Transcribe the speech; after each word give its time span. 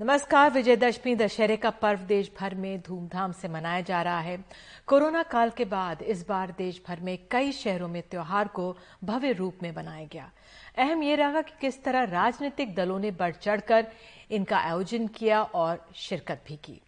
नमस्कार, 0.00 0.50
विजयदशमी 0.50 1.14
दशहरे 1.16 1.56
का 1.56 1.70
पर्व 1.70 1.98
देश 1.98 2.30
भर 2.40 2.54
में 2.54 2.80
धूमधाम 2.80 3.32
से 3.32 3.48
मनाया 3.48 3.80
जा 3.80 4.02
रहा 4.02 4.18
है। 4.20 4.44
कोरोना 4.86 5.22
काल 5.22 5.50
के 5.50 5.64
बाद 5.64 6.02
इस 6.02 6.28
बार 6.28 6.54
देश 6.58 6.82
भर 6.88 7.00
में 7.00 7.18
कई 7.30 7.52
शहरों 7.52 7.88
में 7.88 8.02
त्योहार 8.02 8.48
को 8.48 8.76
भव्य 9.04 9.32
रूप 9.32 9.58
में 9.62 9.76
मनाया 9.76 10.06
गया। 10.12 10.30
अहम 10.78 11.02
ये 11.02 11.16
रहा 11.16 11.40
कि 11.40 11.52
किस 11.60 11.82
तरह 11.84 12.04
राजनीतिक 12.04 12.74
दलों 12.74 12.98
ने 12.98 13.10
बढ़ 13.10 13.34
चढ़कर 13.34 13.86
इनका 14.30 14.58
आयोजन 14.58 15.06
किया 15.06 15.42
और 15.42 15.88
शिरकत 15.94 16.42
भी 16.48 16.56
की। 16.56 16.80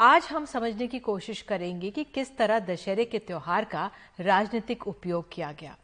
आज 0.00 0.24
हम 0.24 0.44
समझने 0.44 0.86
की 0.86 0.98
कोशिश 0.98 1.42
करेंगे 1.42 1.90
कि 1.90 2.04
किस 2.04 2.36
तरह 2.36 2.58
दशहरे 2.58 3.04
के 3.04 3.18
त्योहार 3.18 3.64
का 3.64 3.90
राजनीतिक 4.20 4.86
उपयोग 4.86 5.32
किया 5.32 5.52
गया। 5.52 5.76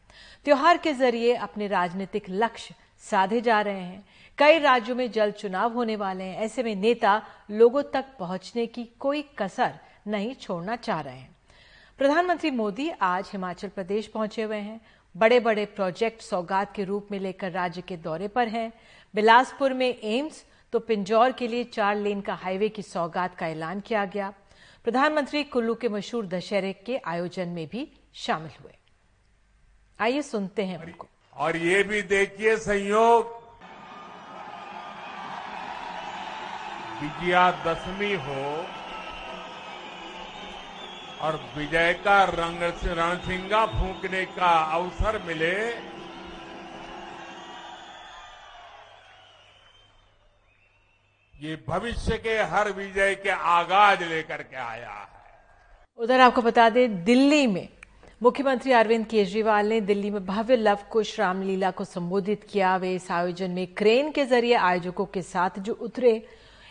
त्योहार 0.45 0.77
के 0.77 0.93
ज़रिए 0.93 1.35
अपने 1.35 1.67
राजनीतिक 1.67 2.25
लक्ष्य 2.31 2.75
साधे 3.01 3.41
जा 3.41 3.61
रहे 3.61 3.81
हैं। 3.81 4.05
कई 4.39 4.59
राज्यों 4.59 4.97
में 4.97 5.11
जल्द 5.13 5.35
चुनाव 5.35 5.73
होने 5.73 5.97
वाले 5.97 6.25
हैं। 6.25 6.39
ऐसे 6.39 6.63
में 6.63 6.75
नेता 6.77 7.23
लोगों 7.51 7.83
तक 7.83 8.05
पहुँचने 8.19 8.67
की 8.67 8.85
कोई 8.99 9.23
कसर 9.39 9.79
नहीं 10.07 10.35
छोड़ना 10.35 10.77
चाह 10.77 11.01
रहे 11.01 11.17
हैं। 11.17 11.37
प्रधानमंत्री 11.99 12.51
मोदी 12.51 12.89
आज 12.91 13.31
हिमाचल 13.33 13.69
प्रदेश 13.69 14.07
पहुँचे 14.07 14.43
हुए 14.43 14.57
हैं। 14.57 14.81
बड़े 15.15 15.41
बड़े 15.41 15.65
प्रोजेक्ट 15.67 16.23
सौगात 16.23 16.75
के 16.75 16.85
रूप 16.85 17.09
में 17.11 17.19
लेकर 17.19 17.51
राज्य 17.53 17.81
के 17.81 17.97
दौरे 17.97 18.29
पर 18.29 18.49
हैं। 18.49 18.73
बिलासपुर 19.15 19.73
में 19.73 19.89
एम्स 19.89 20.45
तो 20.73 20.79
पिंजौर 20.79 21.33
के 21.33 21.49
लिए 21.49 21.65
चार 21.65 21.97
लेन 21.97 22.21
का 22.21 22.35
हाईवे 22.35 22.69
की 22.69 22.83
सौगात 22.83 23.35
का 23.35 23.47
ऐलान 23.47 23.81
किया 23.81 24.05
गया। 24.05 24.33
प्रधानमंत्री 24.85 25.43
कुल्लू 25.45 25.75
के 25.75 25.89
मशहूर 25.89 26.27
दशहरे 26.27 26.73
के 26.87 26.97
आयोजन 26.97 27.49
में 27.49 27.67
भी 27.67 27.87
शामिल 28.15 28.51
हुए। 28.63 28.73
आइए 29.99 30.23
सुनते 30.23 30.65
हैं 30.65 30.79
उनको 30.79 31.09
और 31.37 31.57
ये 31.57 31.83
भी 31.83 32.03
देखिए 32.03 32.57
संयोग। 32.57 33.40
विजयादशमी 37.01 38.13
हो 38.25 38.45
और 41.21 41.41
विजय 41.57 41.93
का 42.05 42.23
रंग 42.25 42.63
रणसिंगा 42.99 43.65
फूंकने 43.69 44.25
का 44.27 44.51
अवसर 44.75 45.23
मिले। 45.27 45.55
ये 51.35 51.57
भविष्य 51.69 52.17
के 52.19 52.37
हर 52.45 52.71
विजय 52.73 53.15
के 53.15 53.31
आगाज़ 53.31 54.03
लेकर 54.05 54.43
के 54.43 54.57
आया 54.57 54.91
है। 54.91 55.07
उधर 55.99 56.21
आपको 56.21 56.43
बता 56.43 56.69
दें, 56.71 57.05
दिल्ली 57.05 57.47
में 57.47 57.69
मुख्यमंत्री 58.21 58.73
अरविंद 58.73 59.07
केजरीवाल 59.07 59.67
ने 59.67 59.81
दिल्ली 59.81 60.11
में 60.11 60.25
भव्य 60.27 60.57
लव 60.57 60.79
कुश 60.91 61.19
रामलीला 61.21 61.71
को 61.71 61.85
संबोधित 61.85 62.45
किया। 62.51 62.77
वे 62.77 62.95
इस 62.95 63.11
आयोजन 63.11 63.51
में 63.51 63.67
क्रेन 63.75 64.11
के 64.13 64.25
ज़रिए 64.27 64.55
आयोजकों 64.55 65.07
के 65.07 65.23
साथ 65.23 65.59
जो 65.59 65.73
उतरे 65.73 66.13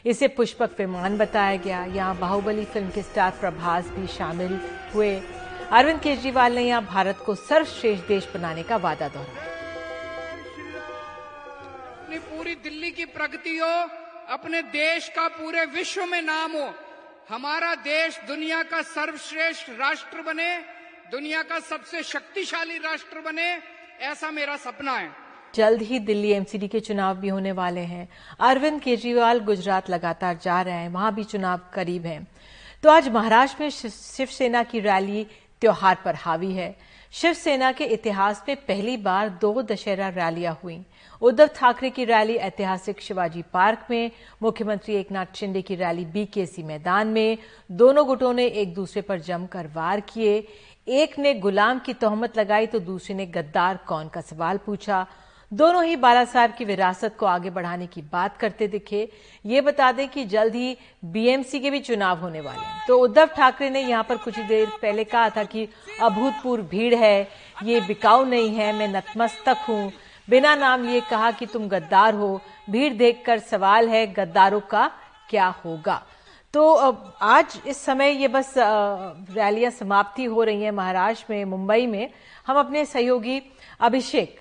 इसे 0.06 0.28
पुष्पक 0.30 0.76
विमान 0.80 1.18
बताया 1.18 1.56
गया। 1.58 1.84
यहाँ 1.86 2.18
बाहुबली 2.18 2.66
फ़िल्म 2.66 2.90
के 2.90 3.02
स्टार 3.04 3.32
प्रभास 3.40 3.88
भी 3.90 4.08
शामिल 4.08 4.60
हुए। 4.94 5.16
अरविंद 5.72 6.00
केजरीवाल 6.02 6.54
ने 6.56 6.64
यहाँ 6.64 6.84
भारत 6.86 7.24
को 7.26 7.36
सर्वश्रेष्ठ 7.38 8.08
देश 8.08 8.28
बनाने 8.34 8.64
का 8.64 8.78
वादा 8.78 9.08
दोहराया। 9.08 9.48
अपनी 12.00 12.20
पूरी 12.20 12.56
दिल्ली 12.56 12.92
की 12.92 13.06
प्रगति 13.08 13.58
हो, 13.58 13.74
अपने 14.30 14.62
देश 14.64 15.10
का 15.10 15.28
पूरे 15.30 15.66
विश्व 15.68 16.06
में 16.06 16.22
नाम 16.22 16.52
हो, 16.52 16.74
हमारा 17.30 17.74
देश 17.78 18.20
दुनिया 18.28 18.62
का 18.64 18.82
सर्वश्रेष्ठ 18.82 19.70
राष्ट्र 19.80 20.22
बने, 20.22 20.56
दुनिया 21.12 21.42
का 21.44 21.60
सबसे 21.60 22.04
शक्तिशाली 22.04 22.78
राष्ट्र 22.80 23.22
बने, 23.22 23.50
ऐसा 24.02 24.32
मेरा 24.32 24.56
सपना 24.58 24.92
है। 24.92 25.10
जल्द 25.56 25.82
ही 25.82 26.00
दिल्ली 26.00 26.32
एमसीडी 26.32 26.68
के 26.68 26.80
चुनाव 26.80 27.18
भी 27.18 27.28
होने 27.28 27.52
वाले 27.52 27.82
हैं। 27.82 28.08
अरविंद 28.40 28.82
केजरीवाल 28.82 29.40
गुजरात 29.40 29.90
लगातार 29.90 30.38
जा 30.44 30.62
रहे 30.62 30.74
हैं, 30.74 30.90
वहाँ 30.90 31.14
भी 31.16 31.24
चुनाव 31.24 31.60
करीब 31.74 32.06
है। 32.06 32.28
तो 32.84 32.90
आज 32.90 33.10
महाराष्ट्र 33.10 33.64
में 33.64 33.70
शिवसेना 33.70 34.64
की 34.64 34.80
रैली 34.80 35.26
त्योहार 35.62 35.98
पर 36.06 36.16
हावी 36.16 36.54
है। 36.54 36.76
शिवसेना 37.12 37.72
के 37.72 37.84
इतिहास 37.84 38.44
में 38.48 38.56
पहली 38.56 38.96
बार 38.98 39.30
दो 39.42 39.62
दशहरा 39.62 40.08
रैलियाँ 40.10 40.60
हुई। 40.64 40.84
उद्धव 41.22 41.48
ठाकरे 41.56 41.90
की 41.90 42.06
रैली 42.06 42.36
ऐतिहासिक 42.36 43.02
शिवाजी 43.02 43.42
पार्क 43.54 43.88
में, 43.90 44.12
मुख्यमंत्री 44.44 44.96
एकनाथ 44.96 45.36
शिंदे 45.36 45.62
की 45.62 45.76
रैली 45.76 46.06
बीकेसी 46.06 46.64
मैदान 46.64 47.08
में, 47.08 47.38
दोनों 47.72 48.06
गुटों 48.08 48.34
ने 48.34 48.46
एक 48.46 48.74
दूसरे 48.74 49.02
पर 49.02 49.20
जमकर 49.20 49.68
वार 49.68 50.00
किए। 50.00 50.48
एक 50.88 51.20
ने 51.20 51.34
गुलाम 51.34 51.80
की 51.80 51.94
तोहमत 51.94 52.38
लगाई 52.38 52.68
तो 52.68 52.80
दूसरे 52.80 53.16
ने 53.16 53.26
गद्दार 53.26 53.80
कौन, 53.88 54.08
का 54.08 54.22
सवाल 54.22 54.58
पूछा। 54.58 55.06
दोनों 55.52 55.84
ही 55.84 55.96
बाला 55.96 56.24
साहब 56.26 56.54
की 56.54 56.66
विरासत 56.66 57.16
को 57.20 57.26
आगे 57.26 57.50
बढ़ाने 57.50 57.86
की 57.88 58.02
बात 58.04 58.36
करते 58.38 58.68
दिखे। 58.68 59.08
ये 59.46 59.62
बता 59.62 59.92
दें 59.92 60.08
कि 60.10 60.26
जल्द 60.26 60.56
ही 60.56 60.78
बीएमसी 61.06 61.60
के 61.60 61.70
भी 61.70 61.80
चुनाव 61.80 62.20
होने 62.20 62.42
वाले 62.42 62.60
हैं। 62.60 62.84
तो 62.88 62.98
उद्धव 63.00 63.28
ठाकरे 63.28 63.70
ने 63.70 63.82
यहाँ 63.82 64.04
पर 64.04 64.18
कुछ 64.18 64.40
देर 64.40 64.68
पहले 64.82 65.04
कहा 65.04 65.30
था 65.30 65.44
कि 65.44 65.68
अभूतपूर्व 66.02 66.64
भीड़ 66.66 66.94
है, 66.96 67.28
ये 67.64 67.80
बिकाऊ 67.82 68.26
नहीं 68.26 68.50
है, 68.50 68.72
मैं 68.74 68.88
नतमस्तक 68.88 69.66
हूँ। 69.70 69.92
बिना 70.28 70.54
नाम 70.56 70.84
लिए 70.84 71.02
कहा 71.02 71.32
कि 71.32 71.46
तुम 71.46 71.68
गद्दार 71.70 72.14
हो। 72.14 72.40
भीड़ 72.70 72.94
देखकर 72.94 73.40
सवाल 73.40 73.90
है, 73.90 74.06
गद्दारों 74.08 74.60
का 74.62 74.90
क्या 75.30 75.48
होगा? 75.66 76.02
तो 76.54 76.76
आज 77.22 77.60
इस 77.68 77.78
समय 77.78 78.12
ये 78.12 78.28
बस 78.28 78.54
रैलियाँ 78.58 79.72
समाप्ति 79.72 80.24
हो 80.26 80.44
रही 80.44 80.62
हैं 80.64 80.72
महाराष्ट्र 80.72 81.34
में, 81.34 81.44
मुंबई 81.46 81.88
में। 81.88 82.10
हम 82.48 82.60
अपने 82.60 82.86
सहयोगी 82.86 83.42
अभिषेक 83.80 84.40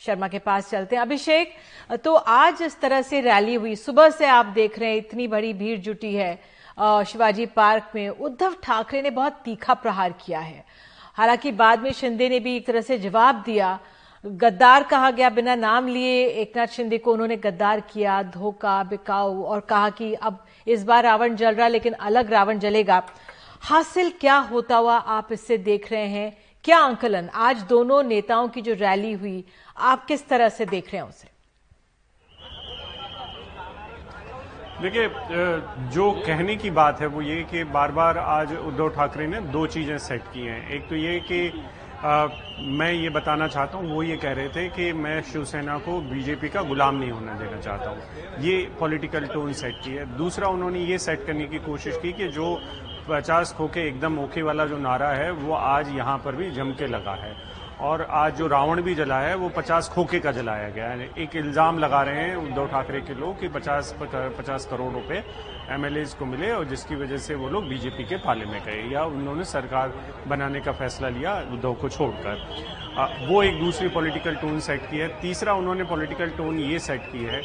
शर्मा 0.00 0.28
के 0.28 0.38
पास 0.38 0.70
चलते 0.70 0.96
हैं। 0.96 1.02
अभिषेक 1.02 1.52
तो 2.04 2.14
आज 2.14 2.62
इस 2.62 2.80
तरह 2.80 3.02
से 3.02 3.20
रैली 3.20 3.54
हुई। 3.54 3.74
सुबह 3.76 4.08
से 4.10 4.26
आप 4.26 4.46
देख 4.46 4.78
रहे 4.78 4.90
हैं, 4.90 4.96
इतनी 4.96 5.26
बड़ी 5.28 5.52
भीड़ 5.52 5.78
जुटी 5.78 6.14
है। 6.14 6.34
शिवाजी 7.04 7.46
पार्क 7.46 7.90
में 7.94 8.08
उद्धव 8.08 8.54
ठाकरे 8.62 9.02
ने 9.02 9.10
बहुत 9.10 9.40
तीखा 9.44 9.74
प्रहार 9.74 10.12
किया 10.20 10.40
है। 10.40 10.64
हालाँकि 11.14 11.52
बाद 11.52 11.80
में 11.80 11.92
शिंदे 11.92 12.28
ने 12.28 12.40
भी 12.40 12.56
एक 12.56 12.66
तरह 12.66 12.80
से 12.80 12.98
जवाब 12.98 13.42
दिया। 13.46 13.78
गद्दार 14.24 14.82
कहा 14.82 15.10
गया, 15.10 15.28
बिना 15.30 15.54
नाम 15.54 15.86
लिए 15.88 16.26
एक 16.26 16.56
नाथ 16.56 16.66
शिंदे 16.66 16.98
को 16.98 17.12
उन्होंने 17.12 17.36
गद्दार 17.36 17.80
किया, 17.82 18.22
धोखा, 18.22 18.82
बिकाऊ, 18.84 19.42
और 19.42 19.60
कहा 19.60 19.90
कि 19.90 20.12
अब 20.14 20.44
इस 20.66 20.84
बार 20.84 21.04
रावण 21.04 21.34
जल 21.34 21.54
रहा, 21.54 21.68
लेकिन 21.68 21.92
अलग 21.92 22.30
रावण 22.30 22.58
जलेगा। 22.58 23.02
हासिल 23.60 24.12
क्या 24.20 24.36
होता 24.36 24.76
हुआ 24.76 24.96
आप 24.96 25.32
इससे 25.32 25.58
देख 25.58 25.90
रहे 25.92 26.06
हैं? 26.06 26.36
क्या 26.64 26.78
आंकलन? 26.78 27.28
आज 27.34 27.62
दोनों 27.62 28.02
नेताओं 28.02 28.48
की 28.48 28.60
जो 28.60 28.74
रैली 28.74 29.12
हुई 29.12 29.44
आप 29.82 30.04
किस 30.06 30.28
तरह 30.28 30.48
से 30.50 30.66
देख 30.66 30.92
रहे 30.92 31.02
हैं 31.02 31.08
उसे? 31.08 31.28
देखिए 34.82 35.08
जो 35.90 36.10
कहने 36.26 36.56
की 36.56 36.70
बात 36.72 37.00
है 37.00 37.06
वो 37.06 37.22
ये 37.22 37.42
कि 37.44 37.64
बार 37.66 37.92
बार 37.92 38.18
आज 38.18 38.52
उद्धव 38.54 38.88
ठाकरे 38.90 39.26
ने 39.26 39.40
दो 39.52 39.66
चीज़ें 39.68 39.96
सेट 40.00 40.22
की 40.34 40.40
हैं। 40.42 40.68
एक 40.70 40.88
तो 40.88 40.96
ये 40.96 41.18
कि 41.22 41.40
आ, 42.00 42.26
मैं 42.58 42.92
ये 42.92 43.08
बताना 43.10 43.46
चाहता 43.48 43.78
हूँ 43.78 43.90
वो 43.90 44.02
ये 44.02 44.16
कह 44.16 44.32
रहे 44.32 44.48
थे 44.48 44.68
कि 44.70 44.92
मैं 44.94 45.20
शिवसेना 45.22 45.76
को 45.78 46.00
बीजेपी 46.02 46.48
का 46.48 46.62
गुलाम 46.62 46.94
नहीं 46.96 47.10
होना 47.10 47.32
देना 47.38 47.60
चाहता 47.60 47.90
हूँ। 47.90 48.42
ये 48.42 48.56
पॉलिटिकल 48.80 49.26
टोन 49.26 49.52
सेट 49.52 49.74
की 49.84 49.90
है। 49.92 50.04
दूसरा 50.16 50.48
उन्होंने 50.48 50.84
ये 50.84 50.98
सेट 50.98 51.26
करने 51.26 51.46
की 51.46 51.58
कोशिश 51.60 51.98
की 52.02 52.12
कि 52.12 52.28
जो 52.30 52.54
पचास 53.08 53.52
खोके 53.58 53.86
एकदम 53.88 54.18
ओके 54.18 54.42
वाला 54.42 54.66
जो 54.66 54.78
नारा 54.78 55.10
है 55.12 55.30
वो 55.32 55.54
आज 55.54 55.88
यहाँ 55.96 56.16
पर 56.24 56.36
भी 56.36 56.50
जम 56.52 56.72
के 56.72 56.86
लगा 56.88 57.14
है। 57.16 57.34
और 57.80 58.02
आज 58.02 58.36
जो 58.36 58.46
रावण 58.46 58.80
भी 58.82 58.94
जला 58.94 59.18
है, 59.20 59.34
वो 59.34 59.48
पचास 59.48 59.88
खोखे 59.88 60.18
का 60.20 60.32
जलाया 60.32 60.68
गया 60.70 60.88
है। 60.88 61.08
एक 61.18 61.36
इल्ज़ाम 61.36 61.78
लगा 61.78 62.02
रहे 62.02 62.20
हैं 62.20 62.36
उद्धव 62.38 62.66
ठाकरे 62.68 63.00
के 63.00 63.14
लोग 63.14 63.40
कि 63.40 63.48
पचास 63.50 63.94
पचास 64.00 64.66
करोड़ 64.70 64.92
रुपए 64.92 65.22
एमएलए 65.70 66.04
को 66.18 66.26
मिले 66.26 66.50
और 66.52 66.64
जिसकी 66.66 66.96
वजह 66.96 67.16
से 67.18 67.34
वो 67.34 67.48
लोग 67.48 67.68
बीजेपी 67.68 68.04
के 68.04 68.16
पाले 68.18 68.44
में 68.44 68.60
गए 68.64 68.82
या 68.92 69.04
उन्होंने 69.06 69.44
सरकार 69.46 69.92
बनाने 70.28 70.60
का 70.60 70.72
फैसला 70.74 71.08
लिया 71.08 71.34
उद्धव 71.52 71.74
को 71.74 71.88
छोड़कर। 71.88 73.26
वो 73.28 73.42
एक 73.42 73.58
दूसरी 73.60 73.88
पॉलिटिकल 73.88 74.34
टोन 74.36 74.60
सेट 74.60 74.88
की 74.90 74.98
है। 74.98 75.08
तीसरा, 75.20 75.52
उन्होंने 75.54 75.84
पॉलिटिकल 75.86 76.30
टोन 76.36 76.58
ये 76.60 76.78
सेट 76.80 77.02
की 77.12 77.24
है 77.24 77.42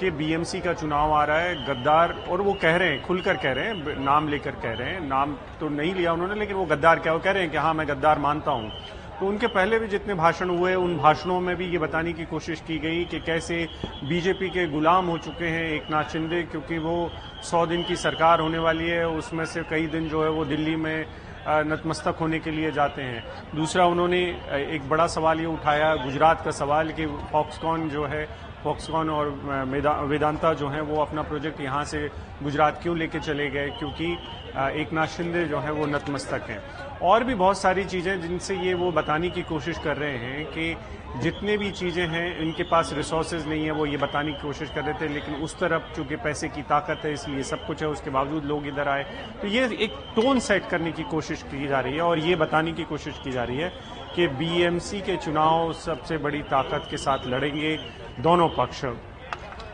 कि 0.00 0.10
बीएमसी 0.12 0.60
का 0.60 0.72
चुनाव 0.74 1.12
आ 1.12 1.24
रहा 1.24 1.38
है, 1.38 1.54
गद्दार 1.66 2.14
और 2.30 2.40
वो 2.40 2.52
कह 2.62 2.76
रहे 2.76 2.88
हैं, 2.88 3.02
खुलकर 3.02 3.36
कह 3.36 3.52
रहे 3.52 3.66
हैं, 3.66 3.98
नाम 4.00 4.28
लेकर 4.28 4.54
कह 4.62 4.72
रहे 4.72 4.90
हैं। 4.90 5.00
नाम 5.00 5.36
तो 5.60 5.68
नहीं 5.70 5.94
लिया 5.94 6.12
उन्होंने, 6.12 6.34
लेकिन 6.34 6.56
वो 6.56 6.64
गद्दार 6.66 6.98
क्या, 6.98 7.12
वो 7.12 7.18
कह 7.18 7.30
रहे 7.30 7.42
हैं 7.42 7.50
कि 7.52 7.58
हाँ 7.58 7.74
मैं 7.74 7.88
गद्दार 7.88 8.18
मानता 8.18 8.50
हूँ। 8.50 8.70
तो 9.20 9.26
उनके 9.26 9.46
पहले 9.48 9.78
भी 9.78 9.86
जितने 9.88 10.14
भाषण 10.14 10.50
हुए, 10.50 10.74
उन 10.74 10.96
भाषणों 10.96 11.38
में 11.40 11.54
भी 11.56 11.66
ये 11.66 11.78
बताने 11.78 12.12
की 12.12 12.24
कोशिश 12.24 12.60
की 12.66 12.78
गई 12.78 13.04
कि 13.04 13.18
कैसे 13.20 13.56
बीजेपी 14.04 14.48
के 14.48 14.66
गुलाम 14.68 15.06
हो 15.06 15.16
चुके 15.18 15.46
हैं 15.46 15.64
एक 15.68 15.90
नाथ 15.90 16.12
शिंदे, 16.12 16.42
क्योंकि 16.42 16.78
वो 16.78 17.10
सौ 17.42 17.64
दिन 17.66 17.82
की 17.82 17.96
सरकार 17.96 18.40
होने 18.40 18.58
वाली 18.58 18.86
है, 18.86 19.06
उसमें 19.08 19.44
से 19.44 19.62
कई 19.70 19.86
दिन 19.88 20.08
जो 20.08 20.22
है 20.22 20.30
वो 20.30 20.44
दिल्ली 20.44 20.76
में 20.76 21.06
नतमस्तक 21.48 22.16
होने 22.20 22.38
के 22.38 22.50
लिए 22.50 22.70
जाते 22.72 23.02
हैं। 23.02 23.24
दूसरा, 23.56 23.84
उन्होंने 23.86 24.20
एक 24.74 24.88
बड़ा 24.88 25.06
सवाल 25.08 25.40
ये 25.40 25.46
उठाया, 25.48 25.94
गुजरात 25.96 26.44
का 26.44 26.50
सवाल 26.52 26.92
कि 26.92 27.06
फॉक्सकॉन 27.32 27.88
जो 27.88 28.06
है 28.06 28.26
फॉक्सकॉन 28.64 29.10
और 29.10 29.28
वेदांता 30.08 30.52
जो 30.54 30.68
है, 30.68 30.80
वो 30.80 31.02
अपना 31.02 31.22
प्रोजेक्ट 31.22 31.60
यहाँ 31.60 31.84
से 31.84 32.08
गुजरात 32.42 32.80
क्यों 32.82 32.96
लेके 32.98 33.20
चले 33.20 33.48
गए? 33.50 33.68
क्योंकि 33.78 34.16
एक 34.50 34.92
नाथ 34.92 35.06
शिंदे 35.06 35.44
जो 35.44 35.58
है 35.58 35.72
वो 35.72 35.86
नतमस्तक 35.86 36.50
हैं। 36.50 36.60
और 37.00 37.24
भी 37.24 37.34
बहुत 37.36 37.58
सारी 37.58 37.84
चीज़ें 37.84 38.20
जिनसे 38.20 38.56
ये 38.56 38.74
वो 38.74 38.90
बताने 38.92 39.28
की 39.30 39.42
कोशिश 39.44 39.78
कर 39.78 39.96
रहे 39.96 40.16
हैं 40.18 40.44
कि 40.46 40.76
जितने 41.22 41.56
भी 41.58 41.70
चीज़ें 41.70 42.06
हैं, 42.08 42.38
इनके 42.38 42.62
पास 42.62 42.92
रिसोर्सेज 42.92 43.46
नहीं 43.48 43.64
है, 43.64 43.70
वो 43.70 43.86
ये 43.86 43.96
बताने 43.96 44.32
की 44.32 44.40
कोशिश 44.42 44.70
कर 44.70 44.84
रहे 44.84 44.94
थे, 44.94 45.08
लेकिन 45.08 45.34
उस 45.36 45.58
तरफ़ 45.58 45.94
चूँकि 45.96 46.16
पैसे 46.16 46.48
की 46.48 46.62
ताकत 46.62 47.04
है, 47.04 47.12
इसलिए 47.12 47.42
सब 47.42 47.66
कुछ 47.66 47.82
है, 47.82 47.88
उसके 47.88 48.10
बावजूद 48.10 48.44
लोग 48.44 48.66
इधर 48.66 48.88
आए। 48.88 49.04
तो 49.42 49.46
ये 49.46 49.64
एक 49.78 49.96
टोन 50.16 50.40
सेट 50.40 50.68
करने 50.68 50.92
की 50.92 51.02
कोशिश 51.02 51.42
की 51.42 51.66
जा 51.68 51.80
रही 51.80 51.94
है 51.94 52.02
और 52.02 52.18
ये 52.18 52.36
बताने 52.36 52.72
की 52.72 52.84
कोशिश 52.84 53.20
की 53.24 53.30
जा 53.30 53.44
रही 53.44 53.56
है 53.56 53.72
कि 54.14 54.26
बीएमसी 54.28 55.00
के 55.00 55.16
चुनाव 55.16 55.72
सबसे 55.76 56.18
बड़ी 56.18 56.42
ताकत 56.50 56.86
के 56.90 56.96
साथ 56.96 57.26
लड़ेंगे 57.26 57.76
दोनों 58.20 58.48
पक्ष। 58.48 58.84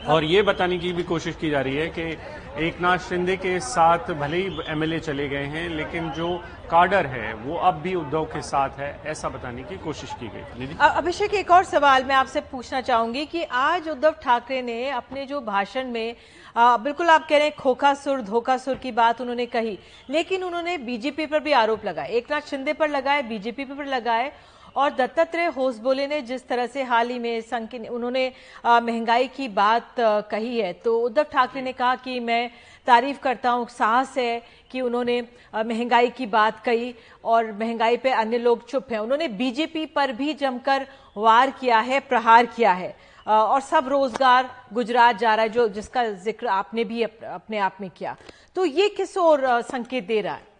और 0.08 0.24
ये 0.24 0.42
बताने 0.42 0.78
की 0.78 0.92
भी 0.92 1.02
कोशिश 1.02 1.36
की 1.36 1.50
जा 1.50 1.60
रही 1.60 1.76
है 1.76 1.86
कि 1.88 2.16
एक 2.54 2.80
नाथ 2.80 2.98
शिंदे 2.98 3.36
के 3.36 3.58
साथ 3.60 4.10
भले 4.14 4.36
ही 4.36 4.58
एमएलए 4.68 4.98
चले 5.00 5.28
गए 5.28 5.44
हैं 5.44 5.68
लेकिन 5.68 6.10
जो 6.10 6.28
काडर 6.70 7.06
है 7.06 7.32
वो 7.34 7.56
अब 7.58 7.80
भी 7.82 7.94
उद्धव 7.94 8.24
के 8.24 8.42
साथ 8.42 8.78
है 8.78 8.90
ऐसा 9.06 9.28
बताने 9.28 9.62
की 9.62 9.76
कोशिश 9.76 10.12
की 10.20 10.28
गई। 10.28 10.66
अभिषेक 10.80 11.34
एक 11.34 11.50
और 11.50 11.64
सवाल 11.64 12.04
मैं 12.04 12.14
आपसे 12.14 12.40
पूछना 12.52 12.80
चाहूँगी 12.80 13.24
कि 13.26 13.42
आज 13.42 13.88
उद्धव 13.88 14.14
ठाकरे 14.22 14.62
ने 14.62 14.88
अपने 14.90 15.26
जो 15.26 15.40
भाषण 15.40 15.90
में 15.90 16.14
आ, 16.56 16.76
बिल्कुल 16.76 17.10
आप 17.10 17.26
कह 17.28 17.38
रहे 17.38 17.46
हैं 17.46 17.56
खोखा 17.56 17.92
सुर 17.94 18.20
धोखा 18.22 18.56
सुर 18.56 18.74
की 18.76 18.92
बात 18.92 19.20
उन्होंने 19.20 19.46
कही 19.46 19.78
लेकिन 20.10 20.42
उन्होंने 20.44 20.78
बीजेपी 20.78 21.26
पर 21.26 21.40
भी 21.40 21.52
आरोप 21.54 21.84
लगाए। 21.84 22.08
एक 22.08 22.30
नाथ 22.30 22.50
शिंदे 22.50 22.72
पर 22.72 22.88
लगाए 22.88 23.22
बीजेपी 23.24 23.64
पर 23.64 23.86
लगाए 23.86 24.32
और 24.76 24.90
दत्तात्रेय 24.90 25.46
होसबोले 25.46 26.06
ने 26.06 26.20
जिस 26.22 26.46
तरह 26.48 26.66
से 26.66 26.82
हाल 26.82 27.10
ही 27.10 27.18
में 27.18 27.40
संकीन 27.42 27.86
उन्होंने 27.88 28.26
महँगाई 28.66 29.28
की 29.28 29.48
बात 29.50 29.94
कही 29.98 30.58
है 30.58 30.72
तो 30.74 30.98
उद्धव 31.00 31.22
ठाकरे 31.32 31.62
ने 31.62 31.72
कहा 31.72 31.94
कि 31.96 32.18
मैं 32.20 32.50
तारीफ़ 32.86 33.18
करता 33.20 33.50
हूँ, 33.50 33.66
साहस 33.68 34.16
है 34.18 34.42
कि 34.70 34.80
उन्होंने 34.80 35.20
महँगाई 35.56 36.10
की 36.10 36.26
बात 36.28 36.58
कही 36.64 36.94
और 37.24 37.52
महँगाई 37.54 37.96
पे 37.96 38.10
अन्य 38.12 38.38
लोग 38.38 38.66
चुप 38.68 38.92
हैं। 38.92 38.98
उन्होंने 38.98 39.28
बीजेपी 39.30 39.84
पर 39.88 40.12
भी 40.12 40.34
जमकर 40.34 40.86
वार 41.16 41.50
किया 41.50 41.78
है, 41.80 42.00
प्रहार 42.00 42.46
किया 42.46 42.72
है 42.72 42.94
और 43.26 43.60
सब 43.62 43.88
रोज़गार 43.88 44.50
गुजरात 44.72 45.18
जा 45.18 45.34
रहा 45.34 45.42
है, 45.42 45.48
जो 45.48 45.68
जिसका 45.68 46.04
ज़िक्र 46.04 46.46
आपने 46.48 46.84
भी 46.84 47.02
अपने 47.02 47.58
आप 47.58 47.76
में 47.80 47.90
किया। 47.90 48.16
तो 48.56 48.64
ये 48.64 48.88
किस 48.88 49.16
और 49.18 49.60
संकेत 49.62 50.06
दे 50.06 50.20
रहा 50.20 50.34
है? 50.34 50.53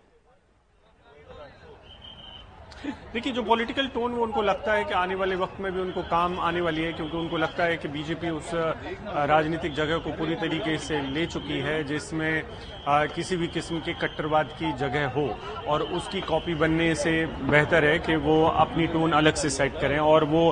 देखिए, 2.84 3.32
जो 3.32 3.42
पॉलिटिकल 3.42 3.86
टोन 3.94 4.12
वो 4.12 4.22
उनको 4.22 4.42
लगता 4.42 4.72
है 4.72 4.84
कि 4.84 4.94
आने 4.94 5.14
वाले 5.14 5.36
वक्त 5.36 5.60
में 5.60 5.70
भी 5.72 5.80
उनको 5.80 6.02
काम 6.04 6.38
आने 6.40 6.60
वाली 6.60 6.82
है, 6.82 6.92
क्योंकि 6.92 7.16
उनको 7.16 7.36
लगता 7.36 7.64
है 7.64 7.76
कि 7.76 7.88
बीजेपी 7.88 8.30
उस 8.30 8.50
राजनीतिक 8.54 9.74
जगह 9.74 9.98
को 9.98 10.10
पूरी 10.12 10.34
तरीके 10.36 10.76
से 10.78 11.00
ले 11.10 11.26
चुकी 11.26 11.58
है, 11.60 11.82
जिसमें 11.84 12.42
किसी 12.88 13.36
भी 13.36 13.46
किस्म 13.48 13.78
के 13.80 13.92
कट्टरवाद 13.96 14.48
की 14.58 14.72
जगह 14.78 15.06
हो। 15.10 15.28
और 15.66 15.82
उसकी 15.98 16.20
कॉपी 16.22 16.54
बनने 16.54 16.94
से 16.94 17.14
बेहतर 17.26 17.84
है 17.84 17.98
कि 17.98 18.16
वो 18.18 18.42
अपनी 18.46 18.86
टोन 18.86 19.12
अलग 19.12 19.34
से 19.34 19.50
सेट 19.50 19.80
करें 19.80 19.98
और 19.98 20.24
वो 20.24 20.42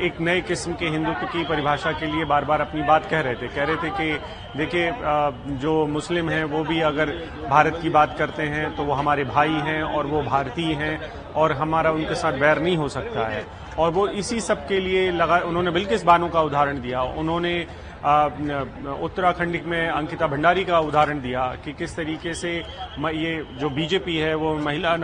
एक 0.00 0.20
नए 0.20 0.40
किस्म 0.42 0.72
के 0.74 0.88
हिंदुत्व 0.88 1.26
की 1.26 1.44
परिभाषा 1.44 1.92
के 1.92 2.06
लिए 2.06 2.24
बार 2.24 2.44
बार 2.44 2.60
अपनी 2.60 2.82
बात 2.84 3.06
कह 3.06 3.20
रहे 3.20 3.34
थे। 3.34 3.48
कह 3.48 3.64
रहे 3.64 3.76
थे 3.76 3.90
कि 3.90 4.41
देखिए 4.56 4.92
जो 5.58 5.74
मुस्लिम 5.86 6.28
हैं, 6.30 6.44
वो 6.44 6.62
भी 6.64 6.80
अगर 6.82 7.10
भारत 7.48 7.78
की 7.82 7.88
बात 7.90 8.16
करते 8.18 8.42
हैं 8.44 8.74
तो 8.76 8.84
वो 8.84 8.92
हमारे 8.94 9.24
भाई 9.24 9.52
हैं 9.66 9.82
और 9.82 10.06
वो 10.06 10.22
भारतीय 10.22 10.72
हैं 10.74 11.00
और 11.34 11.52
हमारा 11.52 11.90
उनके 11.90 12.14
साथ 12.14 12.38
बैर 12.40 12.58
नहीं 12.58 12.76
हो 12.76 12.88
सकता 12.88 13.26
है। 13.28 13.44
और 13.78 13.90
वो 13.90 14.06
इसी 14.08 14.40
सब 14.40 14.66
के 14.68 14.80
लिए 14.80 15.10
लगा, 15.12 15.38
उन्होंने 15.38 15.70
बिल्किस 15.70 16.04
बानों 16.04 16.28
का 16.28 16.40
उदाहरण 16.42 16.80
दिया। 16.80 17.02
उन्होंने 17.02 17.54
उत्तराखंड 18.02 19.60
में 19.66 19.88
अंकिता 19.88 20.26
भंडारी 20.26 20.64
का 20.64 20.78
उदाहरण 20.80 21.20
दिया 21.20 21.44
कि 21.64 21.72
किस 21.72 21.94
तरीके 21.96 22.32
से 22.34 22.50
ये 22.52 23.34
जो 23.60 23.68
बीजेपी 23.70 24.16
है, 24.16 24.34
वो 24.34 24.54
महिला 24.58 24.96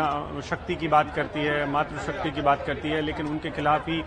शक्ति 0.43 0.75
की 0.75 0.89
बात 0.89 1.15
करती 1.17 1.41
है, 1.41 1.71
मातृशक्ति 1.71 2.31
की 2.31 2.43
बात 2.43 2.65
करती 2.67 2.89
है, 2.89 3.01
लेकिन 3.03 3.27
उनके 3.29 3.51
खिलाफ 3.51 3.89
ही 3.89 4.01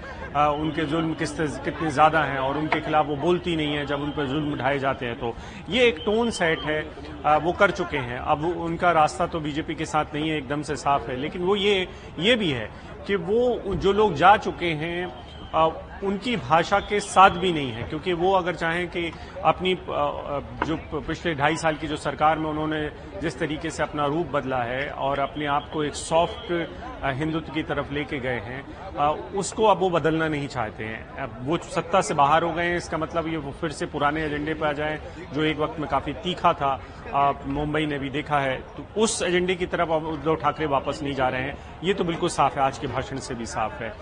उनके 0.62 0.86
जुल्म 0.86 1.14
किस 1.14 1.32
कितने 1.40 1.92
ज़्यादा 1.92 2.24
हैं 2.24 2.40
और 2.40 2.58
उनके 2.58 2.82
खिलाफ 2.82 3.06
वो 3.08 3.16
बोलती 3.18 3.56
नहीं 3.56 3.76
है 3.76 3.86
जब 3.86 4.02
उन 4.02 4.12
पर 4.12 4.28
जुल्म 4.28 4.54
उठाए 4.54 4.80
जाते 4.80 5.06
हैं। 5.06 5.20
तो 5.20 5.34
ये 5.70 5.88
एक 5.88 6.02
टोन 6.06 6.30
सेट 6.32 6.66
है 6.66 7.38
वो 7.40 7.52
कर 7.54 7.72
चुके 7.72 7.98
हैं। 8.00 8.20
अब 8.20 8.46
उनका 8.46 8.92
रास्ता 8.94 9.28
तो 9.28 9.40
बीजेपी 9.40 9.76
के 9.76 9.86
साथ 9.86 10.14
नहीं 10.14 10.30
है, 10.30 10.38
एकदम 10.38 10.62
से 10.62 10.76
साफ़ 10.78 11.10
है, 11.10 11.18
लेकिन 11.18 11.42
वो 11.44 11.56
ये 11.58 11.88
ये 12.20 12.36
भी 12.36 12.52
है 12.52 12.70
कि 13.08 13.16
वो 13.18 13.76
जो 13.76 13.92
लोग 13.94 14.14
जा 14.16 14.36
चुके 14.40 14.72
हैं 14.76 15.08
उनकी 16.04 16.36
भाषा 16.38 16.80
के 16.82 17.00
साथ 17.00 17.30
भी 17.40 17.52
नहीं 17.54 17.72
है, 17.72 17.84
क्योंकि 17.84 18.14
वो 18.14 18.32
अगर 18.34 18.56
चाहें 18.56 18.88
कि 18.88 19.12
अपनी 19.46 19.74
जो 20.68 20.76
पिछले 21.00 21.34
ढाई 21.36 21.56
साल 21.58 21.76
की 21.76 21.88
जो 21.88 21.96
सरकार 21.98 22.38
में 22.40 22.50
उन्होंने 22.50 22.82
जिस 23.22 23.40
तरीके 23.40 23.70
से 23.70 23.84
अपना 23.84 24.06
रूप 24.06 24.28
बदला 24.34 24.62
है 24.64 24.90
और 24.90 25.20
अपने 25.20 25.46
आप 25.48 25.70
को 25.74 25.84
एक 25.84 25.96
सॉफ्ट 25.96 26.52
हिंदुत्व 27.18 27.54
की 27.54 27.64
तरफ़ 27.64 27.94
लेके 27.94 28.20
गए 28.20 28.40
हैं 28.40 28.64
उसको 29.34 29.66
अब 29.66 29.80
वो 29.80 29.90
बदलना 29.90 30.28
नहीं 30.28 30.48
चाहते 30.48 30.84
हैं। 30.84 31.18
अब 31.18 31.38
वो 31.42 31.58
सत्ता 31.66 32.02
से 32.02 32.14
बाहर 32.14 32.44
हो 32.44 32.52
गए 32.54 32.66
हैं, 32.66 32.78
इसका 32.78 32.98
मतलब 32.98 33.28
ये 33.28 33.38
वो 33.38 33.52
फिर 33.52 33.72
से 33.72 33.86
पुराने 33.88 34.24
एजेंडे 34.26 34.54
पर 34.54 34.68
आ 34.68 34.72
जाए, 34.74 35.00
जो 35.34 35.44
एक 35.44 35.60
वक्त 35.60 35.80
में 35.80 35.90
काफ़ी 35.90 36.14
तीखा 36.24 36.54
था। 36.54 36.74
मुंबई 37.14 37.86
ने 37.86 37.98
भी 38.00 38.10
देखा 38.10 38.40
है 38.40 38.56
तो 38.78 38.86
उस 39.02 39.22
एजेंडे 39.24 39.56
की 39.56 39.66
तरफ़ 39.68 39.90
अब 39.92 40.06
उद्धव 40.08 40.36
ठाकरे 40.36 40.66
वापस 40.68 41.00
नहीं 41.04 41.14
जा 41.14 41.28
रहे 41.30 41.42
हैं। 41.42 41.58
ये 41.84 41.94
तो 41.94 42.04
बिल्कुल 42.04 42.30
साफ़ 42.30 42.56
है, 42.56 42.62
आज 42.62 42.78
के 42.78 42.88
भाषण 42.88 43.18
से 43.20 43.36
भी 43.36 43.46
साफ़ 43.48 43.84
है। 43.84 43.94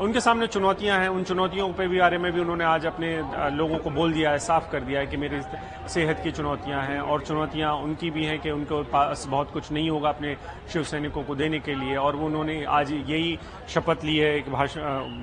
उनके 0.00 0.20
सामने 0.20 0.46
चुनौतियाँ 0.46 0.98
हैं, 1.00 1.08
उन 1.08 1.24
चुनौतियों 1.24 1.72
भी 1.72 1.98
बारे 1.98 2.18
में 2.18 2.30
भी 2.32 2.40
उन्होंने 2.40 2.64
आज 2.64 2.86
अपने 2.86 3.16
लोगों 3.56 3.78
को 3.78 3.90
बोल 3.90 4.12
दिया 4.12 4.30
है, 4.30 4.38
साफ़ 4.38 4.70
कर 4.72 4.80
दिया 4.80 5.00
है 5.00 5.06
कि 5.06 5.16
मेरी 5.16 5.40
सेहत 5.88 6.20
की 6.24 6.30
चुनौतियाँ 6.30 6.82
हैं 6.82 7.00
और 7.00 7.22
चुनौतियाँ 7.22 7.72
उनकी 7.78 8.10
भी 8.10 8.24
हैं 8.24 8.38
कि 8.38 8.50
उनके 8.50 8.82
पास 8.90 9.26
बहुत 9.28 9.50
कुछ 9.52 9.72
नहीं 9.72 9.90
होगा 9.90 10.08
अपने 10.08 10.36
शिव 10.72 10.82
सैनिकों 10.84 11.22
को 11.22 11.34
देने 11.34 11.58
के 11.60 11.74
लिए। 11.74 11.96
और 11.96 12.16
उन्होंने 12.18 12.62
आज 12.76 12.92
यही 12.92 13.38
शपथ 13.68 14.04
ली 14.04 14.16
है 14.16 14.34
एक 14.36 14.50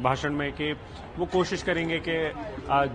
भाषण 0.03 0.33
में 0.33 0.51
कि 0.51 0.74
वो 1.17 1.25
कोशिश 1.25 1.62
करेंगे 1.63 2.00
कि 2.07 2.17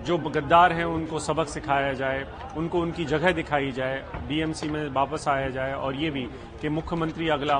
जो 0.07 0.19
गद्दार 0.21 0.73
हैं 0.73 0.85
उनको 0.87 1.19
सबक 1.21 1.49
सिखाया 1.49 1.93
जाए 1.95 2.25
उनको 2.57 2.81
उनकी 2.81 3.05
जगह 3.07 3.33
दिखाई 3.33 3.73
जाए 3.73 3.99
बीएमसी 4.29 4.69
में 4.69 4.89
वापस 4.93 5.29
आया 5.29 5.49
जाए 5.51 5.73
और 5.75 5.97
ये 5.97 6.11
भी 6.11 6.25
कि 6.61 6.69
मुख्यमंत्री 6.71 7.29
अगला 7.29 7.59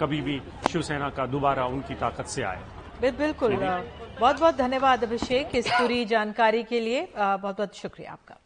कभी 0.00 0.20
भी 0.20 0.40
शिवसेना 0.70 1.08
का 1.10 1.26
दोबारा 1.28 1.66
उनकी 1.68 1.94
ताकत 1.96 2.26
से 2.26 2.42
आए। 2.42 2.62
बिल्कुल 3.00 3.56
बहुत 3.56 4.40
बहुत 4.40 4.56
धन्यवाद 4.56 5.04
अभिषेक 5.04 5.56
इस 5.56 5.68
पूरी 5.68 6.04
जानकारी 6.06 6.62
के 6.62 6.80
लिए। 6.80 7.00
बहुत 7.16 7.56
बहुत 7.56 7.76
शुक्रिया 7.76 8.12
आपका। 8.12 8.36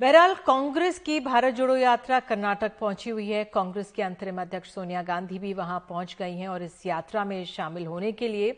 बहरहाल 0.00 0.34
कांग्रेस 0.46 0.98
की 0.98 1.18
भारत 1.20 1.54
जोड़ो 1.54 1.76
यात्रा 1.76 2.20
कर्नाटक 2.28 2.78
पहुँची 2.80 3.10
हुई 3.10 3.28
है। 3.28 3.42
कांग्रेस 3.54 3.90
के 3.96 4.02
अंतरिम 4.02 4.40
अध्यक्ष 4.40 4.74
सोनिया 4.74 5.02
गांधी 5.02 5.38
भी 5.38 5.52
वहाँ 5.54 5.78
पहुँच 5.88 6.16
गई 6.18 6.36
हैं 6.36 6.48
और 6.48 6.62
इस 6.62 6.86
यात्रा 6.86 7.24
में 7.24 7.44
शामिल 7.46 7.86
होने 7.86 8.12
के 8.12 8.28
लिए 8.28 8.50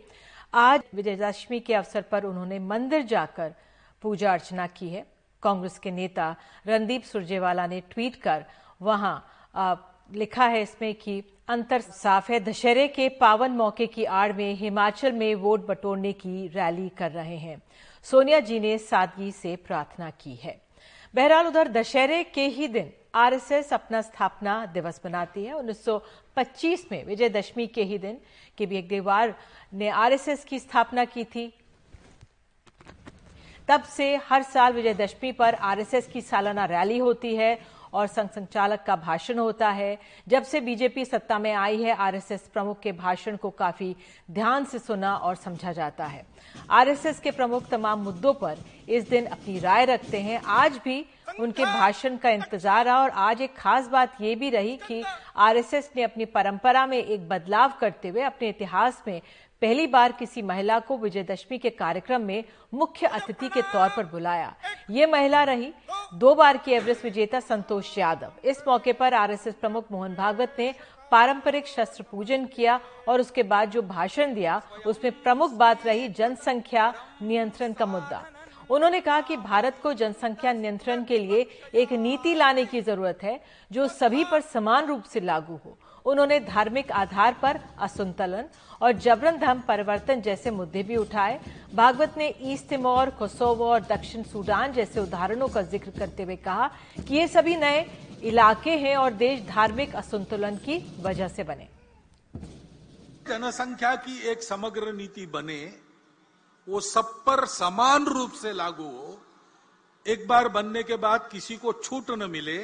आज 0.55 0.81
विजयदशमी 0.95 1.59
के 1.61 1.75
अवसर 1.75 2.03
पर 2.03 2.25
उन्होंने 2.25 2.59
मंदिर 2.59 3.03
जाकर 3.03 3.55
पूजा 4.03 4.33
अर्चना 4.33 4.67
की 4.67 4.89
है। 4.89 5.05
कांग्रेस 5.43 5.79
के 5.79 5.91
नेता 5.91 6.35
रणदीप 6.67 7.03
सुरजेवाला 7.03 7.67
ने 7.67 7.81
ट्वीट 7.91 8.17
कर 8.17 8.45
वहाँ 8.81 9.15
लिखा 10.15 10.47
है 10.47 10.61
इसमें 10.63 10.95
कि 10.95 11.23
अंतर 11.49 11.81
साफ़ 11.81 12.31
है। 12.33 12.41
दशहरे 12.41 12.87
के 12.89 13.09
पावन 13.21 13.51
मौके 13.51 13.87
की 13.87 14.05
आड़ 14.05 14.33
में 14.33 14.55
हिमाचल 14.55 15.13
में 15.13 15.35
वोट 15.35 15.67
बटोरने 15.67 16.13
की 16.13 16.47
रैली 16.49 16.89
कर 16.89 17.11
रहे 17.11 17.37
हैं। 17.37 17.61
सोनिया 18.07 18.41
जी 18.41 18.61
ने 18.61 18.77
सादगी 18.79 19.31
से 19.33 19.57
प्रार्थना 19.57 20.11
की 20.11 20.35
है। 20.35 20.61
बहरहाल 21.15 21.47
उधर 21.47 21.69
दशहरे 21.69 22.23
के 22.25 22.47
ही 22.47 22.69
दिन 22.69 22.93
आरएसएस 23.15 23.73
अपना 23.73 24.01
स्थापना 24.03 24.67
दिवस 24.67 25.01
मनाती 25.07 25.45
है। 25.45 25.53
1925 25.53 26.87
में, 26.93 27.05
विजयदशमी 27.07 27.67
के 27.67 27.83
ही 27.83 27.99
दिन, 27.99 28.19
के 28.59 28.67
भी 28.67 28.77
एक 28.77 28.89
देवार 28.89 29.35
ने 29.75 29.89
आरएसएस 29.89 30.45
की 30.45 30.59
स्थापना 30.59 31.05
की 31.05 31.25
थी। 31.25 31.55
तब 33.69 33.83
से 33.83 34.17
हर 34.17 34.43
साल 34.43 34.73
विजयदशमी 34.73 35.33
पर 35.33 35.55
आरएसएस 35.55 36.07
की 36.07 36.21
सालाना 36.21 36.65
रैली 36.65 36.99
होती 36.99 37.37
है 37.37 37.59
और 37.93 38.07
संघ 38.07 38.29
संचालक 38.29 38.83
का 38.83 38.97
भाषण 38.97 39.39
होता 39.39 39.71
है। 39.71 39.99
जब 40.29 40.43
से 40.43 40.61
बीजेपी 40.61 41.05
सत्ता 41.05 41.39
में 41.39 41.53
आई 41.53 41.83
है, 41.83 41.95
आरएसएस 41.95 42.41
प्रमुख 42.41 42.81
के 42.81 42.93
भाषण 42.93 43.37
को 43.37 43.51
काफ़ी 43.51 43.97
ध्यान 44.31 44.65
से 44.65 44.79
सुना 44.79 45.17
और 45.17 45.35
समझा 45.35 45.73
जाता 45.73 46.07
है। 46.07 46.27
आरएसएस 46.71 47.21
के 47.21 47.31
प्रमुख 47.31 47.69
तमाम 47.69 48.01
मुद्दों 48.01 48.35
पर 48.35 48.59
इस 48.89 49.09
दिन 49.09 49.27
अपनी 49.27 49.59
राय 49.59 49.85
रखते 49.85 50.21
हैं। 50.21 50.43
आज 50.47 50.77
भी 50.77 51.07
उनके 51.41 51.65
भाषण 51.65 52.17
का 52.17 52.31
इंतज़ार 52.31 52.85
रहा 52.85 53.03
और 53.03 53.11
आज 53.11 53.41
एक 53.41 53.57
खास 53.57 53.89
बात 53.89 54.21
यह 54.21 54.37
भी 54.37 54.51
रही 54.51 54.77
कि 54.79 55.03
आरएसएस 55.37 55.91
ने 55.97 56.03
अपनी 56.03 56.25
परंपरा 56.27 56.87
में 56.87 56.99
एक 56.99 57.29
बदलाव 57.29 57.73
करते 57.81 58.09
हुए 58.09 58.23
अपने 58.23 58.49
इतिहास 58.49 59.03
में 59.07 59.21
पहली 59.63 59.87
बार 59.87 60.13
किसी 60.13 60.43
महिला 60.43 60.79
को 60.79 60.97
विजयदशमी 60.99 61.59
के 61.59 61.71
कार्यक्रम 61.71 62.23
में 62.23 62.45
मुख्य 62.75 63.07
अतिथि 63.09 63.49
के 63.49 63.63
तौर 63.63 63.89
पर 63.89 64.07
बुलाया। 64.07 64.55
ये 64.91 65.07
महिला 65.07 65.43
रही 65.45 65.73
दो 66.15 66.35
बार 66.35 66.57
की 66.57 66.73
एवरेस्ट 66.73 67.05
विजेता 67.05 67.41
संतोष 67.41 67.97
यादव। 67.99 68.49
इस 68.49 68.63
मौके 68.69 68.93
पर 68.93 69.15
आरएसएस 69.15 69.55
प्रमुख 69.55 69.93
मोहन 69.93 70.15
भागवत 70.15 70.57
ने 70.59 70.75
पारंपरिक 71.13 71.67
शस्त्र 71.67 72.05
पूजन 72.11 72.45
किया 72.47 72.81
और 73.09 73.21
उसके 73.21 73.43
बाद 73.43 73.71
जो 73.71 73.83
भाषण 73.83 74.35
दिया, 74.35 74.61
उसमें 74.87 75.13
प्रमुख 75.23 75.53
बात 75.53 75.87
रही 75.87 76.09
जनसंख्या 76.11 76.93
नियंत्रण 77.23 77.73
का 77.73 77.87
मुद्दा। 77.87 78.23
उन्होंने 78.71 79.01
कहा 79.01 79.21
कि 79.21 79.37
भारत 79.39 79.79
को 79.83 79.93
जनसंख्या 79.95 80.53
नियंत्रण 80.55 81.05
के 81.05 81.19
लिए 81.19 81.47
एक 81.75 81.93
नीति 81.95 82.35
लाने 82.35 82.65
की 82.65 82.81
ज़रूरत 82.83 83.19
है 83.23 83.41
जो 83.71 83.89
सभी 83.91 84.25
पर 84.25 84.41
समान 84.43 84.87
रूप 84.87 85.03
से 85.05 85.21
लागू 85.21 85.59
हो। 85.65 85.79
उन्होंने 86.07 86.39
धार्मिक 86.41 86.91
आधार 86.93 87.37
पर 87.43 87.59
असंतुलन 87.81 88.45
और 88.81 88.93
जबरन 88.95 89.37
धर्म 89.39 89.61
परिवर्तन 89.61 90.21
जैसे 90.21 90.51
मुद्दे 90.51 90.83
भी 90.83 90.97
उठाए। 90.97 91.39
भागवत 91.75 92.15
ने 92.19 92.35
ईस्ट 92.43 92.67
तिमोर, 92.69 93.11
कोसोवो 93.11 93.67
और 93.67 93.81
दक्षिण 93.83 94.23
सूडान 94.25 94.73
जैसे 94.73 95.01
उदाहरणों 95.01 95.49
का 95.49 95.63
ज़िक्र 95.65 95.91
करते 95.99 96.23
हुए 96.23 96.37
कहा 96.39 96.71
कि 96.99 97.15
ये 97.15 97.27
सभी 97.29 97.57
नए 97.57 97.87
इलाके 98.25 98.71
हैं 98.79 98.97
और 98.97 99.13
देश 99.15 99.47
धार्मिक 99.47 99.95
असंतुलन 99.97 100.57
की 100.59 100.79
वजह 101.01 101.29
से 101.29 101.45
बने। 101.45 101.69
जनसंख्या 103.29 103.95
की 103.97 104.19
एक 104.31 104.43
समग्र 104.43 104.93
नीति 104.93 105.27
बने 105.29 105.61
वो 106.67 106.81
सब 106.81 107.13
पर 107.25 107.45
समान 107.47 108.07
रूप 108.07 108.33
से 108.33 108.53
लागू 108.53 108.85
हो, 108.85 109.19
एक 110.07 110.27
बार 110.29 110.49
बनने 110.49 110.83
के 110.83 110.97
बाद 110.97 111.29
किसी 111.33 111.57
को 111.57 111.73
छूट 111.75 112.11
न 112.11 112.31
मिले 112.31 112.59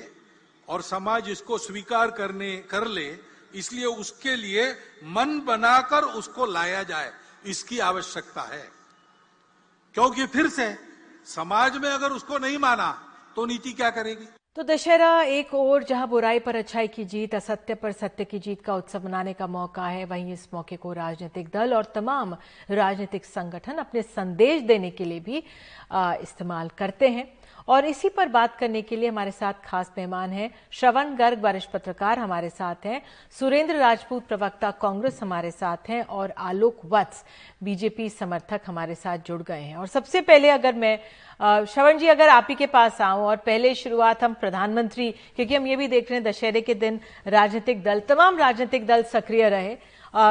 और 0.68 0.82
समाज 0.82 1.28
इसको 1.30 1.58
स्वीकार 1.58 2.10
करने, 2.10 2.56
कर 2.60 2.86
ले, 2.86 3.18
इसलिए 3.54 3.84
उसके 3.84 4.36
लिए 4.36 4.70
मन 5.04 5.40
बनाकर 5.40 6.04
उसको 6.04 6.46
लाया 6.46 6.82
जाए, 6.82 7.12
इसकी 7.46 7.78
आवश्यकता 7.78 8.42
है। 8.44 8.70
क्योंकि 9.94 10.26
फिर 10.26 10.48
से 10.48 10.76
समाज 11.26 11.76
में 11.76 11.90
अगर 11.90 12.12
उसको 12.12 12.38
नहीं 12.38 12.58
माना 12.58 12.90
तो 13.36 13.46
नीति 13.46 13.72
क्या 13.72 13.90
करेगी? 13.90 14.26
तो 14.58 14.64
दशहरा 14.64 15.22
एक 15.22 15.52
और 15.54 15.84
जहाँ 15.84 16.06
बुराई 16.08 16.38
पर 16.42 16.56
अच्छाई 16.56 16.88
की 16.88 17.04
जीत, 17.04 17.34
असत्य 17.34 17.74
पर 17.74 17.92
सत्य 17.92 18.24
की 18.24 18.38
जीत 18.38 18.60
का 18.60 18.74
उत्सव 18.74 19.04
मनाने 19.04 19.32
का 19.32 19.46
मौका 19.46 19.86
है, 19.86 20.04
वहीं 20.04 20.32
इस 20.32 20.48
मौके 20.54 20.76
को 20.76 20.92
राजनीतिक 20.92 21.48
दल 21.48 21.74
और 21.74 21.84
तमाम 21.94 22.36
राजनीतिक 22.70 23.24
संगठन 23.24 23.76
अपने 23.78 24.02
संदेश 24.02 24.62
देने 24.62 24.90
के 24.90 25.04
लिए 25.04 25.20
भी 25.20 25.42
इस्तेमाल 25.94 26.68
करते 26.78 27.08
हैं। 27.08 27.26
और 27.68 27.84
इसी 27.84 28.08
पर 28.08 28.28
बात 28.28 28.56
करने 28.56 28.82
के 28.82 28.96
लिए 28.96 29.08
हमारे 29.08 29.30
साथ 29.30 29.54
खास 29.64 29.90
मेहमान 29.98 30.30
हैं। 30.32 30.50
श्रवण 30.70 31.14
गर्ग 31.16 31.42
वरिष्ठ 31.44 31.70
पत्रकार 31.70 32.18
हमारे 32.18 32.48
साथ 32.50 32.86
हैं। 32.86 33.00
सुरेंद्र 33.38 33.76
राजपूत, 33.76 34.26
प्रवक्ता 34.28 34.70
कांग्रेस 34.80 35.18
हमारे 35.22 35.50
साथ 35.50 35.88
हैं 35.88 36.02
और 36.02 36.32
आलोक 36.38 36.80
वत्स, 36.84 37.24
बीजेपी 37.62 38.08
समर्थक 38.08 38.60
हमारे 38.66 38.94
साथ 38.94 39.18
जुड़ 39.26 39.42
गए 39.42 39.60
हैं। 39.60 39.76
और 39.76 39.86
सबसे 39.86 40.20
पहले 40.20 40.50
अगर 40.50 40.74
मैं 40.74 40.98
श्रवण 41.40 41.98
जी, 41.98 42.06
अगर 42.06 42.28
आप 42.28 42.46
ही 42.50 42.54
के 42.54 42.66
पास 42.66 43.00
आऊँ 43.00 43.24
और 43.24 43.36
पहले 43.38 43.74
शुरुआत 43.74 44.22
हम 44.24 44.34
प्रधानमंत्री, 44.34 45.10
क्योंकि 45.36 45.54
हम 45.54 45.66
ये 45.66 45.76
भी 45.76 45.88
देख 45.88 46.10
रहे 46.10 46.20
हैं 46.20 46.24
दशहरे 46.24 46.60
के 46.60 46.74
दिन 46.74 47.00
राजनीतिक 47.26 47.82
दल, 47.82 48.00
तमाम 48.00 48.38
राजनीतिक 48.38 48.86
दल 48.86 49.02
सक्रिय 49.02 49.48
रहे। 49.48 49.76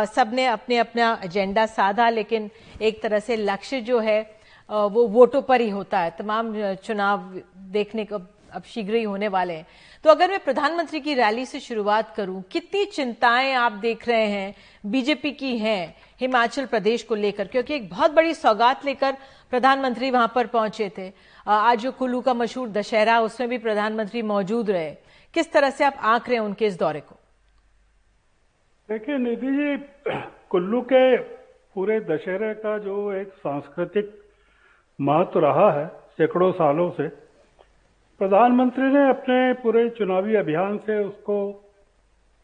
सबने 0.08 0.46
अपने 0.46 0.77
अपना 0.77 1.20
एजेंडा 1.25 1.65
साधा, 1.65 2.10
लेकिन 2.10 2.50
एक 2.82 3.01
तरह 3.03 3.20
से 3.20 3.36
लक्ष्य 3.36 3.82
जो 3.82 4.00
है 4.00 4.22
वो 4.70 5.08
वोटों 5.08 5.42
पर 5.42 5.62
ही 5.62 5.70
होता 5.70 6.00
है। 6.00 6.16
तमाम 6.20 6.74
चुनाव 6.74 7.42
देखने 7.58 8.06
को 8.06 8.22
अब 8.52 8.64
शीघ्र 8.64 8.94
ही 8.94 9.04
होने 9.04 9.28
वाले 9.28 9.54
हैं। 9.54 9.68
तो 10.04 10.10
अगर 10.10 10.30
मैं 10.30 10.40
प्रधानमंत्री 10.40 11.00
की 11.00 11.14
रैली 11.14 11.46
से 11.46 11.60
शुरुआत 11.60 12.16
करूँ, 12.16 12.42
कितनी 12.42 12.86
चिंताएँ 12.86 13.54
आप 13.54 13.72
देख 13.72 14.08
रहे 14.08 14.26
हैं, 14.26 14.56
बीजेपी 14.86 15.32
की 15.32 15.58
हैं, 15.58 15.96
हिमाचल 16.22 16.66
प्रदेश 16.66 17.04
को 17.04 17.16
लेकर? 17.16 17.48
क्योंकि 17.48 17.76
एक 17.76 17.90
बहुत 17.90 18.12
बड़ी 18.12 18.34
सौगात 18.34 18.86
लेकर 18.86 19.18
प्रधानमंत्री 19.50 20.12
वहाँ 20.12 20.32
पर 20.36 20.48
पहुँचे 20.48 20.92
थे। 20.98 21.12
आज 21.48 21.80
जो 21.80 21.92
कुल्लू 21.92 22.22
का 22.22 22.34
मशहूर 22.34 22.70
दशहरा, 22.70 23.20
उसमें 23.20 23.50
भी 23.50 23.58
प्रधानमंत्री 23.58 24.22
मौजूद 24.22 24.70
रहे। 24.70 24.96
किस 25.34 25.52
तरह 25.52 25.70
से 25.70 25.84
आप 25.84 25.96
आंक 26.00 26.28
रहे 26.28 26.38
हैं 26.38 26.46
उनके 26.46 26.66
इस 26.66 26.80
दौरे 26.80 27.00
को? 27.00 27.16
देखिए, 28.90 29.18
निधि 29.18 29.48
जी, 29.48 29.78
कुल्लू 30.50 30.82
के 30.82 31.18
पूरे 31.18 32.00
दशहरे 32.00 32.54
का 32.54 32.78
जो 32.78 33.14
एक 33.14 33.28
सांस्कृतिक 33.28 34.26
महत्व 35.00 35.39
रहा 35.39 35.72
है 35.72 35.88
सैकड़ों 36.18 36.51
सालों 36.54 36.89
से। 36.92 37.08
प्रधानमंत्री 38.22 38.84
ने 38.84 39.08
अपने 39.10 39.54
पूरे 39.54 39.88
चुनावी 39.89 40.36
अभियान 40.36 40.77
से 40.77 41.04
उसको 41.04 41.38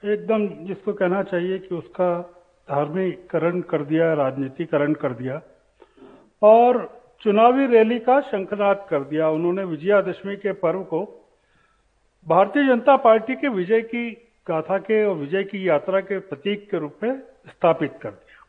एकदम 0.03 0.47
जिसको 0.65 0.93
कहना 0.93 1.21
चाहिए 1.23 1.57
कि 1.59 1.75
उसका 1.75 2.09
धार्मिकरण 2.67 3.61
कर 3.61 3.83
दिया, 3.83 4.13
राजनीतिकरण 4.13 4.93
कर 4.93 5.13
दिया 5.13 5.41
और 6.41 6.87
चुनावी 7.21 7.65
रैली 7.67 7.99
का 7.99 8.19
शंखनाद 8.21 8.85
कर 8.89 9.03
दिया। 9.03 9.29
उन्होंने 9.29 9.63
विजयादशमी 9.63 10.35
के 10.35 10.51
पर्व 10.61 10.83
को 10.83 11.03
भारतीय 12.27 12.67
जनता 12.67 12.95
पार्टी 12.99 13.35
के 13.35 13.49
विजय 13.49 13.81
की 13.81 14.09
गाथा 14.47 14.77
के 14.79 15.03
और 15.05 15.15
विजय 15.15 15.43
की 15.43 15.67
यात्रा 15.69 15.99
के 16.01 16.19
प्रतीक 16.21 16.69
के 16.71 16.79
रूप 16.79 17.03
में 17.03 17.19
स्थापित 17.49 17.93
कर 18.01 18.09
दिया। 18.09 18.45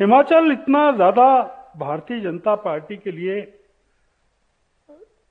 हिमाचल 0.00 0.52
इतना 0.52 0.90
ज़्यादा 0.92 1.28
भारतीय 1.74 2.20
जनता 2.20 2.54
पार्टी 2.60 2.96
के 2.96 3.10
लिए 3.12 3.40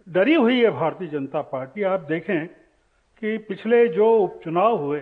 डरी 0.08 0.34
हुई 0.34 0.60
है 0.60 0.70
भारतीय 0.72 1.08
जनता 1.08 1.42
पार्टी। 1.48 1.84
आप 1.86 2.00
देखें 2.02 2.48
कि 2.48 3.38
पिछले 3.48 3.88
जो 3.90 4.08
उपचुनाव 4.18 4.78
हुए, 4.78 5.00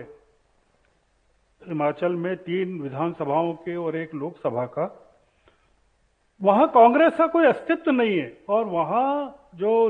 हिमाचल 1.62 2.12
में 2.16 2.36
तीन 2.38 2.80
विधानसभाओं 2.80 3.52
के 3.56 3.76
और 3.76 3.96
एक 3.96 4.14
लोकसभा 4.14 4.64
का, 4.68 4.86
वहाँ 6.40 6.66
कांग्रेस 6.68 7.12
का 7.14 7.26
कोई 7.28 7.46
अस्तित्व 7.46 7.90
नहीं 7.92 8.18
है। 8.18 8.32
और 8.48 8.64
वहाँ 8.66 9.48
जो 9.54 9.88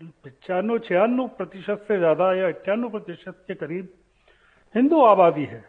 पचानवे, 0.00 0.78
छियानवे 0.78 1.26
प्रतिशत 1.36 1.84
से 1.88 1.98
ज़्यादा 1.98 2.32
या 2.34 2.46
अट्ठानवे 2.48 2.88
प्रतिशत 2.90 3.44
के 3.48 3.54
करीब 3.56 3.88
हिंदू 4.74 5.00
आबादी 5.02 5.44
है, 5.44 5.64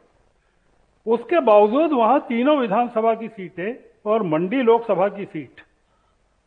उसके 1.06 1.40
बावजूद 1.42 1.92
वहाँ 1.94 2.20
तीनों 2.28 2.58
विधानसभा 2.60 3.14
की 3.16 3.28
सीटें 3.30 3.74
और 4.06 4.24
मंडी 4.26 4.62
लोकसभा 4.64 5.08
की 5.10 5.26
सीट। 5.26 5.62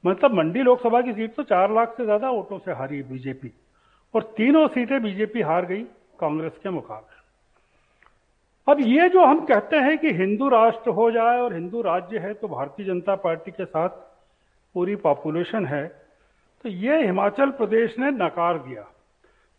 मतलब 0.05 0.35
मंडी 0.35 0.63
लोकसभा 0.63 1.01
की 1.01 1.13
सीट 1.13 1.35
तो 1.37 1.43
चार 1.45 1.73
लाख 1.75 1.95
से 1.97 2.05
ज़्यादा 2.05 2.31
वोटों 2.31 2.59
से 2.59 2.73
हारी 2.73 3.03
बीजेपी। 3.05 3.53
और 4.15 4.23
तीनों 4.37 4.67
सीटें 4.69 5.01
बीजेपी 5.03 5.41
हार 5.43 5.67
गई, 5.67 5.83
कांग्रेस 6.21 6.53
के 6.63 6.71
मुकाबले। 6.71 7.17
अब 8.67 8.81
ये 8.81 9.09
जो 9.09 9.25
हम 9.25 9.45
कहते 9.47 9.77
हैं 9.79 9.97
कि 9.99 10.13
हिंदू 10.15 10.49
राष्ट्र 10.49 10.91
हो 10.91 11.11
जाए 11.11 11.39
और 11.41 11.55
हिंदू 11.55 11.83
राज्य 11.83 12.19
है 12.19 12.33
तो 12.35 12.49
भारतीय 12.49 12.87
जनता 12.87 13.15
पार्टी 13.17 13.51
के 13.51 13.65
साथ 13.65 13.89
पूरी 14.75 14.97
पॉपुलेशन 14.99 15.67
है 15.67 15.87
तो 16.65 16.69
ये 16.69 17.03
हिमाचल 17.03 17.51
प्रदेश 17.53 17.95
ने 17.99 18.11
नकार 18.13 18.59
दिया। 18.59 18.83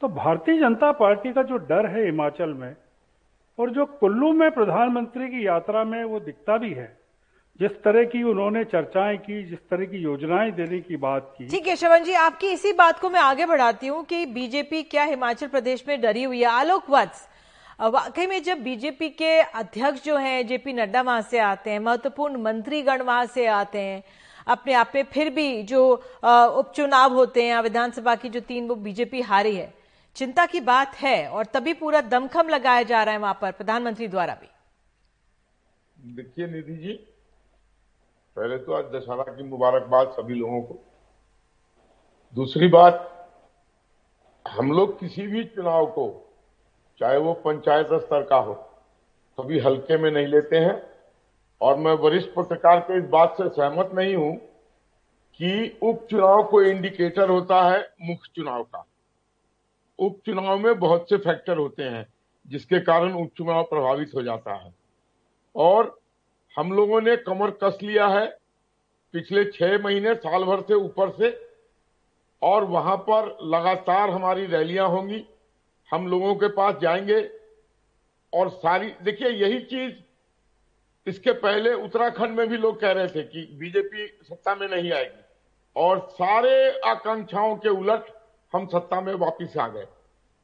तो 0.01 0.07
भारतीय 0.09 0.59
जनता 0.59 0.91
पार्टी 0.93 1.31
का 1.33 1.43
जो 1.43 1.57
डर 1.59 1.85
है 1.87 2.05
हिमाचल 2.05 2.53
में, 2.53 2.75
और 3.59 3.69
जो 3.69 3.85
कुल्लू 3.85 4.31
में 4.33 4.49
प्रधानमंत्री 4.51 5.27
की 5.29 5.45
यात्रा 5.45 5.83
में 5.85 6.03
वो 6.03 6.19
दिखता 6.21 6.57
भी 6.57 6.73
है 6.73 6.87
जिस 7.59 7.71
तरह 7.83 8.03
की 8.05 8.21
उन्होंने 8.23 8.63
चर्चाएँ 8.65 9.17
की 9.19 9.43
जिस 9.45 9.59
तरह 9.69 9.85
की 9.85 9.97
योजनाएँ 9.97 10.51
देने 10.51 10.79
की 10.81 10.97
बात 10.97 11.33
की। 11.37 11.47
ठीक 11.47 11.67
है 11.67 11.75
शवन 11.75 12.03
जी 12.03 12.13
आपकी 12.15 12.47
इसी 12.49 12.71
बात 12.73 12.99
को 12.99 13.09
मैं 13.09 13.19
आगे 13.19 13.45
बढ़ाती 13.45 13.87
हूँ 13.87 14.03
कि 14.05 14.25
बीजेपी 14.27 14.81
क्या 14.83 15.03
हिमाचल 15.05 15.47
प्रदेश 15.47 15.83
में 15.87 15.99
डरी 16.01 16.23
हुई 16.23 16.39
है। 16.39 16.45
आलोक 16.49 16.89
वत्स 16.89 17.27
वाकई 17.81 18.27
में 18.27 18.41
जब 18.43 18.63
बीजेपी 18.63 19.09
के 19.11 19.39
अध्यक्ष 19.41 20.03
जो 20.03 20.15
हैं 20.17 20.47
जेपी 20.47 20.73
नड्डा 20.73 21.01
वहाँ 21.01 21.21
से 21.21 21.39
आते 21.39 21.69
हैं 21.69 21.79
महत्वपूर्ण 21.79 22.41
मंत्रीगण 22.43 23.01
वहाँ 23.01 23.25
से 23.25 23.45
आते 23.47 23.79
हैं 23.79 24.03
अपने 24.47 24.73
आप 24.73 24.91
में 24.95 25.03
फिर 25.11 25.29
भी 25.29 25.61
जो 25.63 25.83
उपचुनाव 26.23 27.13
होते 27.13 27.43
हैं 27.43 27.59
विधानसभा 27.61 28.15
की 28.15 28.29
जो 28.29 28.39
तीन 28.41 28.67
वो 28.67 28.75
बीजेपी 28.77 29.21
हारी 29.23 29.55
है 29.55 29.73
चिंता 30.15 30.45
की 30.45 30.59
बात 30.63 30.95
है 30.95 31.27
और 31.27 31.45
तभी 31.53 31.73
पूरा 31.75 32.01
दमखम 32.07 32.49
लगाया 32.49 32.83
जा 32.85 33.03
रहा 33.03 33.13
है 33.13 33.19
वहाँ 33.19 33.37
पर 33.41 33.51
प्रधानमंत्री 33.51 34.07
द्वारा 34.07 34.33
भी। 34.33 34.49
देखिए 36.15 36.47
निधि 36.47 36.75
जी 36.77 36.99
पहले 38.39 38.57
तो 38.57 38.73
आज 38.73 38.85
दशहरा 38.85 39.23
की 39.23 39.43
मुबारकबाद 39.43 40.09
सभी 40.09 40.33
लोगों 40.33 40.61
को। 40.61 40.75
दूसरी 42.35 42.67
बात, 42.67 43.27
हम 44.45 44.71
लोग 44.71 44.99
किसी 44.99 45.25
भी 45.27 45.43
चुनाव 45.43 45.85
को, 45.85 46.05
चाहे 46.99 47.17
वो 47.17 47.33
पंचायत 47.33 47.87
स्तर 47.93 48.23
का 48.23 48.37
हो, 48.37 48.53
कभी 49.37 49.59
हल्के 49.59 49.97
में 49.97 50.09
नहीं 50.11 50.27
लेते 50.27 50.57
हैं। 50.57 50.81
और 51.61 51.77
मैं 51.77 51.93
वरिष्ठ 51.93 52.29
पत्रकार 52.35 52.79
के 52.79 52.97
इस 52.97 53.09
बात 53.09 53.35
से 53.37 53.49
सहमत 53.49 53.91
नहीं 53.93 54.15
हूँ 54.15 54.35
कि 55.39 55.79
उपचुनाव 55.83 56.43
को 56.43 56.61
इंडिकेटर 56.61 57.29
होता 57.29 57.63
है 57.63 57.87
मुख्य 58.01 58.31
चुनाव 58.35 58.63
का। 58.63 58.85
उपचुनाव 59.99 60.57
में 60.57 60.79
बहुत 60.79 61.09
से 61.09 61.17
फैक्टर 61.17 61.57
होते 61.57 61.83
हैं 61.83 62.07
जिसके 62.47 62.79
कारण 62.79 63.13
उपचुनाव 63.13 63.63
प्रभावित 63.63 64.11
हो 64.15 64.23
जाता 64.23 64.53
है। 64.53 64.73
और 65.55 65.98
हम 66.57 66.71
लोगों 66.73 67.01
ने 67.01 67.15
कमर 67.17 67.51
कस 67.63 67.77
लिया 67.83 68.07
है 68.07 68.25
पिछले 69.13 69.43
छह 69.45 69.77
महीने, 69.77 70.13
साल 70.15 70.43
भर 70.43 70.61
से 70.61 70.73
ऊपर 70.73 71.09
से, 71.09 71.29
और 72.41 72.63
वहाँ 72.63 72.95
पर 72.97 73.37
लगातार 73.43 74.09
हमारी 74.09 74.45
रैलियाँ 74.45 74.87
होंगी। 74.89 75.25
हम 75.89 76.07
लोगों 76.07 76.35
के 76.35 76.47
पास 76.47 76.75
जाएँगे 76.81 77.21
और 78.33 78.49
सारी, 78.49 78.93
देखिए, 79.03 79.29
यही 79.29 79.59
चीज़, 79.59 79.95
इसके 81.07 81.31
पहले 81.31 81.73
उत्तराखंड 81.73 82.37
में 82.37 82.47
भी 82.47 82.57
लोग 82.57 82.79
कह 82.79 82.91
रहे 82.91 83.07
थे 83.07 83.23
कि 83.23 83.47
बीजेपी 83.53 84.07
सत्ता 84.23 84.55
में 84.55 84.67
नहीं 84.67 84.91
आएगी, 84.91 85.21
और 85.75 85.99
सारे 86.11 86.79
आकांक्षाओं 86.79 87.55
के 87.55 87.69
उलट 87.69 88.05
हम 88.53 88.67
सत्ता 88.67 89.01
में 89.01 89.13
वापिस 89.13 89.57
आ 89.57 89.67
गए। 89.67 89.87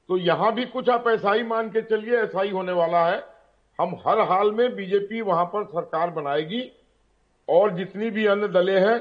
तो 0.10 0.18
यहाँ 0.18 0.54
भी 0.54 0.66
कुछ 0.66 0.90
आप 0.90 1.08
ऐसा 1.08 1.34
ही 1.34 1.44
मान 1.44 1.70
के 1.70 1.82
चलिए, 1.82 2.18
ऐसा 2.18 2.42
ही 2.42 2.50
होने 2.50 2.72
वाला 2.72 3.06
है। 3.08 3.35
हम 3.80 3.96
हर 4.08 4.20
हाल 4.30 4.52
में 4.52 4.76
बीजेपी 4.76 5.22
वहाँ 5.22 5.46
पर 5.46 5.64
सरकार 5.66 6.10
बनाएगी 6.10 6.62
और 7.48 7.76
जितनी 7.78 8.10
भी 8.10 8.26
अन्य 8.26 8.48
दलें 8.48 8.80
हैं 8.82 8.98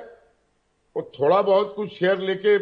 वो 0.97 1.03
थोड़ा 1.19 1.41
बहुत 1.43 1.73
कुछ 1.77 1.93
शेयर 1.93 2.19
लेके 2.21 2.59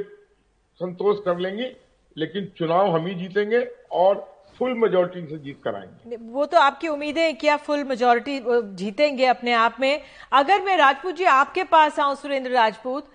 संतोष 0.81 1.19
कर 1.25 1.39
लेंगी 1.39 1.71
लेकिन 2.17 2.53
चुनाव 2.59 2.95
हम 2.95 3.07
ही 3.07 3.15
जीतेंगे 3.15 3.61
और 3.93 4.21
फुल 4.59 4.75
मेजोरिटी 4.75 5.27
से 5.27 5.39
जीत 5.39 5.61
कराएँगे 5.65 6.17
वो 6.17 6.47
तो 6.47 6.59
आपकी 6.59 6.89
उम्मीद 6.89 7.19
है 7.19 7.33
कि 7.33 7.49
आप 7.49 7.61
फुल 7.61 7.85
मेजोरिटी 7.85 8.39
जीतेंगे 8.77 9.27
अपने 9.27 9.53
आप 9.53 9.77
में। 9.81 10.03
अगर 10.33 10.63
मैं 10.63 10.77
राजपूत 10.77 11.15
जी 11.15 11.25
आपके 11.25 11.65
पास 11.65 11.99
आऊँ 12.01 12.15
सुरेंद्र 12.17 12.51
राजपूत 12.51 13.09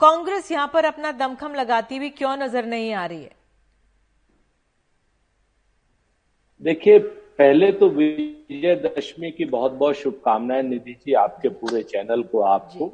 कांग्रेस 0.00 0.50
यहाँ 0.52 0.70
पर 0.74 0.84
अपना 0.84 1.12
दमखम 1.12 1.54
लगाती 1.54 1.96
हुई 1.96 2.10
क्यों 2.10 2.36
नज़र 2.36 2.64
नहीं 2.66 2.92
आ 2.92 3.04
रही 3.06 3.22
है? 3.22 3.30
देखिए 6.62 6.98
पहले 7.38 7.70
तो 7.72 7.88
विजयदशमी 7.88 9.30
की 9.30 9.44
बहुत 9.44 9.72
बहुत 9.72 9.94
शुभकामनाएँ 9.96 10.62
निधि 10.62 10.92
जी 11.06 11.12
आपके 11.12 11.48
पूरे 11.50 11.82
चैनल 11.82 12.22
को 12.22 12.40
आपको। 12.40 12.92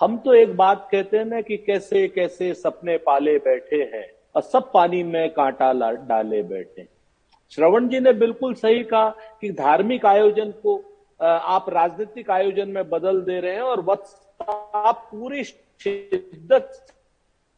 हम 0.00 0.16
तो 0.18 0.34
एक 0.34 0.56
बात 0.56 0.88
कहते 0.92 1.18
हैं 1.18 1.24
ना 1.24 1.40
कि 1.40 1.56
कैसे 1.56 2.06
कैसे 2.08 2.52
सपने 2.54 2.96
पाले 2.98 3.36
बैठे 3.38 3.82
हैं 3.94 4.06
और 4.34 4.42
सब 4.42 4.70
पानी 4.72 5.02
में 5.02 5.30
कांटा 5.30 5.72
डाले 5.72 6.42
बैठे। 6.42 6.86
श्रवण 7.52 7.88
जी 7.88 8.00
ने 8.00 8.12
बिल्कुल 8.12 8.54
सही 8.54 8.82
कहा 8.84 9.08
कि 9.40 9.50
धार्मिक 9.50 10.06
आयोजन 10.06 10.50
को 10.62 10.76
आप 11.20 11.66
राजनीतिक 11.70 12.30
आयोजन 12.30 12.68
में 12.68 12.88
बदल 12.90 13.20
दे 13.20 13.38
रहे 13.40 13.54
हैं 13.54 13.62
और 13.62 13.80
आप 14.74 15.08
पूरी 15.10 15.44
शिद्दत 15.44 16.86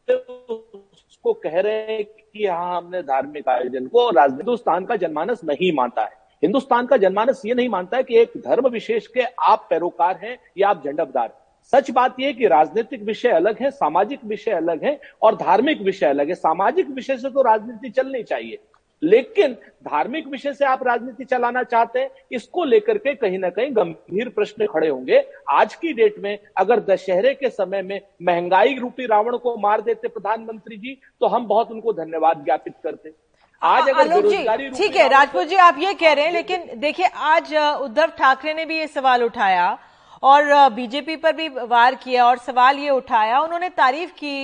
उसको 0.07 1.33
कह 1.33 1.59
रहे 1.59 1.79
हैं 1.87 2.03
कि 2.03 2.45
हाँ 2.45 2.77
हमने 2.77 3.01
धार्मिक 3.03 3.49
आयोजन 3.49 3.87
को 3.87 4.07
हिंदुस्तान 4.09 4.85
का 4.85 4.95
जनमानस 4.95 5.43
नहीं 5.43 5.71
मानता 5.71 6.03
है। 6.03 6.23
हिंदुस्तान 6.45 6.85
का 6.85 6.97
जनमानस 6.97 7.41
ये 7.45 7.53
नहीं 7.53 7.69
मानता 7.69 7.97
है 7.97 8.03
कि 8.03 8.17
एक 8.17 8.33
धर्म 8.37 8.67
विशेष 8.67 9.07
के 9.07 9.21
आप 9.43 9.65
पैरोकार 9.69 10.19
हैं 10.23 10.37
या 10.57 10.69
आप 10.69 10.83
झंडबदार 10.85 11.33
सच 11.73 11.89
बात 11.91 12.19
यह 12.19 12.31
कि 12.31 12.47
राजनीतिक 12.47 13.03
विषय 13.03 13.29
अलग 13.29 13.61
है, 13.61 13.71
सामाजिक 13.71 14.19
विषय 14.25 14.51
अलग 14.51 14.83
है 14.83 14.99
और 15.21 15.35
धार्मिक 15.35 15.81
विषय 15.81 16.05
अलग 16.05 16.27
है। 16.29 16.35
सामाजिक 16.35 16.89
विषय 16.89 17.17
से 17.17 17.29
तो 17.29 17.41
राजनीति 17.41 17.89
चलनी 17.89 18.21
चाहिए। 18.23 18.57
लेकिन 19.01 19.53
धार्मिक 19.83 20.27
विषय 20.27 20.53
से 20.53 20.65
आप 20.65 20.83
राजनीति 20.83 21.25
चलाना 21.25 21.63
चाहते 21.63 21.99
हैं, 21.99 22.09
इसको 22.31 22.63
लेकर 22.63 22.97
के 22.97 23.15
कहीं 23.15 23.39
ना 23.39 23.49
कहीं 23.49 23.75
गंभीर 23.75 24.29
प्रश्न 24.29 24.67
खड़े 24.67 24.87
होंगे। 24.87 25.23
आज 25.49 25.75
की 25.75 25.93
डेट 25.93 26.19
में 26.19 26.37
अगर 26.57 26.79
दशहरे 26.85 27.33
के 27.33 27.49
समय 27.49 27.81
में 27.81 27.99
महँगाई 28.21 28.77
रूपी 28.77 29.05
रावण 29.05 29.37
को 29.37 29.57
मार 29.57 29.81
देते 29.81 30.07
प्रधानमंत्री 30.07 30.77
जी 30.77 30.97
तो 31.19 31.27
हम 31.27 31.47
बहुत 31.47 31.71
उनको 31.71 31.93
धन्यवाद 31.93 32.43
ज्ञापित 32.45 32.73
करते। 32.83 33.24
आज 33.65 33.89
अगर 33.89 34.07
बेरोजगारी 34.09 34.69
ठीक 34.69 34.95
है 34.95 35.07
राजपूत 35.09 35.47
जी 35.47 35.55
आप 35.57 35.77
ये 35.79 35.93
कह 35.93 36.11
रहे 36.13 36.25
हैं 36.25 36.31
लेकिन 36.33 36.67
देखिए 36.79 37.05
आज 37.05 37.53
उद्धव 37.81 38.11
ठाकरे 38.17 38.53
ने 38.53 38.65
भी 38.65 38.77
ये 38.77 38.87
सवाल 38.87 39.23
उठाया 39.23 39.77
और 40.23 40.69
बीजेपी 40.69 41.15
पर 41.15 41.31
भी 41.35 41.47
वार 41.47 41.95
किया 41.95 42.25
और 42.25 42.37
सवाल 42.37 42.79
ये 42.79 42.89
उठाया। 42.89 43.39
उन्होंने 43.39 43.69
तारीफ़ 43.71 44.11
की 44.13 44.35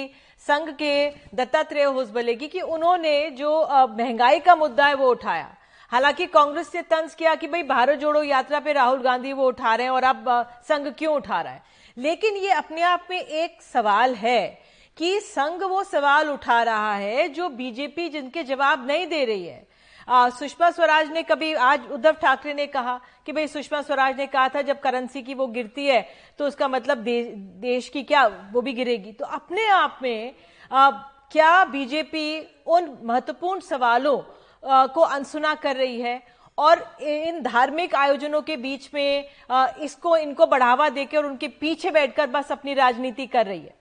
संघ 0.47 0.69
के 0.71 0.93
दत्तात्रेय 1.35 1.83
होसबले 1.83 2.35
की 2.35 2.47
कि 2.47 2.61
उन्होंने 2.61 3.29
जो 3.31 3.51
महँगाई 3.91 4.39
का 4.39 4.55
मुद्दा 4.55 4.85
है 4.85 4.93
वो 4.93 5.09
उठाया। 5.11 5.47
हालाँकि 5.91 6.25
कांग्रेस 6.27 6.71
ने 6.75 6.81
तंज 6.83 7.13
किया 7.13 7.35
कि 7.35 7.47
भाई 7.47 7.63
भारत 7.67 7.99
जोड़ो 7.99 8.23
यात्रा 8.23 8.59
पे 8.59 8.73
राहुल 8.73 9.01
गांधी 9.01 9.33
वो 9.33 9.47
उठा 9.47 9.75
रहे 9.75 9.85
हैं 9.85 9.93
और 9.93 10.03
अब 10.05 10.25
संघ 10.67 10.87
क्यों 10.97 11.15
उठा 11.15 11.41
रहा 11.41 11.53
है? 11.53 11.63
लेकिन 11.97 12.35
ये 12.37 12.51
अपने 12.53 12.81
आप 12.81 13.07
में 13.09 13.19
एक 13.19 13.61
सवाल 13.63 14.15
है 14.15 14.70
कि 14.97 15.19
संघ 15.21 15.61
वो 15.63 15.83
सवाल 15.83 16.29
उठा 16.29 16.61
रहा 16.63 16.93
है 16.95 17.27
जो 17.29 17.49
बीजेपी 17.49 18.07
जिनके 18.09 18.43
जवाब 18.43 18.87
नहीं 18.87 19.07
दे 19.07 19.23
रही 19.25 19.45
है। 19.45 19.69
सुषमा 20.07 20.69
स्वराज 20.71 21.11
ने 21.11 21.23
कभी 21.23 21.53
आज 21.53 21.91
उद्धव 21.91 22.11
ठाकरे 22.21 22.53
ने 22.53 22.65
कहा 22.67 22.99
कि 23.25 23.31
भाई 23.31 23.47
सुषमा 23.47 23.81
स्वराज 23.81 24.17
ने 24.17 24.25
कहा 24.27 24.47
था 24.49 24.61
जब 24.61 24.79
करेंसी 24.79 25.21
की 25.21 25.33
वो 25.33 25.47
गिरती 25.47 25.85
है 25.85 26.01
तो 26.39 26.47
उसका 26.47 26.67
मतलब 26.67 26.97
दे, 26.97 27.23
देश 27.23 27.89
की 27.89 28.03
क्या 28.03 28.25
वो 28.53 28.61
भी 28.61 28.73
गिरेगी। 28.73 29.11
तो 29.11 29.25
अपने 29.27 29.67
आप 29.67 29.99
में 30.03 30.33
आ, 30.71 30.89
क्या 31.31 31.63
बीजेपी 31.65 32.39
उन 32.67 32.97
महत्वपूर्ण 33.03 33.59
सवालों 33.61 34.19
आ, 34.63 34.85
को 34.87 35.01
अनसुना 35.01 35.53
कर 35.55 35.75
रही 35.75 36.01
है? 36.01 36.21
और 36.57 36.79
इन 37.01 37.41
धार्मिक 37.43 37.95
आयोजनों 37.95 38.41
के 38.41 38.55
बीच 38.57 38.89
में 38.93 39.29
आ, 39.51 39.67
इसको 39.81 40.15
इनको 40.17 40.45
बढ़ावा 40.45 40.89
देकर 40.89 41.17
और 41.17 41.25
उनके 41.25 41.47
पीछे 41.47 41.91
बैठकर 41.91 42.27
बस 42.29 42.51
अपनी 42.51 42.73
राजनीति 42.73 43.27
कर 43.27 43.45
रही 43.45 43.59
है। 43.59 43.79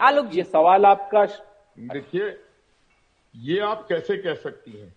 आलोक 0.00 0.26
जी 0.26 0.42
सवाल 0.42 0.86
आपका 0.86 1.24
देखिए 1.78 2.38
ये 3.34 3.60
आप 3.60 3.86
कैसे 3.88 4.16
कह 4.16 4.34
सकती 4.34 4.80
हैं? 4.80 4.94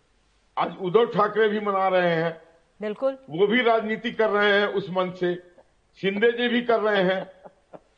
आज 0.57 0.75
उद्धव 0.81 1.05
ठाकरे 1.05 1.48
भी 1.48 1.59
मना 1.59 1.87
रहे 1.87 2.16
हैं। 2.16 2.42
बिल्कुल। 2.81 3.18
वो 3.29 3.48
भी 3.48 3.61
राजनीति 3.61 4.11
कर 4.11 4.29
रहे 4.29 4.59
हैं 4.59 4.68
उस 4.68 4.89
मंच 4.89 5.20
से। 5.20 5.35
शिंदे 6.01 6.31
जी 6.31 6.48
भी 6.48 6.61
कर 6.61 6.79
रहे 6.79 7.03
हैं। 7.03 7.31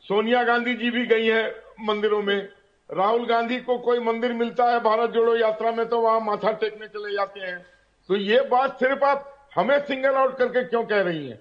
सोनिया 0.00 0.42
गांधी 0.44 0.74
जी 0.74 0.90
भी 0.90 1.06
गई 1.06 1.26
हैं 1.26 1.52
मंदिरों 1.80 2.22
में। 2.22 2.48
राहुल 2.90 3.26
गांधी 3.26 3.60
को 3.60 3.78
कोई 3.78 3.98
मंदिर 3.98 4.32
मिलता 4.32 4.64
है 4.64 4.80
भारत 4.80 5.10
जोड़ो 5.10 5.36
यात्रा 5.36 5.72
में 5.72 5.88
तो 5.88 6.00
वहाँ 6.00 6.20
माथा 6.20 6.52
टेकने 6.52 6.88
चले 6.88 7.12
जाते 7.12 7.40
हैं। 7.40 7.66
तो 8.08 8.16
ये 8.16 8.40
बात 8.40 8.78
सिर्फ़ 8.78 9.04
आप 9.04 9.48
हमें 9.54 9.78
सिंगल 9.84 10.14
आउट 10.14 10.38
करके 10.38 10.64
क्यों 10.64 10.84
कह 10.84 11.02
रही 11.02 11.28
हैं? 11.28 11.38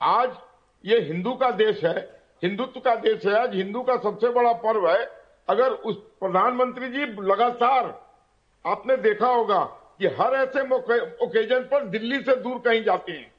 आज 0.00 0.36
ये 0.84 1.00
हिंदू 1.00 1.34
का 1.34 1.50
देश 1.50 1.84
है 1.84 2.23
हिंदुत्व 2.44 2.80
का 2.80 2.94
देश 2.96 3.24
है, 3.26 3.34
आज 3.34 3.54
हिंदू 3.54 3.82
का 3.82 3.96
सबसे 3.96 4.28
बड़ा 4.30 4.52
पर्व 4.52 4.88
है। 4.90 5.04
अगर 5.48 5.70
उस 5.70 5.96
प्रधानमंत्री 6.20 6.88
जी 6.88 7.04
लगातार, 7.22 7.86
आपने 8.64 8.96
देखा 8.96 9.28
होगा 9.28 9.62
कि 9.98 10.06
हर 10.18 10.34
ऐसे 10.34 10.60
ओकेजन 11.24 11.62
पर 11.62 11.84
दिल्ली 11.86 12.18
से 12.18 12.36
दूर 12.36 12.58
कहीं 12.58 12.82
जाते 12.84 13.12
हैं। 13.12 13.32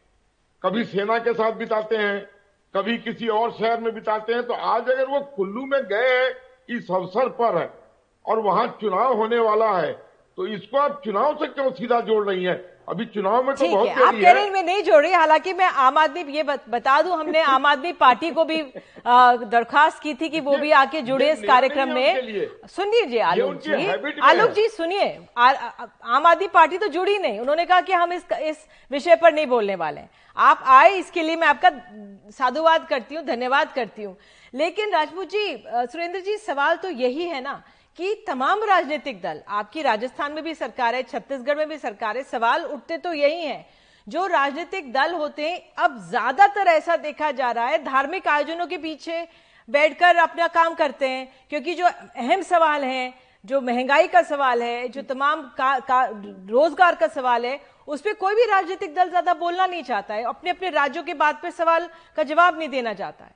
कभी 0.63 0.83
सेना 0.85 1.17
के 1.19 1.33
साथ 1.33 1.51
बिताते 1.51 1.97
हैं, 1.97 2.29
कभी 2.73 2.97
किसी 2.99 3.27
और 3.29 3.51
शहर 3.51 3.79
में 3.81 3.93
बिताते 3.93 4.33
हैं 4.33 4.43
तो 4.43 4.53
आज 4.53 4.89
अगर 4.89 5.05
वो 5.05 5.19
कुल्लू 5.35 5.65
में 5.65 5.81
गए 5.83 6.09
हैं, 6.09 6.31
इस 6.69 6.91
अवसर 6.91 7.29
पर 7.31 7.57
है, 7.57 7.69
और 8.25 8.39
वहाँ 8.39 8.67
चुनाव 8.81 9.13
होने 9.13 9.39
वाला 9.39 9.71
है 9.71 9.91
तो 10.37 10.47
इसको 10.47 10.77
आप 10.77 11.01
चुनाव 11.05 11.35
से 11.35 11.47
क्यों 11.47 11.71
सीधा 11.73 11.99
जोड़ 12.01 12.25
रही 12.27 12.43
हैं? 12.43 12.59
अभी 12.87 13.05
चुनाव 13.05 13.43
में 13.43 13.55
तो 13.55 13.67
बहुत 13.67 13.89
आप 13.89 14.13
कह 14.13 14.31
रहे 14.31 14.49
में 14.49 14.63
नहीं 14.63 14.81
जोड़ 14.83 15.01
रही 15.03 15.11
हालाँकि 15.13 15.53
मैं 15.53 15.65
आम 15.65 15.97
आदमी 15.97 16.23
ये 16.33 16.43
बता 16.43 17.01
दूँ 17.01 17.17
हमने 17.19 17.41
आम 17.53 17.65
आदमी 17.65 17.91
पार्टी 17.93 18.29
को 18.31 18.43
भी 18.45 18.61
दरखास्त 19.45 20.01
की 20.01 20.13
थी 20.13 20.29
कि 20.29 20.39
वो 20.39 20.57
भी 20.57 20.71
आके 20.73 21.01
जुड़े 21.01 21.31
इस 21.31 21.41
कार्यक्रम 21.43 21.93
में। 21.93 22.47
सुन 22.67 22.89
लीजिए 22.89 23.19
आलोक 23.21 23.61
जी। 23.61 24.19
आलोक 24.21 24.51
जी 24.51 24.67
सुनिए 24.69 25.07
आम 25.37 26.25
आदमी 26.25 26.47
पार्टी 26.49 26.77
तो 26.77 26.87
जुड़ी 26.87 27.17
नहीं। 27.17 27.39
उन्होंने 27.39 27.65
कहा 27.65 27.81
कि 27.81 27.93
हम 27.93 28.13
इस 28.13 28.25
इस 28.33 28.65
विषय 28.91 29.15
पर 29.15 29.33
नहीं 29.33 29.47
बोलने 29.47 29.75
वाले 29.75 30.01
हैं। 30.01 30.09
आप 30.37 30.63
आए 30.67 30.91
इसके 30.97 31.21
लिए 31.23 31.35
मैं 31.35 31.47
आपका 31.47 31.69
साधुवाद 32.37 32.87
करती 32.87 33.15
हूँ 33.15 33.23
धन्यवाद 33.25 33.71
करती 33.73 34.03
हूँ। 34.03 34.15
लेकिन 34.53 34.91
राजपूत 34.93 35.29
जी 35.29 35.63
सुरेंद्र 35.67 36.19
जी 36.19 36.37
सवाल 36.37 36.75
तो 36.77 36.89
यही 36.89 37.27
है 37.27 37.41
ना 37.41 37.61
कि 37.97 38.13
तमाम 38.27 38.63
राजनीतिक 38.63 39.21
दल 39.21 39.41
आपकी 39.49 39.81
राजस्थान 39.81 40.31
में 40.31 40.43
भी 40.43 40.53
सरकार 40.55 40.95
है 40.95 41.03
छत्तीसगढ़ 41.03 41.57
में 41.57 41.67
भी 41.69 41.77
सरकार 41.77 42.17
है 42.17 42.23
सवाल 42.25 42.63
उठते 42.65 42.97
तो 42.97 43.13
यही 43.13 43.41
है। 43.41 43.65
जो 44.07 44.25
राजनीतिक 44.27 44.91
दल 44.93 45.13
होते 45.13 45.49
हैं 45.49 45.61
अब 45.79 45.97
ज़्यादातर 46.09 46.67
ऐसा 46.67 46.95
देखा 46.97 47.31
जा 47.33 47.51
रहा 47.51 47.67
है 47.67 47.83
धार्मिक 47.83 48.27
आयोजनों 48.27 48.67
के 48.67 48.77
पीछे 48.79 49.27
बैठकर 49.69 50.15
अपना 50.17 50.47
काम 50.49 50.73
करते 50.73 51.07
हैं 51.07 51.27
क्योंकि 51.49 51.73
जो 51.75 51.85
अहम 51.85 52.41
सवाल 52.43 52.83
है 52.83 53.13
जो 53.45 53.61
महँगाई 53.61 54.07
का 54.07 54.21
सवाल 54.23 54.61
है 54.63 54.87
जो 54.89 55.01
तमाम 55.03 55.41
का, 55.57 55.79
का 55.79 56.03
रोज़गार 56.03 56.95
का 56.95 57.07
सवाल 57.07 57.45
है 57.45 57.59
उस 57.87 58.01
पर 58.01 58.13
कोई 58.15 58.35
भी 58.35 58.45
राजनीतिक 58.45 58.93
दल 58.95 59.09
ज़्यादा 59.09 59.33
बोलना 59.35 59.65
नहीं 59.65 59.83
चाहता 59.83 60.13
है 60.13 60.23
अपने 60.25 60.49
अपने 60.49 60.69
राज्यों 60.71 61.03
के 61.03 61.13
बात 61.15 61.41
पर 61.41 61.51
सवाल 61.53 61.89
का 62.17 62.23
जवाब 62.25 62.59
नहीं 62.59 62.69
देना 62.69 62.93
चाहता 62.93 63.25
है। 63.25 63.35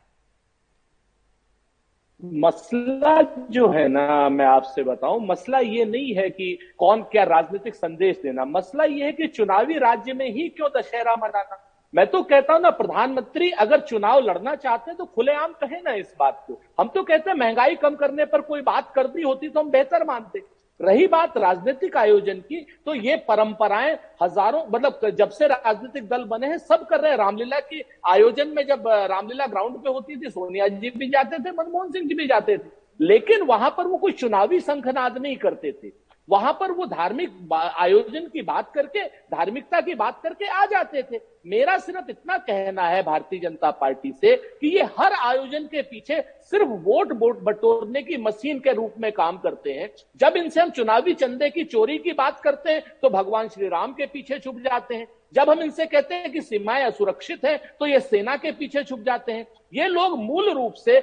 मसला 2.23 3.21
जो 3.51 3.67
है 3.69 3.87
ना, 3.87 4.29
मैं 4.29 4.45
आपसे 4.45 4.83
बताऊँ, 4.83 5.25
मसला 5.27 5.59
ये 5.59 5.85
नहीं 5.85 6.13
है 6.13 6.29
कि 6.29 6.57
कौन 6.77 7.01
क्या 7.01 7.23
राजनीतिक 7.23 7.75
संदेश 7.75 8.19
देना। 8.23 8.45
मसला 8.45 8.83
ये 8.83 9.05
है 9.05 9.11
कि 9.11 9.27
चुनावी 9.27 9.77
राज्य 9.77 10.13
में 10.13 10.29
ही 10.29 10.47
क्यों 10.49 10.69
दशहरा 10.77 11.15
मनाना? 11.15 11.65
मैं 11.93 12.07
तो 12.07 12.21
कहता 12.23 12.53
हूँ 12.53 12.61
ना, 12.61 12.69
प्रधानमंत्री 12.69 13.49
अगर 13.51 13.79
चुनाव 13.79 14.19
लड़ना 14.19 14.55
चाहते 14.55 14.91
हैं 14.91 14.97
तो 14.97 15.05
खुलेआम 15.05 15.53
कहे 15.53 15.81
ना 15.81 15.93
इस 15.93 16.13
बात 16.19 16.43
को। 16.47 16.61
हम 16.79 16.87
तो 16.87 17.03
कहते 17.03 17.29
हैं, 17.29 17.37
महँगाई 17.37 17.75
कम 17.75 17.95
करने 17.95 18.25
पर 18.25 18.41
कोई 18.41 18.61
बात 18.61 18.91
करनी 18.95 19.21
होती 19.21 19.49
तो 19.49 19.59
हम 19.59 19.69
बेहतर 19.69 20.03
मानते। 20.03 20.39
रही 20.79 21.07
बात 21.07 21.37
राजनीतिक 21.37 21.95
आयोजन 21.97 22.39
की 22.41 22.65
तो 22.85 22.93
ये 22.95 23.15
परंपराएँ 23.27 23.97
हज़ारों 24.23 24.63
मतलब 24.71 25.09
जब 25.09 25.29
से 25.29 25.47
राजनीतिक 25.47 26.07
दल 26.09 26.23
बने 26.23 26.47
हैं, 26.47 26.57
सब 26.57 26.85
कर 26.87 26.99
रहे 26.99 27.11
हैं। 27.11 27.17
रामलीला 27.17 27.59
की 27.59 27.83
आयोजन 28.07 28.47
में 28.47 28.65
जब 28.67 28.87
रामलीला 28.87 29.47
ग्राउंड 29.47 29.77
पे 29.77 29.89
होती 29.89 30.15
थी, 30.15 30.29
सोनिया 30.29 30.67
जी 30.67 30.89
भी 30.89 31.09
जाते 31.09 31.37
थे, 31.37 31.51
मनमोहन 31.51 31.91
सिंह 31.91 32.07
जी 32.07 32.15
भी 32.15 32.27
जाते 32.27 32.57
थे। 32.57 32.77
लेकिन 32.99 33.41
वहाँ 33.43 33.69
पर 33.69 33.87
वो 33.87 33.97
कोई 33.97 34.11
चुनावी 34.11 34.59
संखनाद 34.59 35.17
नहीं 35.17 35.35
करते 35.37 35.71
थे। 35.73 35.91
वहाँ 36.29 36.51
पर 36.53 36.71
वो 36.71 36.85
धार्मिक 36.85 37.53
आयोजन 37.53 38.27
की 38.27 38.41
बात 38.41 38.71
करके, 38.73 39.03
धार्मिकता 39.05 39.81
की 39.81 39.95
बात 39.95 40.19
करके 40.23 40.47
आ 40.47 40.65
जाते 40.65 41.03
थे। 41.03 41.19
मेरा 41.47 41.77
सिर्फ़ 41.77 42.09
इतना 42.09 42.37
कहना 42.39 42.87
है 42.87 43.01
भारतीय 43.03 43.39
जनता 43.39 43.71
पार्टी 43.73 44.11
से 44.11 44.35
कि 44.35 44.67
ये 44.69 44.83
हर 44.97 45.13
आयोजन 45.13 45.63
के 45.65 45.81
पीछे 45.81 46.21
सिर्फ़ 46.51 46.69
वोट 46.83 47.13
वोट 47.13 47.39
बटोरने 47.43 48.01
की 48.03 48.17
मशीन 48.17 48.59
के 48.59 48.73
रूप 48.73 48.93
में 48.99 49.11
काम 49.11 49.37
करते 49.37 49.73
हैं। 49.73 49.89
जब 50.19 50.37
इनसे 50.37 50.61
हम 50.61 50.69
चुनावी 50.71 51.13
चंदे 51.13 51.49
की 51.49 51.63
चोरी 51.65 51.97
की 51.97 52.11
बात 52.13 52.39
करते 52.39 52.71
हैं 52.71 52.83
तो 53.01 53.09
भगवान 53.09 53.47
श्री 53.47 53.67
राम 53.67 53.93
के 53.93 54.05
पीछे 54.05 54.39
छुप 54.39 54.59
जाते 54.59 54.95
हैं। 54.95 55.07
जब 55.33 55.49
हम 55.49 55.61
इनसे 55.61 55.85
कहते 55.85 56.15
हैं 56.15 56.31
कि 56.31 56.41
सीमाएँ 56.41 56.83
असुरक्षित 56.83 57.45
है 57.45 57.57
तो 57.79 57.85
ये 57.85 57.99
सेना 57.99 58.35
के 58.35 58.51
पीछे 58.51 58.83
छुप 58.83 58.99
जाते 58.99 59.31
हैं। 59.31 59.45
ये 59.73 59.87
लोग 59.87 60.17
मूल 60.19 60.49
रूप 60.51 60.73
से 60.75 60.99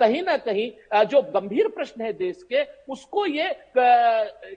कहीं 0.00 0.22
ना 0.22 0.36
कहीं 0.36 0.70
जो 1.06 1.20
गंभीर 1.22 1.68
प्रश्न 1.68 2.02
है 2.02 2.12
देश 2.12 2.42
के, 2.52 2.62
उसको 2.88 3.26
ये 3.26 3.50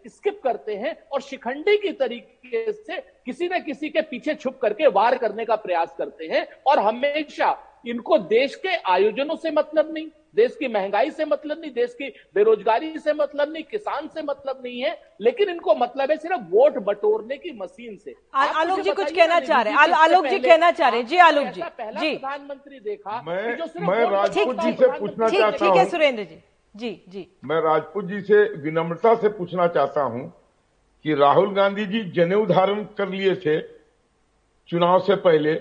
स्किप 0.08 0.40
करते 0.44 0.76
हैं 0.76 0.96
और 1.12 1.22
शिखंडी 1.22 1.78
की 1.78 1.92
तरीके 1.94 2.72
से 2.74 2.98
किसी 3.26 3.48
न 3.48 3.60
किसी 3.64 3.90
के 3.90 4.02
पीछे 4.02 4.36
छुप 4.36 4.60
करके 4.62 4.88
वार 4.90 5.18
करने 5.18 5.46
का 5.46 5.56
प्रयास 5.58 5.96
करते 5.98 6.28
हैं 6.28 6.48
और 6.68 6.80
हमेशा 6.80 7.52
इनको 7.86 8.18
देश 8.18 8.56
के 8.56 8.76
आयोजनों 8.92 9.36
से 9.36 9.52
मतलब 9.52 9.94
नहीं 9.94 10.08
देश 10.36 10.56
की 10.56 10.68
महँगाई 10.68 11.12
से 11.12 11.26
मतलब 11.26 11.60
नहीं 11.62 11.72
देश 11.72 11.94
की 11.94 12.08
बेरोजगारी 12.36 12.98
से 13.00 13.14
मतलब 13.14 13.52
नहीं 13.54 13.64
किसान 13.64 14.08
से 14.08 14.22
मतलब 14.22 14.62
नहीं 14.66 14.82
है 14.82 14.96
लेकिन 15.22 15.50
इनको 15.50 15.76
मतलब 15.76 16.12
है 16.12 16.18
सिर्फ़ 16.18 16.42
वोट 16.50 16.78
बटोरने 16.86 17.38
की 17.38 17.52
मशीन 17.60 17.96
से। 17.98 18.14
आलोक 18.36 18.80
जी 18.80 18.92
कुछ 18.92 19.12
कहना 19.12 19.40
चाह 19.40 19.62
रहे 19.62 19.74
हैं। 19.74 19.80
आलोक 19.80 20.28
जी 20.28 20.40
कहना 20.40 20.72
चाह 20.72 20.90
रहे 20.90 21.00
हैं। 21.00 21.08
जी 21.08 21.18
आलोक 21.18 21.46
जी। 21.46 21.62
जी। 21.62 22.12
प्रधानमंत्री 22.16 22.80
देखा 22.80 23.22
मैं 23.22 23.44
मैं 23.88 24.10
राजपूत 24.12 24.60
जी 24.60 24.72
से 24.74 24.88
पूछना 25.00 25.30
चाहता 25.30 25.66
हूँ 25.66 25.74
ठीक 25.74 25.78
है 25.78 25.86
सुरेंद्र 25.86 26.24
जी। 26.24 26.42
जी 26.76 26.92
जी। 27.10 27.28
मैं 27.46 27.62
राजपूत 27.62 28.06
जी 28.06 28.22
से 28.22 28.44
विनम्रता 28.58 29.16
से 29.16 29.30
पूछना 29.30 29.68
चाहता 29.68 30.02
हूँ 30.02 30.28
कि 31.06 31.14
राहुल 31.14 31.54
गांधी 31.54 31.86
जी 31.86 32.04
जनेऊ 32.12 32.46
धारण 32.46 32.84
कर 32.98 33.10
लिए 33.10 33.36
थे 33.36 33.60
चुनाव 34.70 35.00
से 35.00 35.16
पहले 35.16 35.54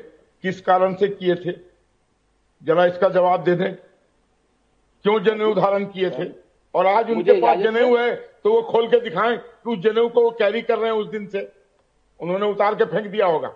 किस 0.45 0.61
कारण 0.61 0.95
से 0.95 1.09
किए 1.09 1.35
थे? 1.35 1.66
जरा 2.63 2.87
इसका 2.87 3.09
जवाब 3.09 3.45
दे 3.45 3.55
दें। 3.55 3.75
क्यों 5.05 5.23
जनेऊ 5.23 5.55
धारण 5.55 5.85
किए 5.85 6.11
थे? 6.11 6.31
और 6.75 6.87
आज 6.87 7.11
उनके 7.11 7.41
पास 7.41 7.59
जनेऊ 7.59 7.97
है। 7.97 8.15
तो 8.45 8.53
वो 8.53 8.63
खोल 8.63 8.89
के 8.89 9.01
दिखाएँ 9.01 9.37
कि 9.37 9.71
उस 9.71 9.79
जनेऊ 9.79 10.09
को 10.09 10.23
वो 10.23 10.31
कैरी 10.31 10.63
कर 10.63 10.79
रहे 10.79 10.91
हैं 10.91 10.99
उस 10.99 11.07
दिन 11.07 11.27
से। 11.27 11.53
उन्होंने 12.21 12.47
उतार 12.47 12.75
के 12.75 12.85
फेंक 12.85 13.07
दिया 13.07 13.27
होगा। 13.27 13.49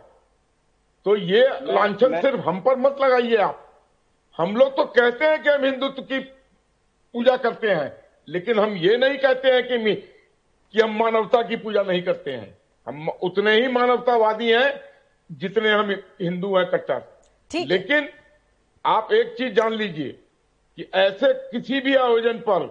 तो 1.04 1.16
ये 1.16 1.48
लांछन 1.62 2.20
सिर्फ़ 2.20 2.40
हम 2.40 2.60
पर 2.60 2.76
मत 2.76 2.96
लगाइए 3.00 3.36
आप। 3.36 3.66
हम 4.38 4.56
लोग 4.56 4.76
तो 4.76 4.84
कहते 4.84 5.24
हैं 5.24 5.42
कि 5.42 5.50
हम 5.50 5.64
हिंदुत्व 5.64 6.02
की 6.02 6.18
पूजा 7.14 7.36
करते 7.36 7.70
हैं 7.70 7.92
लेकिन 8.28 8.58
हम 8.58 8.72
ये 8.72 8.96
नहीं 8.96 9.18
कहते 9.18 9.48
हैं 9.48 9.62
कि 9.68 9.94
कि 10.74 10.80
हम 10.80 10.98
मानवता 10.98 11.42
की 11.42 11.56
पूजा 11.56 11.82
नहीं 11.82 12.02
करते 12.02 12.32
हैं। 12.32 12.58
हम 12.86 13.08
उतने 13.22 13.52
ही 13.52 13.68
मानवतावादी 13.68 14.50
हैं 14.52 14.80
जितने 15.32 15.70
हम 15.70 15.90
हिंदू 16.20 16.56
हैं 16.56 16.66
कट्टर। 16.66 17.02
लेकिन 17.66 18.08
आप 18.85 19.12
एक 19.12 19.35
चीज़ 19.38 19.53
जान 19.55 19.73
लीजिए 19.73 20.09
कि 20.79 20.88
ऐसे 20.95 21.33
किसी 21.51 21.81
भी 21.81 21.95
आयोजन 21.95 22.38
पर 22.38 22.62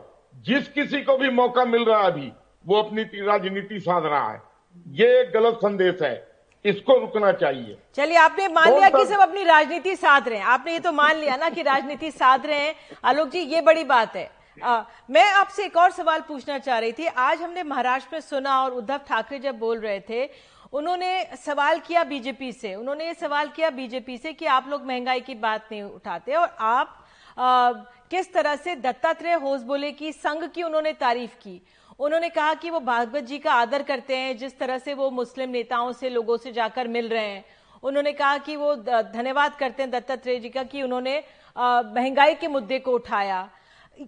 जिस 0.45 0.67
किसी 0.67 1.01
को 1.01 1.17
भी 1.17 1.29
मौका 1.29 1.65
मिल 1.65 1.83
रहा 1.85 1.99
है 1.99 2.11
अभी 2.11 2.31
वो 2.65 2.81
अपनी 2.81 3.03
राजनीति 3.03 3.79
साध 3.79 4.05
रहा 4.05 4.31
है। 4.31 4.41
ये 4.87 5.07
एक 5.19 5.31
गलत 5.31 5.55
संदेश 5.55 6.01
है। 6.01 6.27
इसको 6.65 6.97
रुकना 6.99 7.31
चाहिए। 7.31 7.77
चलिए 7.95 8.17
आपने 8.17 8.47
मान 8.47 8.73
लिया 8.73 8.89
कि 8.89 9.05
सब 9.05 9.19
अपनी 9.19 9.43
राजनीति 9.43 9.95
साध 9.95 10.27
रहे 10.29 10.37
हैं। 10.37 10.45
आपने 10.45 10.73
ये 10.73 10.79
तो 10.79 10.91
मान 10.91 11.15
लिया 11.15 11.35
ना 11.35 11.49
कि 11.49 11.61
राजनीति 11.61 12.11
साध 12.11 12.45
रहे 12.45 12.59
हैं। 12.59 12.75
आलोक 13.05 13.29
जी 13.29 13.39
ये 13.39 13.61
बड़ी 13.61 13.83
बात 13.83 14.15
है। 14.15 14.29
आ, 14.63 14.83
मैं 15.09 15.31
आपसे 15.33 15.65
एक 15.65 15.77
और 15.77 15.91
सवाल 15.91 16.21
पूछना 16.21 16.57
चाह 16.57 16.79
रही 16.79 16.91
थी। 16.91 17.05
आज 17.07 17.41
हमने 17.41 17.63
महाराष्ट्र 17.63 18.09
में 18.13 18.21
सुना 18.21 18.61
और 18.63 18.71
उद्धव 18.71 18.99
ठाकरे 19.07 19.39
जब 19.39 19.59
बोल 19.59 19.79
रहे 19.79 19.99
थे 19.99 20.25
उन्होंने 20.73 21.23
सवाल 21.37 21.79
किया 21.79 22.03
बीजेपी 22.03 22.51
से 22.51 22.73
उन्होंने 22.75 23.05
ये 23.05 23.13
सवाल 23.13 23.47
किया 23.47 23.69
बीजेपी 23.69 24.17
से 24.17 24.33
कि 24.33 24.45
आप 24.47 24.67
लोग 24.69 24.85
महँगाई 24.85 25.19
की 25.19 25.35
बात 25.35 25.67
नहीं 25.71 25.81
उठाते 25.83 26.33
और 26.33 26.55
आप 26.59 26.95
आ, 27.37 27.71
किस 28.11 28.31
तरह 28.33 28.55
से 28.55 28.75
दत्तात्रेय 28.75 29.33
होस 29.33 29.61
बोले 29.63 29.91
की 29.91 30.11
संघ 30.11 30.43
की 30.45 30.63
उन्होंने 30.63 30.93
तारीफ़ 30.93 31.35
की। 31.35 31.61
उन्होंने 31.99 32.29
कहा 32.29 32.53
कि 32.53 32.69
वो 32.69 32.79
भागवत 32.79 33.23
जी 33.23 33.37
का 33.39 33.53
आदर 33.53 33.83
करते 33.83 34.15
हैं 34.17 34.37
जिस 34.37 34.57
तरह 34.59 34.77
से 34.77 34.93
वो 34.93 35.09
मुस्लिम 35.11 35.49
नेताओं 35.49 35.91
से 35.91 36.09
लोगों 36.09 36.37
से 36.37 36.51
जाकर 36.51 36.87
मिल 36.87 37.07
रहे 37.09 37.25
हैं। 37.25 37.43
उन्होंने 37.83 38.13
कहा 38.13 38.37
कि 38.37 38.55
वो 38.55 38.75
धन्यवाद 38.75 39.55
करते 39.55 39.83
हैं 39.83 39.91
दत्तात्रेय 39.91 40.39
जी 40.39 40.49
का 40.49 40.63
कि 40.63 40.81
उन्होंने 40.83 41.17
महँगाई 41.57 42.35
के 42.35 42.47
मुद्दे 42.47 42.79
को 42.79 42.91
उठाया। 42.91 43.49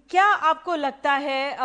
क्या 0.10 0.26
आपको 0.26 0.76
लगता 0.76 1.13
है 1.13 1.56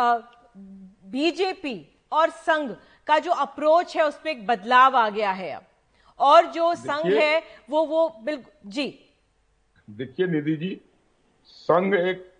बीजेपी 1.07 1.77
और 2.11 2.29
संघ 2.29 2.71
का 3.07 3.19
जो 3.19 3.31
अप्रोच 3.31 3.95
है 3.97 4.05
उसमें 4.05 4.31
एक 4.31 4.45
बदलाव 4.47 4.95
आ 4.97 5.09
गया 5.09 5.31
है 5.31 5.51
अब। 5.51 5.63
और 6.19 6.45
जो 6.45 6.73
संघ 6.75 7.13
है 7.13 7.43
वो 7.69 7.85
वो 7.85 8.07
बिल्कुल 8.23 8.71
जी। 8.71 8.87
देखिए 9.87 10.27
निधि 10.27 10.55
जी 10.55 10.81
संघ 11.45 11.93
एक 11.95 12.31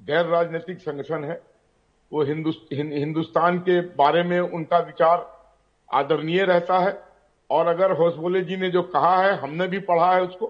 गैर 0.00 0.26
राजनीतिक 0.26 0.80
संगठन 0.80 1.24
है। 1.24 1.40
वो 2.12 2.22
हिंदु, 2.22 2.52
हिंदुस्तान 2.72 3.58
के 3.58 3.80
बारे 3.80 4.22
में 4.22 4.40
उनका 4.40 4.78
विचार 4.78 5.30
आदरणीय 5.94 6.44
रहता 6.44 6.78
है। 6.78 7.02
और 7.50 7.66
अगर 7.66 7.92
होसबोले 7.92 8.40
जी 8.40 8.56
ने 8.56 8.70
जो 8.70 8.82
कहा 8.82 9.16
है 9.22 9.36
हमने 9.36 9.66
भी 9.66 9.78
पढ़ा 9.78 10.12
है 10.14 10.22
उसको 10.22 10.46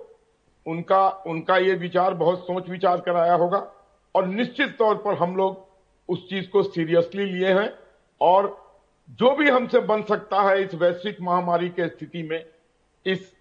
उनका 0.67 1.09
उनका 1.27 1.57
ये 1.57 1.75
विचार 1.75 2.15
बहुत 2.15 2.41
सोच 2.41 2.69
विचार 2.69 3.01
कराया 3.01 3.35
होगा। 3.35 3.59
और 4.15 4.27
निश्चित 4.27 4.77
तौर 4.79 4.97
पर 4.97 5.15
हम 5.15 5.37
लोग 5.37 5.67
उस 6.09 6.29
चीज़ 6.29 6.49
को 6.49 6.63
सीरियसली 6.63 7.25
लिए 7.25 7.53
हैं। 7.53 7.73
और 8.21 8.62
जो 9.13 9.35
भी 9.35 9.49
हमसे 9.51 9.81
बन 9.81 10.03
सकता 10.03 10.41
है 10.43 10.63
इस 10.63 10.75
वैश्विक 10.75 11.21
महामारी 11.21 11.69
के 11.69 11.89
स्थिति 11.89 12.23
में, 12.23 12.45
इस 13.07 13.33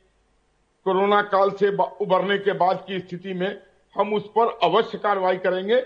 कोरोना 0.85 1.21
काल 1.21 1.51
से 1.51 1.67
उबरने 2.01 2.37
के 2.37 2.53
बाद 2.53 2.83
की 2.87 2.99
स्थिति 2.99 3.33
में 3.33 3.61
हम 3.95 4.13
उस 4.13 4.27
पर 4.27 4.57
अवश्य 4.63 4.97
कार्रवाई 4.97 5.37
करेंगे। 5.37 5.81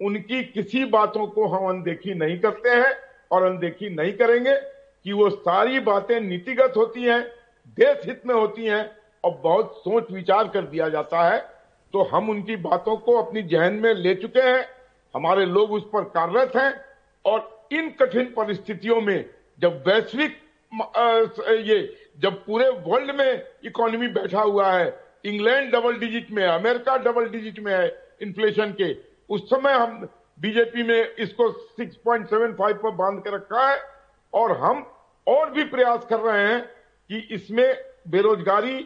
उनकी 0.00 0.42
किसी 0.44 0.84
बातों 0.84 1.26
को 1.26 1.46
हम 1.46 1.68
अनदेखी 1.68 2.14
नहीं 2.14 2.38
करते 2.38 2.70
हैं 2.70 2.92
और 3.30 3.42
अनदेखी 3.42 3.88
नहीं 3.90 4.12
करेंगे 4.12 4.54
कि 5.04 5.12
वो 5.12 5.28
सारी 5.30 5.80
बातें 5.80 6.20
नीतिगत 6.20 6.72
होती 6.76 7.02
हैं, 7.02 7.22
देश 7.78 8.06
हित 8.06 8.22
में 8.26 8.34
होती 8.34 8.64
हैं 8.64 8.90
और 9.24 9.40
बहुत 9.42 9.76
सोच 9.78 10.10
विचार 10.10 10.48
कर 10.48 10.62
दिया 10.62 10.88
जाता 10.88 11.22
है। 11.28 11.38
तो 11.94 12.02
हम 12.02 12.30
उनकी 12.30 12.56
बातों 12.56 12.96
को 12.96 13.16
अपनी 13.22 13.42
जहन 13.42 13.74
में 13.74 13.94
ले 13.94 14.14
चुके 14.14 14.40
हैं। 14.40 14.66
हमारे 15.14 15.44
लोग 15.46 15.72
उस 15.72 15.84
पर 15.92 16.04
कार्यरत 16.04 16.56
हैं 16.56 16.72
और 17.24 17.59
इन 17.72 17.90
कठिन 18.00 18.32
परिस्थितियों 18.36 19.00
में 19.00 19.24
जब 19.58 19.82
वैश्विक 19.88 20.38
ये, 20.72 21.96
जब 22.20 22.44
पूरे 22.46 22.68
वर्ल्ड 22.86 23.14
में 23.16 23.42
इकोनॉमी 23.64 24.08
बैठा 24.08 24.40
हुआ 24.40 24.72
है 24.72 24.88
इंग्लैंड 25.24 25.72
डबल 25.72 25.98
डिजिट 25.98 26.30
में 26.30 26.42
है 26.42 26.48
अमेरिका 26.48 26.96
डबल 26.96 27.28
डिजिट 27.28 27.58
में 27.60 27.72
है 27.72 27.86
इन्फ्लेशन 28.22 28.72
के, 28.80 28.96
उस 29.30 29.48
समय 29.50 29.72
हम 29.72 30.08
बीजेपी 30.38 30.82
में 30.82 31.14
इसको 31.16 31.48
6.75 31.80 32.74
पर 32.82 32.90
बाँध 32.90 33.18
के 33.20 33.34
रखा 33.34 33.68
है 33.70 33.80
और 34.32 34.56
हम 34.58 34.86
और 35.26 35.50
भी 35.50 35.64
प्रयास 35.64 36.06
कर 36.10 36.20
रहे 36.20 36.46
हैं 36.46 36.60
कि 37.10 37.18
इसमें 37.34 37.66
बेरोजगारी 38.08 38.78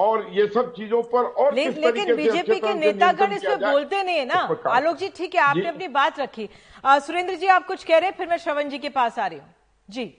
और 0.00 0.26
ये 0.32 0.46
सब 0.48 0.72
चीज़ों 0.74 1.02
पर 1.12 1.24
और 1.24 1.54
ले, 1.54 1.64
लेकिन 1.66 2.14
बीजेपी 2.16 2.58
के 2.60 2.74
नेतागण 2.76 3.32
इस 3.32 3.44
पर 3.44 3.56
बोलते 3.62 4.02
नहीं 4.02 4.18
है 4.18 4.24
ना? 4.26 4.40
आलोक 4.68 4.96
जी 4.96 5.08
ठीक 5.16 5.34
है 5.34 5.40
आपने 5.42 5.68
अपनी 5.68 5.88
बात 5.90 6.20
रखी। 6.20 6.48
सुरेंद्र 6.84 7.34
जी 7.34 7.46
आप 7.48 7.66
कुछ 7.66 7.84
कह 7.84 7.98
रहे 7.98 8.08
हैं? 8.08 8.16
फिर 8.16 8.28
मैं 8.28 8.36
श्रवण 8.38 8.68
जी 8.68 8.78
के 8.78 8.88
पास 8.90 9.18
आ 9.18 9.26
रही 9.26 9.38
हूँ। 9.38 9.54
जी। 9.88 10.14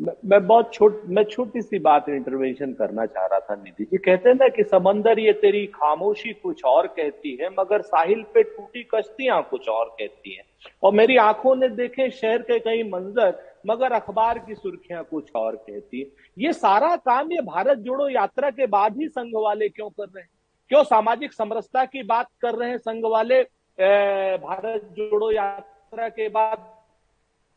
मैं 0.00 0.46
बहुत 0.46 0.72
छोट 0.74 1.02
मैं 1.08 1.22
छोटी 1.24 1.62
सी 1.62 1.78
बात 1.80 2.08
इंटरवेंशन 2.08 2.72
करना 2.74 3.04
चाह 3.06 3.26
रहा 3.26 3.40
था 3.40 3.54
निधि 3.56 3.84
जी। 3.84 3.98
कहते 3.98 4.28
हैं 4.28 4.36
ना 4.36 4.48
कि 4.48 4.62
समंदर 4.64 5.18
ये 5.18 5.32
तेरी 5.40 5.66
खामोशी 5.74 6.32
कुछ 6.42 6.64
और 6.64 6.86
कहती 6.96 7.36
है 7.40 7.50
मगर 7.58 7.82
साहिल 7.84 8.22
पे 8.34 8.42
टूटी 8.44 8.82
कश्तियाँ 8.94 9.42
कुछ 9.50 9.68
और 9.68 9.86
कहती 9.98 10.34
हैं। 10.34 10.44
और 10.82 10.92
मेरी 10.92 11.16
आँखों 11.16 11.54
ने 11.56 11.68
देखे 11.68 12.10
शहर 12.10 12.42
के 12.42 12.58
कई 12.58 12.82
मंजर, 12.84 13.38
मगर 13.66 13.92
अखबार 13.92 14.38
की 14.38 14.54
सुर्खियाँ 14.54 15.02
कुछ 15.04 15.30
और 15.34 15.56
कहती 15.56 16.12
ये 16.38 16.52
सारा 16.52 16.94
काम 16.98 17.32
ये 17.32 17.40
भारत 17.42 17.78
जोड़ो 17.78 18.08
यात्रा 18.08 18.50
के 18.50 18.66
बाद 18.66 18.96
ही 18.98 19.08
संघ 19.08 19.32
वाले 19.34 19.68
क्यों 19.68 19.88
कर 19.90 20.04
रहे 20.04 20.22
हैं? 20.22 20.28
क्यों 20.70 20.82
सामाजिक 20.84 21.32
समरसता 21.32 21.84
की 21.84 22.02
बात 22.02 22.28
कर 22.42 22.54
रहे 22.54 22.70
हैं 22.70 22.78
संघ 22.78 23.04
वाले? 23.04 23.42
भारत 24.38 24.88
जोड़ो 24.92 25.30
यात्रा 25.32 26.08
के 26.08 26.28
बाद 26.28 26.58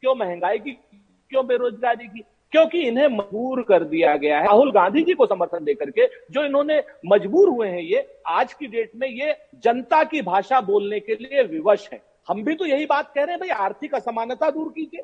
क्यों 0.03 0.15
महँगाई 0.15 0.59
की, 0.59 0.71
क्यों 0.71 1.45
बेरोजगारी 1.47 2.07
की? 2.07 2.23
क्योंकि 2.51 2.81
इन्हें 2.81 3.07
मजबूर 3.07 3.61
कर 3.61 3.83
दिया 3.83 4.15
गया 4.17 4.37
है। 4.39 4.45
राहुल 4.45 4.71
गांधी 4.71 5.01
जी 5.03 5.13
को 5.13 5.25
समर्थन 5.25 5.63
देकर 5.65 5.89
के 5.89 6.05
जो 6.31 6.43
इन्होंने 6.43 6.81
मजबूर 7.05 7.49
हुए 7.49 7.67
हैं 7.67 7.81
ये, 7.81 8.07
आज 8.27 8.53
की 8.53 8.67
डेट 8.67 8.91
में 8.95 9.07
ये 9.09 9.35
जनता 9.63 10.03
की 10.03 10.21
भाषा 10.21 10.61
बोलने 10.61 10.99
के 10.99 11.15
लिए 11.15 11.43
विवश 11.43 11.89
है। 11.93 12.01
हम 12.27 12.43
भी 12.43 12.55
तो 12.55 12.65
यही 12.65 12.85
बात 12.85 13.11
कह 13.15 13.23
रहे 13.23 13.31
हैं, 13.31 13.39
भाई, 13.39 13.49
आर्थिक 13.49 13.95
असमानता 13.95 14.49
दूर 14.49 14.71
कीजिए, 14.71 15.03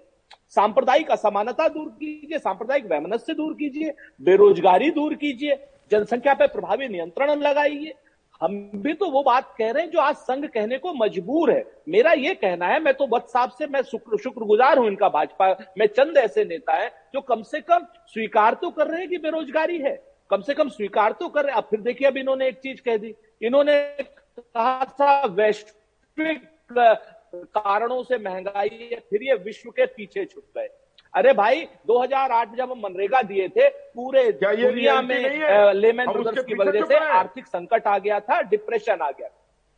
सांप्रदायिक 0.50 1.12
असमानता 1.12 1.68
दूर 1.70 1.90
कीजिए, 1.92 2.40
सांप्रदायिक 2.40 2.86
वैमनस्य 2.86 3.34
दूर 3.34 3.54
कीजिए, 3.54 3.94
बेरोजगारी 4.22 4.90
दूर 4.92 5.14
कीजिए, 5.16 5.58
जनसंख्या 5.92 6.34
पर 6.34 6.48
प्रभावी 6.50 6.88
नियंत्रण 6.88 7.32
लगाइए। 7.38 7.94
हम 8.42 8.54
भी 8.76 8.94
तो 8.94 9.10
वो 9.12 9.22
बात 9.24 9.54
कह 9.58 9.72
रहे 9.72 9.84
हैं 9.84 9.90
जो 9.92 10.00
आज 10.00 10.16
संघ 10.18 10.46
कहने 10.46 10.78
को 10.78 10.94
मजबूर 10.96 11.52
है। 11.52 11.64
मेरा 11.90 12.12
ये 12.14 12.34
कहना 12.36 12.68
है, 12.68 12.80
मैं 12.80 12.94
तो 12.94 13.08
वत्स 13.08 13.34
साहब 13.34 13.50
से, 13.50 13.68
मैं 13.68 13.82
शुक्र, 13.84 14.18
शुक्रगुजार 14.18 14.78
हूँ 14.80 14.88
इनका 14.88 15.10
भाजपा, 15.10 15.50
में 15.78 15.86
चंद 15.88 16.18
ऐसे 16.18 16.46
नेता 16.46 16.74
है 16.74 16.90
जो 17.14 17.22
कम 17.22 17.42
से 17.44 17.62
कम 17.62 17.86
स्वीकार 18.08 18.54
तो 18.54 18.70
कर 18.70 18.88
रहे 18.88 19.00
हैं 19.00 19.10
कि 19.10 19.18
बेरोजगारी 19.20 19.78
है, 19.80 19.96
कम 20.30 20.42
से 20.42 20.54
कम 20.54 20.70
स्वीकार 20.70 21.12
तो 21.12 21.28
कर 21.30 21.46
रहे 21.46 21.56
अब 21.56 21.68
फिर 21.70 21.82
देखिए, 21.82 22.08
अब 22.08 22.18
इन्होंने 22.18 22.48
एक 22.48 22.60
चीज़ 22.60 22.82
कह 22.82 22.98
दी, 22.98 23.14
इन्होंने 23.42 23.80
कहा 24.00 24.86
था 24.92 25.22
वैश्विक 25.26 26.42
कारणों 26.78 28.02
से 28.04 28.18
महँगाई 28.18 28.90
है 28.92 29.00
फिर 29.10 29.24
ये 29.24 29.34
विश्व 29.36 29.70
के 29.70 29.86
पीछे 29.88 30.26
छुप 30.26 30.44
गए। 30.58 30.70
अरे 31.14 31.34
भाई 31.34 31.68
2008 31.88 32.50
में 32.50 32.58
जब 32.58 32.72
हम 32.72 32.80
मनरेगा 32.80 33.22
दिए 33.22 33.48
थे 33.50 33.68
पूरे 33.70 34.32
दुनिया 34.34 35.02
में 35.02 35.74
लेमैन 35.74 36.12
ब्रदर्स 36.12 36.46
की 36.46 36.56
वजह 36.56 36.86
से 36.86 36.96
आर्थिक 36.96 37.48
संकट 37.48 37.88
आ 37.88 37.98
गया 37.98 38.20
था 38.20 38.42
डिप्रेशन 38.42 39.02
आ 39.02 39.10
गया। 39.12 39.30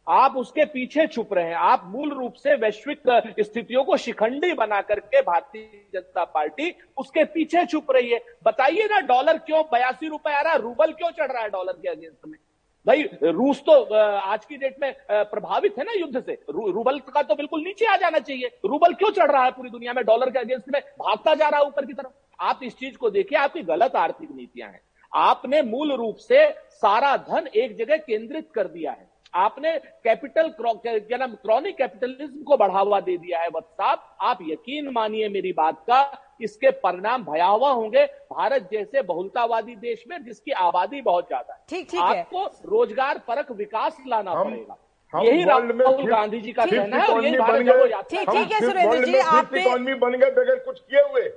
आप 0.07 0.35
उसके 0.37 0.65
पीछे 0.65 1.05
छुप 1.07 1.33
रहे 1.33 1.45
हैं। 1.45 1.55
आप 1.55 1.83
मूल 1.85 2.13
रूप 2.13 2.33
से 2.33 2.55
वैश्विक 2.55 3.01
स्थितियों 3.39 3.83
को 3.83 3.97
शिखंडी 3.97 4.53
बना 4.53 4.81
करके 4.81 5.21
भारतीय 5.21 5.67
जनता 5.93 6.23
पार्टी 6.25 6.73
उसके 6.97 7.23
पीछे 7.25 7.65
छुप 7.65 7.91
रही 7.91 8.09
है। 8.09 8.19
बताइए 8.43 8.87
ना 8.91 8.99
डॉलर 9.07 9.37
क्यों 9.37 9.61
बयासी 9.71 10.07
रुपए 10.07 10.31
आ 10.31 10.41
रहा 10.41 10.53
है? 10.53 10.61
रूबल 10.61 10.91
क्यों 10.91 11.09
चढ़ 11.11 11.31
रहा 11.31 11.43
है 11.43 11.49
डॉलर 11.49 11.73
के 11.73 11.89
अगेंस्ट 11.89 12.27
में? 12.27 12.37
भाई 12.85 13.03
रूस 13.23 13.59
तो 13.59 13.73
आज 13.93 14.45
की 14.45 14.57
डेट 14.57 14.75
में 14.81 14.93
प्रभावित 15.09 15.77
है 15.79 15.83
ना 15.83 15.91
युद्ध 15.91 16.21
से। 16.21 16.33
रू, 16.49 16.71
रूबल 16.71 16.97
का 17.01 17.21
तो 17.21 17.35
बिल्कुल 17.35 17.61
नीचे 17.61 17.85
आ 17.85 17.95
जाना 17.97 18.19
चाहिए। 18.19 18.49
रूबल 18.65 18.93
क्यों 18.93 19.11
चढ़ 19.11 19.31
रहा 19.31 19.43
है 19.43 19.51
पूरी 19.51 19.69
दुनिया 19.69 19.93
में? 19.93 20.03
डॉलर 20.05 20.29
के 20.29 20.39
अगेंस्ट 20.39 20.65
में 20.73 20.81
भागता 20.99 21.35
जा 21.35 21.47
रहा 21.47 21.59
है 21.59 21.65
ऊपर 21.67 21.85
की 21.85 21.93
तरफ़। 21.93 22.11
आप 22.39 22.59
इस 22.63 22.77
चीज़ 22.77 22.97
को 22.97 23.09
देखिए 23.09 23.39
आपकी 23.39 23.61
गलत 23.63 23.95
आर्थिक 23.95 24.29
नीतियाँ 24.31 24.69
हैं। 24.69 24.81
आपने 25.11 25.61
मूल 25.61 25.91
रूप 25.93 26.15
से 26.17 26.47
सारा 26.71 27.15
धन 27.19 27.47
एक 27.47 27.75
जगह 27.77 27.97
केंद्रित 27.97 28.49
कर 28.55 28.67
दिया 28.67 28.91
है। 28.91 29.11
आपने 29.33 29.71
कैपिटल 30.03 30.51
क्या 30.59 31.17
नाम 31.17 31.33
क्रॉनिक 31.35 31.77
कैपिटलिज्म 31.77 32.43
को 32.43 32.57
बढ़ावा 32.57 32.99
दे 32.99 33.17
दिया 33.17 33.39
है। 33.39 33.47
वक्त 33.49 33.81
आप 33.81 34.39
यकीन 34.41 34.89
मानिए 34.89 35.29
मेरी 35.29 35.51
बात 35.53 35.79
का 35.81 36.01
इसके 36.43 36.71
परिणाम 36.79 37.23
भयावह 37.25 37.69
होंगे। 37.71 38.05
भारत 38.31 38.67
जैसे 38.71 39.01
बहुलतावादी 39.03 39.75
देश 39.77 40.03
में 40.09 40.23
जिसकी 40.23 40.51
आबादी 40.61 41.01
बहुत 41.01 41.27
ज़्यादा 41.27 41.53
है। 41.53 41.59
ठीक 41.69 41.89
ठीक 41.91 42.01
आपको 42.01 42.45
रोज़गार 42.67 43.17
परक 43.27 43.51
विकास 43.53 43.97
लाना 44.07 44.33
पड़ेगा। 44.33 44.77
यही 45.13 45.43
राहुल 45.45 46.05
गांधी 46.07 46.39
जी 46.41 46.51
का 46.51 46.65
कहना 46.65 46.97
है 46.97 47.07
और 47.07 47.23
यही 47.23 47.37
भारत 47.37 48.07
ठीक 48.11 48.29
ठीक 48.29 48.51
है 48.51 48.59
सुरेंद्र 48.61 49.05
जी 49.05 49.17
आपने 49.17 49.61
इकोनॉमी 49.61 49.93
बन 49.95 50.15
गए 50.15 50.31
बगैर 50.33 50.63
कुछ 50.65 50.79
किए 50.81 51.01
हुए। 51.03 51.29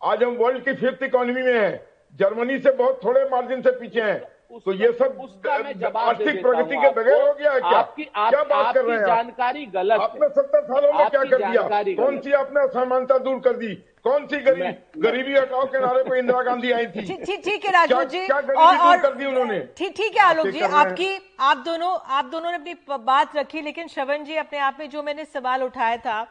आज 0.00 0.22
हम 0.22 0.36
वर्ल्ड 0.36 0.64
की 0.64 0.72
फिफ्थ 0.76 1.02
इकोनॉमी 1.04 1.42
में 1.42 1.54
हैं। 1.54 1.80
जर्मनी 2.14 2.58
से 2.58 2.70
बहुत 2.72 3.00
थोड़े 3.04 3.24
मार्जिन 3.30 3.62
से 3.62 3.70
पीछे 3.78 4.00
हैं। 4.02 4.22
तो 4.56 4.72
ये 4.74 4.90
सब 4.92 5.16
उसका 5.20 5.56
मैं 5.58 5.72
जवाब 5.78 5.96
आर्थिक 5.98 6.40
प्रगति 6.42 6.76
के 6.76 6.90
बगैर 6.92 7.22
हो 7.22 7.32
गया 7.34 7.58
क्या? 7.58 7.78
आपकी 7.78 8.06
आप, 8.06 8.30
क्या 8.30 8.42
बात 8.44 8.74
कर 8.74 8.84
रहे 8.84 8.96
हैं 8.96 9.06
जानकारी 9.06 9.64
गलत 9.68 10.00
आपने 10.00 10.28
सत्तर 10.30 10.62
सालों 10.64 10.92
में 10.92 11.08
क्या 11.08 11.22
कर 11.22 11.36
दिया? 11.38 11.62
कौन 11.96 12.18
सी 12.18 12.32
आपने 12.34 12.60
असमानता 12.62 13.18
दूर 13.20 13.38
कर 13.40 13.56
दी? 13.56 13.72
कौन 14.04 14.26
सी 14.26 14.38
गरीब? 14.38 14.76
गरीबी 15.02 15.34
हटाओ 15.34 15.64
के 15.66 15.80
नारे 15.80 16.02
पर 16.04 16.16
इंदिरा 16.16 16.42
गांधी 16.42 16.70
आई 16.72 16.86
थी। 16.86 17.36
ठीक 17.36 17.64
है 17.64 17.70
राजू 17.72 18.02
जी। 18.04 18.26
क्या 18.26 18.40
गरीबी 18.40 18.76
दूर 18.78 18.96
कर 19.02 19.14
दी 19.14 19.26
उन्होंने? 19.26 19.58
ठीक 19.78 19.96
ठीक 19.96 20.16
है 20.16 20.22
आलोक 20.22 20.46
जी 20.48 20.60
आपकी 20.60 21.10
आप 21.40 21.62
दोनों 21.66 21.92
आप 22.10 22.24
दोनों 22.32 22.50
ने 22.50 22.56
अपनी 22.56 22.74
बात 23.06 23.36
रखी 23.36 23.60
लेकिन 23.62 23.88
श्रवण 23.88 24.24
जी 24.24 24.36
अपने 24.36 24.58
आप 24.60 24.76
में 24.80 24.88
जो 24.90 25.02
मैंने 25.02 25.24
सवाल 25.26 25.62
उठाया 25.62 25.96
था 25.98 26.22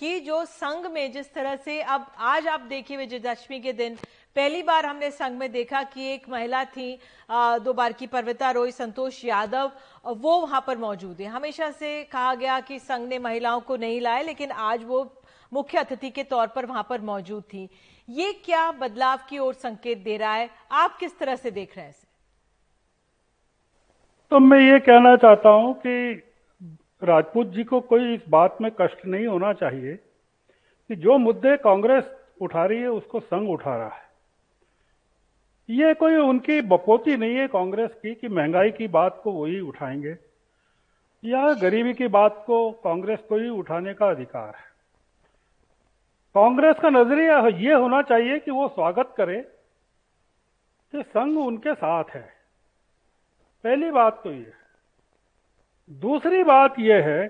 कि 0.00 0.18
जो 0.20 0.44
संघ 0.46 0.86
में 0.92 1.12
जिस 1.12 1.32
तरह 1.34 1.56
से 1.64 1.80
अब 1.94 2.06
आज 2.18 2.46
आप 2.48 2.60
देखिए 2.68 2.96
विजयदशमी 2.96 3.60
के 3.60 3.72
दिन 3.72 3.96
पहली 4.36 4.62
बार 4.62 4.86
हमने 4.86 5.10
संघ 5.12 5.38
में 5.38 5.50
देखा 5.52 5.82
कि 5.84 6.12
एक 6.12 6.28
महिला 6.30 6.64
थी 6.66 6.98
दो 7.64 7.72
बार 7.72 7.92
की 7.92 8.06
पर्वता 8.08 8.50
रोई 8.50 8.70
संतोष 8.72 9.24
यादव 9.24 9.70
वो 10.06 10.38
वहाँ 10.40 10.64
पर 10.66 10.78
मौजूद 10.78 11.20
है। 11.20 11.26
हमेशा 11.28 11.70
से 11.72 12.02
कहा 12.12 12.34
गया 12.34 12.60
कि 12.60 12.78
संघ 12.80 13.08
ने 13.08 13.18
महिलाओं 13.20 13.60
को 13.60 13.76
नहीं 13.78 14.00
लाया 14.00 14.22
लेकिन 14.22 14.50
आज 14.62 14.84
वो 14.84 15.04
मुख्य 15.52 15.78
अतिथि 15.78 16.10
के 16.10 16.22
तौर 16.24 16.46
पर 16.46 16.66
वहाँ 16.66 16.86
पर 16.90 17.00
मौजूद 17.00 17.42
थी। 17.42 17.68
ये 18.08 18.32
क्या 18.44 18.70
बदलाव 18.72 19.18
की 19.28 19.38
ओर 19.38 19.54
संकेत 19.54 19.98
दे 19.98 20.16
रहा 20.16 20.34
है? 20.34 20.48
आप 20.72 20.96
किस 21.00 21.18
तरह 21.18 21.36
से 21.36 21.50
देख 21.50 21.76
रहे 21.76 21.86
हैं 21.86 21.94
तो 24.32 24.38
मैं 24.38 24.60
ये 24.60 24.78
कहना 24.80 25.16
चाहता 25.16 25.48
हूँ 25.48 25.72
कि 25.76 26.22
राजपूत 27.02 27.46
जी 27.46 27.64
को 27.64 27.80
कोई 27.80 28.14
इस 28.14 28.20
बात 28.28 28.56
में 28.60 28.70
कष्ट 28.80 29.04
नहीं 29.06 29.26
होना 29.26 29.52
चाहिए 29.52 29.94
कि 29.94 30.96
जो 30.96 31.18
मुद्दे 31.18 31.56
कांग्रेस 31.56 32.04
उठा 32.42 32.64
रही 32.64 32.80
है, 32.80 32.88
उसको 32.88 33.20
संघ 33.20 33.48
उठा 33.50 33.76
रहा 33.76 33.88
है। 33.88 34.10
ये 35.68 35.92
कोई 35.94 36.16
उनकी 36.16 36.60
बपोती 36.62 37.16
नहीं 37.16 37.34
है 37.36 37.46
कांग्रेस 37.48 37.90
की 38.02 38.14
कि 38.14 38.28
महँगाई 38.28 38.70
की 38.70 38.88
बात 38.88 39.20
को 39.24 39.32
वही 39.32 39.60
उठाएँगे 39.60 40.16
या 41.24 41.52
गरीबी 41.54 41.94
की 41.94 42.08
बात 42.08 42.42
को 42.46 42.70
कांग्रेस 42.84 43.18
को 43.28 43.36
ही 43.36 43.48
उठाने 43.48 43.94
का 43.94 44.10
अधिकार 44.10 44.48
है। 44.48 44.71
कांग्रेस 46.34 46.76
का 46.82 46.88
नज़रिया 46.90 47.38
ये 47.58 47.72
होना 47.74 48.00
चाहिए 48.02 48.38
कि 48.38 48.50
वो 48.50 48.66
स्वागत 48.68 49.12
करे 49.16 49.40
कि 50.92 51.02
संघ 51.02 51.36
उनके 51.38 51.74
साथ 51.74 52.04
है। 52.10 52.22
पहली 53.64 53.90
बात 53.90 54.20
तो 54.24 54.30
ये 54.30 54.52
दूसरी 55.90 56.42
बात 56.42 56.78
यह 56.78 57.04
है 57.06 57.26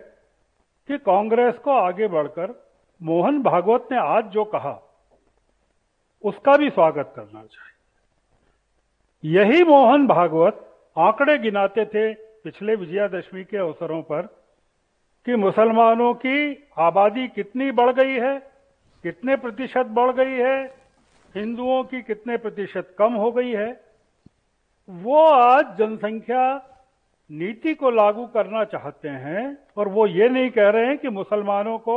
कि 0.88 0.98
कांग्रेस 0.98 1.54
को 1.54 1.70
आगे 1.70 2.08
बढ़कर 2.08 2.54
मोहन 3.00 3.42
भागवत 3.42 3.88
ने 3.92 3.98
आज 3.98 4.24
जो 4.24 4.44
कहा, 4.44 4.74
उसका 6.24 6.56
भी 6.56 6.70
स्वागत 6.70 7.12
करना 7.16 7.42
चाहिए। 7.42 9.38
यही 9.38 9.62
मोहन 9.64 10.06
भागवत 10.06 10.68
आंकड़े 10.96 11.36
गिनाते 11.38 11.84
थे 11.86 12.12
पिछले 12.14 12.74
विजयादशमी 12.76 13.44
के 13.44 13.56
अवसरों 13.56 14.00
पर 14.02 14.22
कि 15.26 15.36
मुसलमानों 15.36 16.12
की 16.16 16.68
आबादी 16.78 17.28
कितनी 17.28 17.70
बढ़ 17.72 17.92
गई 17.92 18.18
है 18.20 18.51
कितने 19.04 19.36
प्रतिशत 19.36 19.86
बढ़ 19.86 20.10
गई 20.10 20.36
है? 20.36 20.64
हिंदुओं 21.34 21.82
की 21.84 22.02
कितने 22.02 22.36
प्रतिशत 22.36 22.94
कम 22.98 23.12
हो 23.12 23.30
गई 23.32 23.50
है? 23.50 23.70
वो 24.88 25.24
आज 25.26 25.76
जनसंख्या 25.78 26.44
नीति 27.30 27.74
को 27.74 27.90
लागू 27.90 28.26
करना 28.26 28.64
चाहते 28.64 29.08
हैं 29.08 29.58
और 29.76 29.88
वो 29.88 30.06
ये 30.06 30.28
नहीं 30.28 30.50
कह 30.50 30.68
रहे 30.68 30.86
हैं 30.86 30.98
कि 30.98 31.08
मुसलमानों 31.08 31.78
को 31.78 31.96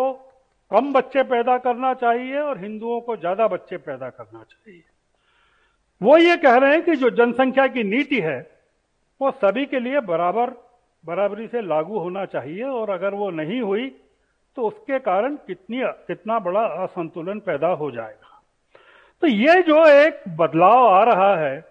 कम 0.71 0.91
बच्चे 0.93 1.23
पैदा 1.23 1.57
करना 1.57 1.93
चाहिए 1.93 2.39
और 2.39 2.59
हिंदुओं 2.59 2.99
को 3.01 3.15
ज़्यादा 3.17 3.47
बच्चे 3.47 3.77
पैदा 3.77 4.09
करना 4.09 4.43
चाहिए। 4.43 4.83
वो 6.01 6.17
ये 6.17 6.37
कह 6.37 6.55
रहे 6.55 6.71
हैं 6.71 6.83
कि 6.83 6.95
जो 6.95 7.09
जनसंख्या 7.09 7.67
की 7.67 7.83
नीति 7.83 8.19
है, 8.19 8.39
वो 9.21 9.31
सभी 9.31 9.65
के 9.65 9.79
लिए 9.79 9.99
बराबर, 9.99 10.49
बराबरी 11.03 11.47
से 11.47 11.61
लागू 11.61 11.99
होना 11.99 12.25
चाहिए 12.25 12.63
और 12.63 12.89
अगर 12.89 13.13
वो 13.13 13.29
नहीं 13.31 13.61
हुई 13.61 13.87
तो 14.55 14.67
उसके 14.67 14.99
कारण 14.99 15.35
कितनी, 15.35 15.81
कितना 15.83 16.39
बड़ा 16.39 16.61
असंतुलन 16.83 17.39
पैदा 17.39 17.67
हो 17.67 17.91
जाएगा। 17.91 18.41
तो 19.23 19.27
ये 19.27 19.61
जो 19.61 19.85
एक 19.87 20.23
बदलाव 20.37 20.87
आ 20.87 21.03
रहा 21.03 21.35
है, 21.35 21.63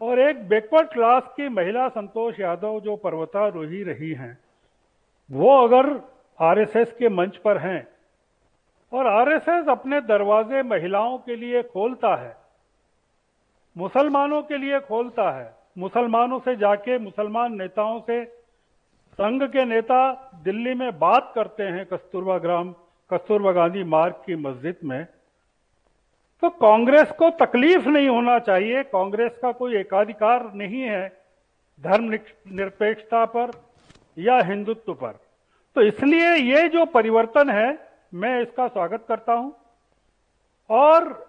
और 0.00 0.20
एक 0.20 0.48
बैकवर्ड 0.48 0.88
क्लास 0.88 1.22
की 1.36 1.48
महिला 1.48 1.88
संतोष 1.88 2.40
यादव 2.40 2.80
जो 2.80 2.96
पर्वतारोही 2.96 3.82
रही 3.82 4.12
हैं, 4.12 4.38
वो 5.30 5.56
अगर 5.58 5.88
आरएसएस 6.38 6.92
के 6.92 7.08
मंच 7.08 7.36
पर 7.36 7.58
हैं, 7.58 7.88
और 8.92 9.06
आरएसएस 9.06 9.68
अपने 9.68 10.00
दरवाजे 10.00 10.62
महिलाओं 10.62 11.18
के 11.18 11.36
लिए 11.36 11.62
खोलता 11.62 12.14
है, 12.16 12.36
मुसलमानों 13.76 14.42
के 14.42 14.58
लिए 14.58 14.80
खोलता 14.80 15.30
है, 15.30 15.52
मुसलमानों 15.78 16.38
से 16.38 16.56
जाके 16.56 16.98
मुसलमान 16.98 17.56
नेताओं 17.58 18.00
से 18.00 18.37
संघ 19.18 19.42
के 19.42 19.64
नेता 19.64 20.00
दिल्ली 20.44 20.72
में 20.74 20.98
बात 20.98 21.32
करते 21.34 21.62
हैं 21.62 21.84
कस्तूरबा 21.86 22.36
ग्राम, 22.38 22.70
कस्तूरबा 23.10 23.52
गांधी 23.52 23.82
मार्ग 23.84 24.14
की 24.26 24.34
मस्जिद 24.36 24.76
में। 24.84 25.04
तो 26.42 26.48
कांग्रेस 26.50 27.10
को 27.12 27.30
तकलीफ़ 27.36 27.88
नहीं 27.88 28.08
होना 28.08 28.38
चाहिए, 28.38 28.82
कांग्रेस 28.82 29.38
का 29.42 29.50
कोई 29.52 29.76
एकाधिकार 29.76 30.52
नहीं 30.54 30.82
है 30.82 31.08
धर्म 31.80 32.04
निरपेक्षता 32.10 33.24
पर 33.24 33.50
या 34.18 34.38
हिंदुत्व 34.42 34.94
पर। 34.94 35.18
तो 35.76 35.82
इसलिए 35.82 36.30
ये 36.34 36.68
जो 36.68 36.84
परिवर्तन 36.84 37.50
है, 37.50 37.78
मैं 38.14 38.40
इसका 38.42 38.68
स्वागत 38.68 39.04
करता 39.08 39.32
हूँ। 39.32 39.52
और 40.70 41.26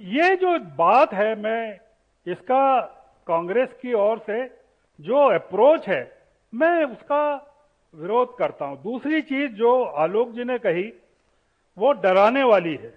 ये 0.00 0.34
जो 0.36 0.58
बात 0.58 1.14
है, 1.14 1.34
मैं 1.34 1.78
इसका 2.26 2.80
कांग्रेस 3.26 3.72
की 3.72 3.92
ओर 3.92 4.18
से 4.18 4.44
जो 4.98 5.24
अप्रोच 5.34 5.88
है 5.88 6.15
मैं 6.52 6.84
उसका 6.84 7.22
विरोध 7.94 8.36
करता 8.38 8.64
हूँ। 8.64 8.82
दूसरी 8.82 9.20
चीज़ 9.22 9.52
जो 9.52 9.82
आलोक 9.82 10.30
जी 10.30 10.44
ने 10.44 10.58
कही 10.58 10.92
वो 11.76 11.92
डराने 11.92 12.42
वाली 12.44 12.74
है। 12.74 12.94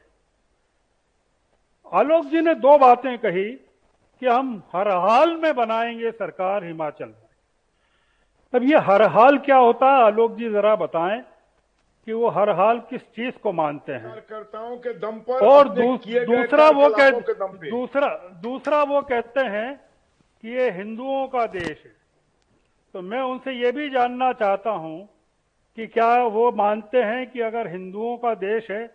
आलोक 1.94 2.26
जी 2.26 2.42
ने 2.42 2.54
दो 2.56 2.78
बातें 2.78 3.18
कही 3.18 3.50
कि 3.52 4.26
हम 4.26 4.62
हर 4.76 4.88
हाल 4.88 5.36
में 5.36 5.54
बनाएँगे 5.56 6.12
सरकार 6.12 6.64
हिमाचल 6.64 7.06
में। 7.06 7.28
अब 8.54 8.64
ये 8.64 8.78
हर 8.78 9.02
हाल 9.02 9.38
क्या 9.38 9.58
होता 9.58 9.86
है 9.86 10.04
आलोक 10.04 10.36
जी 10.36 10.50
जरा 10.50 10.76
बताएँ 10.76 11.22
कि 12.08 12.14
वो 12.14 12.30
हर 12.30 12.50
हाल 12.50 12.80
किस 12.80 13.02
चीज़ 13.02 13.38
को 13.38 13.52
मानते 13.52 13.94
हैं। 13.94 14.04
कार्यकर्ताओं 14.04 14.78
के 14.78 14.94
दम 14.94 15.20
पर 15.20 15.46
और 15.48 15.70
दूस, 15.70 16.00
दूसरा 16.08 16.70
वो 16.70 16.90
कह 16.90 17.10
दूसरा 17.70 18.08
दूसरा 18.42 18.84
वो 18.84 19.02
कहते 19.02 19.42
हैं 19.48 19.76
कि 20.44 20.50
ये 20.50 20.70
हिंदुओं 20.72 21.28
का 21.28 21.46
देश 21.48 21.84
है। 21.86 21.99
तो 22.94 23.02
मैं 23.02 23.22
उनसे 23.22 23.52
ये 23.54 23.72
भी 23.72 23.90
जानना 23.90 24.34
चाहता 24.34 24.70
हूँ 24.70 25.10
कि 25.76 25.88
क्या 25.88 26.24
वो 26.24 26.52
मानते 26.52 26.98
हैं 26.98 27.32
कि 27.32 27.40
अगर 27.40 27.68
हिंदुओं 27.68 28.18
का 28.18 28.34
देश 28.34 28.72
है 28.72 28.88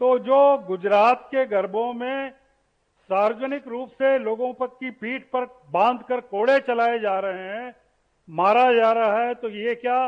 तो 0.00 0.18
जो 0.18 0.58
गुजरात 0.58 1.28
के 1.30 1.46
गर्भों 1.46 1.92
में 1.92 2.30
सार्वजनिक 3.10 3.68
रूप 3.68 3.88
से 3.88 4.18
लोगों 4.18 4.52
पर 4.52 4.66
की 4.66 4.90
पीठ 4.90 5.22
पर 5.24 5.44
बाँध 5.70 6.02
कर 6.02 6.20
कोड़े 6.20 6.58
चलाए 6.58 6.98
जा 6.98 7.18
रहे 7.18 7.48
हैं, 7.48 7.74
मारा 8.30 8.72
जा 8.72 8.92
रहा 8.92 9.22
है 9.22 9.34
तो 9.34 9.48
ये 9.48 9.74
क्या 9.74 10.00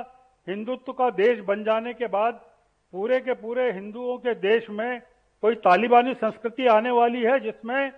हिंदुत्व 0.49 0.93
का 0.93 1.11
देश 1.11 1.41
बन 1.41 1.65
जाने 1.65 1.95
के 1.95 2.07
बाद 2.07 2.41
पूरे 2.93 3.21
के 3.21 3.35
पूरे 3.35 3.73
हिंदुओं 3.73 4.19
के 4.19 4.35
देश 4.35 4.71
में 4.71 5.01
कोई 5.43 5.55
तालिबानी 5.55 6.15
संस्कृति 6.15 6.67
आने 6.67 6.91
वाली 6.91 7.23
है 7.23 7.41
जिसमें 7.41 7.93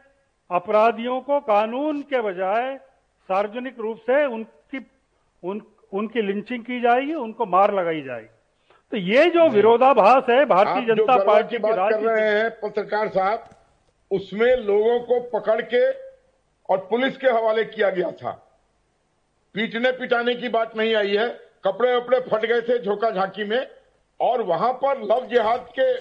अपराधियों 0.51 1.21
को 1.21 1.40
कानून 1.40 2.03
के 2.03 2.21
बजाय 2.21 2.77
सार्वजनिक 3.29 3.81
रूप 3.81 3.97
से 3.97 4.27
उनकी 4.27 4.62
उन 5.42 5.61
उनकी 5.92 6.22
लिंचिंग 6.22 6.62
की 6.64 6.81
जाएगी 6.81 7.14
उनको 7.14 7.46
मार 7.46 7.74
लगाई 7.74 8.00
जाएगी। 8.02 8.28
तो 8.92 8.96
ये 8.98 9.24
जो 9.31 9.48
विरोधाभास 9.48 10.31
है 10.31 10.44
भारतीय 10.46 10.87
जनता 10.87 11.16
पार्टी 11.24 11.48
की 11.48 11.59
बात 11.59 11.92
कर 11.92 12.00
रहे 12.00 12.31
हैं 12.31 12.50
पत्रकार 12.61 13.09
साहब 13.09 13.48
उसमें 14.11 14.57
लोगों 14.59 14.98
को 15.00 15.20
पकड़ 15.31 15.61
के 15.64 15.90
और 16.68 16.78
पुलिस 16.90 17.16
के 17.16 17.28
हवाले 17.28 17.64
किया 17.64 17.90
गया 17.90 18.11
था। 18.12 18.31
पीटने 19.55 19.92
पिटाने 19.92 20.35
की 20.35 20.48
बात 20.50 20.76
नहीं 20.76 20.94
आई 20.94 21.16
है। 21.16 21.28
कपड़े 21.64 21.94
वपड़े 21.96 22.20
फट 22.20 22.46
गए 22.46 22.61
थे 22.61 22.78
झोंका 22.78 23.11
झांकी 23.11 23.44
में 23.44 23.66
और 24.20 24.42
वहाँ 24.42 24.72
पर 24.83 25.02
लव 25.02 25.26
जिहाद 25.26 25.68
के 25.78 25.92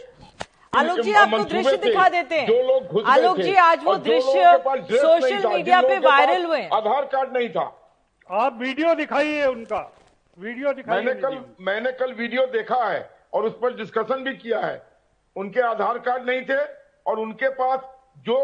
आलोक 0.73 0.99
जी 0.99 1.13
आपको 1.13 1.43
दृश्य 1.45 1.77
दिखा 1.80 2.08
देते 2.10 2.36
हैं। 2.36 2.47
जो 2.47 2.62
लोग 2.63 3.04
आलोक 3.08 3.39
जी 3.39 3.54
आज 3.63 3.84
वो 3.84 3.95
दृश्य 3.97 4.58
सोशल 4.91 5.47
मीडिया 5.47 5.82
पे 5.82 5.97
वायरल 5.99 6.45
हुए 6.45 6.67
आधार 6.73 7.06
कार्ड 7.06 7.38
नहीं 7.38 7.49
था। 7.49 7.71
आप 8.32 8.58
वीडियो 8.60 8.94
दिखाइए 8.96 9.46
उनका। 9.46 9.80
वीडियो 10.38 10.72
दिखाइए 10.74 11.04
मैंने 11.04 11.22
कल 11.22 11.38
मैंने 11.62 11.91
कल 11.91 12.13
वीडियो 12.13 12.46
देखा 12.48 12.76
है 12.84 13.00
और 13.34 13.46
उस 13.46 13.54
पर 13.62 13.76
डिस्कशन 13.78 14.24
भी 14.24 14.34
किया 14.36 14.60
है। 14.60 14.82
उनके 15.36 15.62
आधार 15.62 15.98
कार्ड 16.00 16.30
नहीं 16.30 16.41
थे 16.41 16.60
और 17.06 17.20
उनके 17.20 17.50
पास 17.56 17.80
जो 18.26 18.38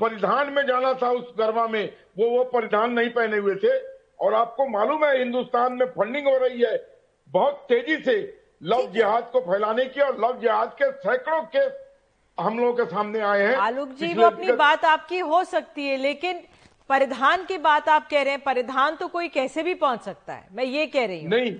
परिधान 0.00 0.52
में 0.52 0.62
जाना 0.66 0.92
था 1.02 1.10
उस 1.10 1.32
गरबा 1.38 1.66
में 1.66 1.84
वो 2.18 2.28
वो 2.30 2.42
परिधान 2.50 2.92
नहीं 2.92 3.10
पहने 3.10 3.36
हुए 3.38 3.54
थे। 3.54 3.78
और 4.16 4.34
आपको 4.34 4.66
मालूम 4.68 5.04
है 5.04 5.16
हिंदुस्तान 5.18 5.72
में 5.72 5.86
फंडिंग 5.88 6.26
हो 6.28 6.36
रही 6.38 6.60
है 6.62 6.76
बहुत 7.30 7.64
तेज़ी 7.68 7.96
से। 8.04 8.16
लव 8.64 8.90
जिहाद 8.92 9.30
को 9.32 9.40
फैलाने 9.42 9.84
की 9.86 10.00
और 10.00 10.20
लव 10.20 10.40
जिहाद 10.40 10.76
के 10.78 10.90
सैकड़ों 10.98 11.40
केस 11.46 11.72
हम 12.38 12.58
लोगों 12.58 12.72
के 12.74 12.84
सामने 12.90 13.20
आए 13.22 13.42
हैं। 13.42 13.56
आलोक 13.56 13.88
जी 13.94 14.12
वो 14.14 14.24
अपनी 14.24 14.52
बात 14.54 14.84
आपकी 14.84 15.18
हो 15.32 15.42
सकती 15.46 15.88
है 15.88 15.96
लेकिन 15.96 16.42
परिधान 16.90 17.44
की 17.44 17.56
बात 17.58 17.88
आप 17.88 18.08
कह 18.10 18.22
रहे 18.22 18.32
हैं 18.32 18.42
परिधान 18.42 18.96
तो 18.96 19.06
कोई 19.08 19.28
कैसे 19.28 19.62
भी 19.62 19.74
पहुँच 19.76 20.02
सकता 20.02 20.32
है। 20.32 20.48
मैं 20.52 20.64
ये 20.64 20.86
कह 20.86 21.06
रही 21.06 21.20
हूँ। 21.20 21.30
नहीं 21.30 21.52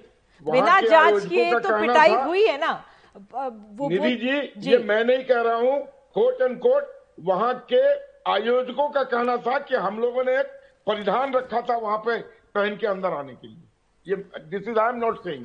बिना 0.43 0.81
जाँच 0.81 1.27
किए 1.27 1.53
तो 1.53 1.79
पिटाई 1.81 2.15
हुई 2.15 2.47
है 2.47 2.59
ना? 2.61 2.73
वो 3.17 3.89
निधि 3.89 4.15
जी, 4.17 4.41
जी। 4.57 4.71
ये 4.71 4.79
मैं 4.79 5.05
नहीं 5.05 5.25
कह 5.25 5.41
रहा 5.43 5.57
हूँ 5.57 5.79
कोट 6.15 6.43
एंड 6.43 6.59
कोट 6.61 6.95
वहाँ 7.25 7.53
के 7.73 7.83
आयोजकों 8.31 8.89
का 8.89 9.03
कहना 9.05 9.37
था 9.39 9.59
कि 9.59 9.75
हम 9.77 9.99
लोगों 10.01 10.25
ने 10.25 10.39
एक 10.39 10.47
परिधान 10.87 11.33
रखा 11.35 11.61
था 11.61 11.77
वहाँ 11.79 11.99
पे 11.99 12.19
पहन 12.55 12.77
के 12.77 12.87
अंदर 12.87 13.13
आने 13.15 13.35
के 13.35 13.49
लिए। 13.49 13.63
ये 14.07 14.17
this 14.49 14.69
is 14.69 14.79
I 14.79 14.89
am 14.89 14.97
not 14.97 15.23
saying 15.25 15.45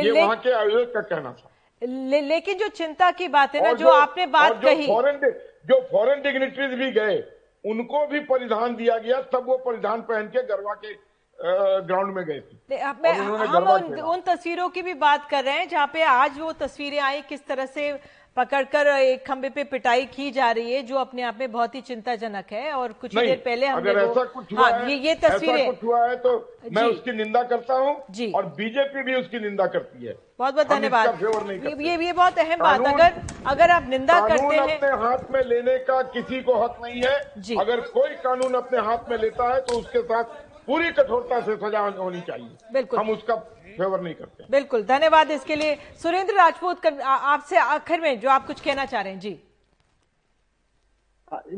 ये 0.00 0.10
वहाँ 0.12 0.36
के 0.36 0.52
आयोजक 0.52 0.92
का 0.94 1.00
कहना 1.02 1.32
था। 1.32 1.50
ले, 1.82 2.20
लेकिन 2.22 2.58
जो 2.58 2.68
चिंता 2.70 3.10
की 3.12 3.28
बात 3.28 3.54
है 3.54 3.62
ना 3.62 3.72
जो, 3.72 3.78
जो 3.78 3.90
आपने 3.90 4.26
बात 4.28 4.60
कही 4.62 4.86
फॉरेन 4.86 5.20
जो 5.66 5.80
फॉरेन 5.92 6.22
डिग्नेटरीज 6.22 6.78
भी 6.78 6.90
गए 6.92 7.16
उनको 7.66 8.06
भी 8.06 8.20
परिधान 8.26 8.76
दिया 8.76 8.96
गया 8.98 9.20
तब 9.32 9.46
वो 9.46 9.56
परिधान 9.66 10.00
पहन 10.02 10.26
के 10.28 10.42
गरबा 10.46 10.74
के 10.84 10.94
ग्राउंड 11.86 12.14
में 12.14 12.24
गए 12.24 12.40
थे। 12.40 12.56
हम 13.54 13.66
उन, 13.68 14.00
उन 14.00 14.20
तस्वीरों 14.26 14.68
की 14.68 14.82
भी 14.82 14.94
बात 14.94 15.28
कर 15.30 15.44
रहे 15.44 15.58
हैं 15.58 15.68
जहाँ 15.68 15.86
पे 15.92 16.02
आज 16.02 16.38
वो 16.40 16.52
तस्वीरें 16.60 16.98
आई 17.00 17.20
किस 17.22 17.46
तरह 17.46 17.66
से 17.66 17.90
पकड़कर 18.36 18.86
एक 18.88 19.24
खंबे 19.26 19.48
पे 19.50 19.62
पिटाई 19.64 20.04
की 20.06 20.30
जा 20.30 20.50
रही 20.50 20.72
है 20.72 20.82
जो 20.82 20.96
अपने 20.96 21.22
आप 21.22 21.36
में 21.40 21.52
बहुत 21.52 21.74
ही 21.74 21.80
चिंताजनक 21.80 22.52
है 22.52 22.72
और 22.72 22.92
कुछ 23.00 23.14
देर 23.14 23.42
पहले 23.44 23.66
हमने 23.66 23.90
अगर 23.90 24.00
ऐसा 24.00 24.24
कुछ 24.24 24.52
हुआ 24.52 24.62
हाँ, 24.62 24.78
है, 24.78 24.90
ये 24.90 24.96
ये 24.98 25.14
तस्वीरें 25.14 25.66
कुछ 25.66 25.84
हुआ 25.84 26.06
है 26.08 26.16
तो 26.16 26.32
मैं 26.72 26.82
उसकी 26.84 27.12
निंदा 27.12 27.42
करता 27.52 27.74
हूँ 27.74 27.96
जी। 28.10 28.30
और 28.32 28.46
बीजेपी 28.56 29.02
भी 29.02 29.14
उसकी 29.14 29.40
निंदा 29.40 29.66
करती 29.66 30.06
है। 30.06 30.14
बहुत 30.38 30.54
बहुत 30.54 30.68
धन्यवाद। 30.68 31.22
ये 31.80 31.96
ये 31.96 32.12
बहुत 32.12 32.38
अहम 32.38 32.58
बात 32.58 32.86
अगर 32.86 33.22
अगर 33.46 33.70
आप 33.70 33.88
निंदा 33.88 34.20
करते 34.28 34.56
हैं 34.56 34.76
अपने 34.76 34.90
हाथ 35.04 35.30
में 35.30 35.42
लेने 35.44 35.78
का 35.88 36.02
किसी 36.12 36.42
को 36.42 36.54
हक 36.64 36.78
नहीं 36.82 37.02
है। 37.02 37.20
जी। 37.38 37.56
अगर 37.60 37.80
कोई 37.96 38.14
कानून 38.24 38.54
अपने 38.54 38.78
हाथ 38.88 39.10
में 39.10 39.16
लेता 39.18 39.48
है 39.54 39.60
तो 39.60 39.78
उसके 39.78 40.02
साथ 40.02 40.24
पूरी 40.66 40.90
कठोरता 40.92 41.40
से 41.40 41.56
सजा 41.56 41.80
होनी 41.98 42.20
चाहिए। 42.20 42.72
बिल्कुल। 42.72 42.98
हम 42.98 43.10
उसका 43.10 43.34
फेवर 43.76 44.00
नहीं 44.00 44.14
करते। 44.14 44.44
बिल्कुल 44.50 44.82
धन्यवाद 44.84 45.30
इसके 45.30 45.56
लिए। 45.56 45.74
सुरेंद्र 46.02 46.34
राजपूत 46.34 46.86
आपसे 47.00 47.56
आखिर 47.58 48.00
में 48.00 48.18
जो 48.20 48.30
आप 48.30 48.46
कुछ 48.46 48.60
कहना 48.60 48.84
चाह 48.84 49.02
रहे 49.02 49.12
हैं 49.12 49.20
जी। 49.20 49.38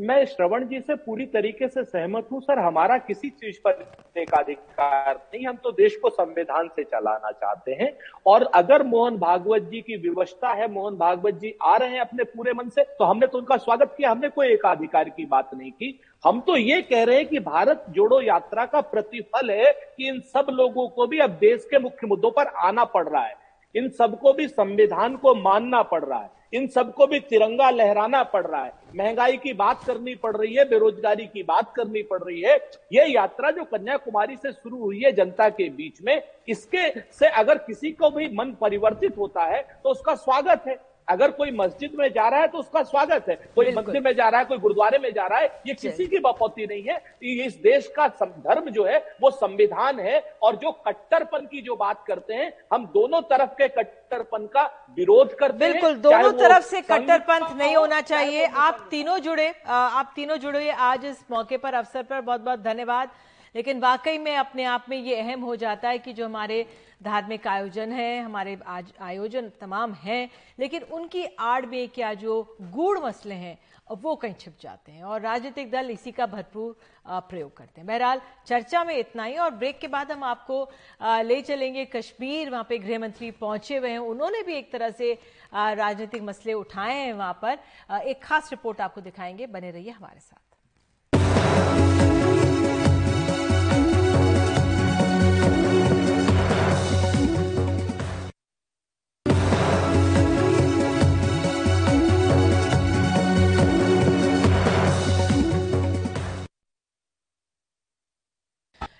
मैं 0.00 0.24
श्रवण 0.26 0.66
जी 0.66 0.78
से 0.81 0.94
पूरी 0.96 1.24
तरीके 1.26 1.66
से 1.68 1.83
सहमत 1.85 2.28
हूँ 2.33 2.40
सर 2.40 2.59
हमारा 2.59 2.96
किसी 2.98 3.28
चीज़ 3.31 3.57
पर 3.66 3.85
एकाधिकार 4.16 5.14
नहीं 5.14 5.46
हम 5.46 5.57
तो 5.57 5.72
देश 5.72 5.96
को 6.02 6.11
संविधान 6.11 6.68
से 6.76 6.85
चलाना 6.85 7.31
चाहते 7.33 7.72
हैं। 7.72 7.90
और 8.26 8.42
अगर 8.54 8.83
मोहन 8.85 9.16
भागवत 9.18 9.62
जी 9.62 9.81
की 9.81 9.96
विवशता 9.98 10.52
है 10.52 10.70
मोहन 10.72 10.96
भागवत 10.98 11.35
जी 11.35 11.54
आ 11.62 11.76
रहे 11.76 11.90
हैं 11.90 12.00
अपने 12.00 12.24
पूरे 12.26 12.52
मन 12.52 12.68
से 12.68 12.85
तो 12.98 13.04
हमने 13.04 13.26
तो 13.26 13.38
उनका 13.38 13.57
स्वागत 13.59 13.94
किया 13.96 14.11
हमने 14.11 14.28
कोई 14.31 14.48
एकाधिकार 14.48 15.09
की 15.09 15.26
बात 15.26 15.50
नहीं 15.54 15.70
की। 15.72 15.98
हम 16.24 16.40
तो 16.40 16.57
ये 16.57 16.81
कह 16.83 17.02
रहे 17.04 17.16
हैं 17.16 17.26
कि 17.26 17.38
भारत 17.38 17.85
जोड़ो 17.90 18.20
यात्रा 18.20 18.64
का 18.66 18.81
प्रतिफल 18.81 19.50
है 19.50 19.72
कि 19.72 20.09
इन 20.09 20.20
सब 20.26 20.46
लोगों 20.50 20.88
को 20.88 21.07
भी 21.07 21.18
अब 21.18 21.31
देश 21.40 21.66
के 21.70 21.78
मुख्य 21.78 22.07
मुद्दों 22.07 22.31
पर 22.31 22.46
आना 22.59 22.85
पड़ 22.85 23.07
रहा 23.09 23.22
है। 23.22 23.35
इन 23.74 23.88
सबको 23.88 24.33
भी 24.33 24.46
संविधान 24.48 25.16
को 25.16 25.35
मानना 25.35 25.83
पड़ 25.83 26.04
रहा 26.04 26.18
है। 26.18 26.31
इन 26.52 26.66
सबको 26.66 27.07
भी 27.07 27.20
तिरंगा 27.20 27.68
लहराना 27.70 28.22
पड़ 28.24 28.44
रहा 28.46 28.62
है। 28.64 28.72
महँगाई 28.96 29.37
की 29.37 29.52
बात 29.52 29.85
करनी 29.85 30.14
पड़ 30.14 30.35
रही 30.37 30.54
है, 30.54 30.64
बेरोजगारी 30.64 31.26
की 31.26 31.42
बात 31.42 31.72
करनी 31.76 32.02
पड़ 32.02 32.22
रही 32.22 32.40
है। 32.40 32.57
ये 32.92 33.07
यात्रा 33.07 33.50
जो 33.50 33.64
कन्याकुमारी 33.64 34.37
से 34.37 34.52
शुरू 34.52 34.78
हुई 34.78 35.00
है 35.00 35.12
जनता 35.12 35.48
के 35.50 35.68
बीच 35.70 36.02
में, 36.02 36.22
इसके 36.48 36.88
से 37.12 37.28
अगर 37.28 37.59
किसी 37.59 37.90
को 37.92 38.11
भी 38.11 38.28
मन 38.35 38.54
परिवर्तित 38.61 39.18
होता 39.18 39.44
है 39.44 39.62
तो 39.83 39.90
उसका 39.90 40.14
स्वागत 40.16 40.64
है। 40.68 40.76
अगर 41.09 41.31
कोई 41.33 41.51
मस्जिद 41.51 41.92
में 41.99 42.09
जा 42.12 42.29
रहा 42.29 42.40
है 42.40 42.49
तो 42.49 42.59
उसका 42.59 42.83
स्वागत 42.85 43.29
है। 43.29 43.35
कोई 43.55 43.73
मंदिर 43.75 44.01
में 44.03 44.14
जा 44.14 44.29
रहा 44.29 44.40
है 44.40 44.47
कोई 44.47 44.59
गुरुद्वारे 44.59 44.99
में 44.99 45.12
जा 45.12 45.27
रहा 45.27 45.38
है 45.38 45.47
ये 45.66 45.75
किसी 45.75 46.07
की 46.07 46.18
बपौती 46.21 46.66
नहीं 46.66 46.83
है। 46.83 47.47
इस 47.47 47.55
देश 47.62 47.87
का 47.97 48.07
धर्म 48.18 48.68
जो 48.71 48.85
है 48.85 48.99
वो 49.23 49.31
संविधान 49.33 50.01
है 50.01 50.18
और 50.42 50.57
जो 50.57 50.71
कट्टरपन 50.87 51.47
की 51.47 51.61
जो 51.62 51.77
बात 51.77 52.05
करते 52.07 52.35
हैं 52.35 52.53
हम 52.73 52.87
दोनों 52.94 53.21
तरफ़ 53.31 53.51
के 53.53 53.68
कट्टरपन 53.71 54.47
का 54.47 54.64
विरोध 54.97 55.35
करते 55.38 55.64
हैं। 55.64 55.73
बिल्कुल 55.73 55.94
दोनों 56.01 56.33
तरफ़ 56.35 56.64
से 56.64 56.81
कट्टरपंथ 56.83 57.57
नहीं 57.57 57.77
होना 57.77 58.01
चाहिए। 58.03 58.44
आप 58.47 58.87
तीनों 58.90 59.18
जुड़े 59.21 59.53
आप 59.66 60.12
तीनों 60.16 60.37
जुड़े। 60.37 60.71
आज 60.71 61.05
इस 61.07 61.25
मौके 61.31 61.57
पर 61.57 61.75
अवसर 61.75 62.03
पर 62.03 62.21
बहुत 62.21 62.40
बहुत 62.40 62.61
धन्यवाद। 62.61 63.11
लेकिन 63.54 63.80
वाकई 63.80 64.18
में 64.18 64.34
अपने 64.37 64.64
आप 64.64 64.87
में 64.88 64.96
ये 64.96 65.16
अहम 65.16 65.40
हो 65.40 65.56
जाता 65.56 65.88
है 65.88 65.98
कि 65.98 66.12
जो 66.12 66.24
हमारे 66.24 66.66
धार्मिक 67.02 67.46
आयोजन 67.46 67.92
है, 67.92 68.20
हमारे 68.22 68.58
आज 68.66 68.92
आयोजन 69.00 69.50
तमाम 69.61 69.92
हैं, 69.94 70.28
लेकिन 70.58 70.82
उनकी 70.82 71.24
आड़ 71.24 71.66
में 71.66 71.88
क्या 71.88 72.12
जो 72.14 72.56
गूढ़ 72.62 72.98
मसले 72.98 73.34
हैं 73.34 73.58
वो 73.92 74.14
कहीं 74.14 74.34
छिप 74.34 74.56
जाते 74.61 74.92
हैं 74.92 75.02
और 75.02 75.20
राजनीतिक 75.20 75.70
दल 75.70 75.90
इसी 75.90 76.12
का 76.12 76.26
भरपूर 76.26 76.76
प्रयोग 77.08 77.56
करते 77.56 77.80
हैं। 77.80 77.87
बहरहाल 77.87 78.20
चर्चा 78.46 78.82
में 78.84 78.94
इतना 78.96 79.24
ही 79.24 79.37
और 79.37 79.50
ब्रेक 79.50 79.78
के 79.78 79.88
बाद 79.88 80.12
हम 80.12 80.24
आपको 80.24 80.62
ले 81.02 81.40
चलेंगे 81.42 81.84
कश्मीर, 81.87 82.50
वहाँ 82.50 82.66
पे 82.68 82.78
गृह 82.78 82.98
मंत्री 82.98 83.30
पहुँचे 83.30 83.76
हुए 83.76 83.90
हैं। 83.90 83.98
उन्होंने 83.98 84.42
भी 84.42 84.54
एक 84.54 84.70
तरह 84.72 84.90
से 84.90 85.12
राजनीतिक 85.54 86.22
मसले 86.22 86.52
उठाए 86.54 86.96
हैं 86.96 87.12
वहाँ 87.12 87.38
पर। 87.42 87.58
एक 88.00 88.22
खास 88.22 88.50
रिपोर्ट 88.50 88.80
आपको 88.80 89.00
दिखाएँगे। 89.00 89.46
बने 89.46 89.70
रहिए 89.70 89.90
हमारे 89.90 90.20
साथ। 90.20 90.47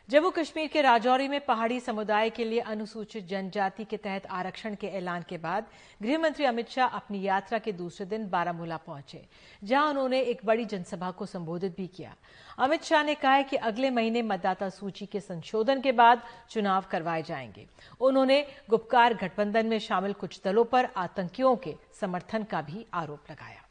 जम्मू 0.09 0.29
कश्मीर 0.31 0.67
के 0.67 0.81
राजौरी 0.83 1.27
में 1.29 1.41
पहाड़ी 1.45 1.79
समुदाय 1.81 2.31
के 2.31 2.45
लिए 2.45 2.61
अनुसूचित 2.61 3.27
जनजाति 3.29 3.85
के 3.85 3.97
तहत 3.97 4.27
आरक्षण 4.27 4.75
के 4.75 4.87
ऐलान 4.87 5.25
के 5.29 5.39
बाद 5.39 5.67
गृहमंत्री 6.03 6.45
अमित 6.45 6.69
शाह 6.69 6.97
अपनी 6.97 7.21
यात्रा 7.23 7.59
के 7.59 7.73
दूसरे 7.73 8.07
दिन 8.07 8.29
बारामूला 8.31 8.77
पहुँचे, 8.77 9.21
जहाँ 9.65 9.89
उन्होंने 9.91 10.21
एक 10.21 10.45
बड़ी 10.45 10.65
जनसभा 10.65 11.11
को 11.11 11.27
संबोधित 11.27 11.77
भी 11.77 11.87
किया। 11.87 12.15
अमित 12.59 12.85
शाह 12.85 13.03
ने 13.03 13.15
कहा 13.15 13.33
है 13.33 13.45
कि 13.45 13.57
अगले 13.57 13.91
महीने 13.91 14.23
मतदाता 14.23 14.69
सूची 14.71 15.07
के 15.07 15.21
संशोधन 15.21 15.81
के 15.81 15.93
बाद 15.93 16.23
चुनाव 16.51 16.85
करवाए 16.91 17.23
जाएँगे। 17.23 17.67
उन्होंने 18.01 18.45
गुप्कार 18.71 19.15
गठबंधन 19.15 19.67
में 19.67 19.79
शामिल 19.79 20.13
कुछ 20.13 20.41
दलों 20.45 20.65
पर 20.65 20.89
आतंकियों 20.97 21.57
के 21.57 21.77
समर्थन 22.01 22.43
का 22.43 22.63
भी 22.63 22.87
आरोप 22.95 23.31
लगाया। 23.31 23.68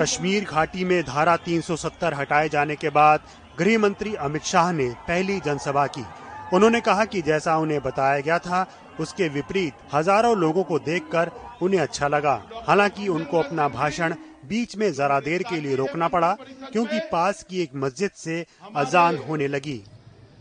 कश्मीर 0.00 0.44
घाटी 0.44 0.84
में 0.84 1.02
धारा 1.02 1.36
370 1.36 2.14
हटाए 2.14 2.48
जाने 2.48 2.74
के 2.76 2.88
बाद 2.88 3.20
गृह 3.58 3.78
मंत्री 3.78 4.14
अमित 4.14 4.42
शाह 4.42 4.72
ने 4.72 4.88
पहली 5.08 5.38
जनसभा 5.40 5.86
की। 5.86 6.04
उन्होंने 6.52 6.80
कहा 6.80 7.04
कि 7.04 7.22
जैसा 7.22 7.56
उन्हें 7.56 7.80
बताया 7.82 8.20
गया 8.20 8.38
था, 8.38 8.66
उसके 9.00 9.28
विपरीत 9.28 9.74
हज़ारों 9.94 10.36
लोगों 10.36 10.64
को 10.64 10.78
देखकर 10.78 11.30
उन्हें 11.62 11.80
अच्छा 11.80 12.08
लगा। 12.08 12.42
हालाँकि 12.68 13.08
उनको 13.08 13.38
अपना 13.38 13.68
भाषण 13.68 14.14
बीच 14.48 14.76
में 14.76 14.92
जरा 14.92 15.20
देर 15.20 15.42
के 15.42 15.60
लिए 15.60 15.76
रोकना 15.76 16.08
पड़ा, 16.08 16.32
क्योंकि 16.72 16.98
पास 17.12 17.42
की 17.42 17.62
एक 17.62 17.74
मस्जिद 17.76 18.10
से 18.16 18.44
अजान 18.76 19.16
होने 19.18 19.48
लगी। 19.48 19.80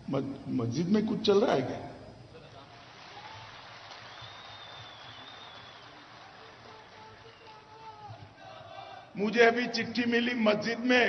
मस्जिद 0.10 0.90
में 0.90 1.06
कुछ 1.08 1.26
चल 1.28 1.40
रहा 1.40 1.56
है 1.56 1.62
क्या? 1.62 1.80
मुझे 9.18 9.46
अभी 9.46 9.66
चिट्ठी 9.68 10.06
मिली 10.06 10.34
मस्जिद 10.36 10.80
में। 10.80 11.08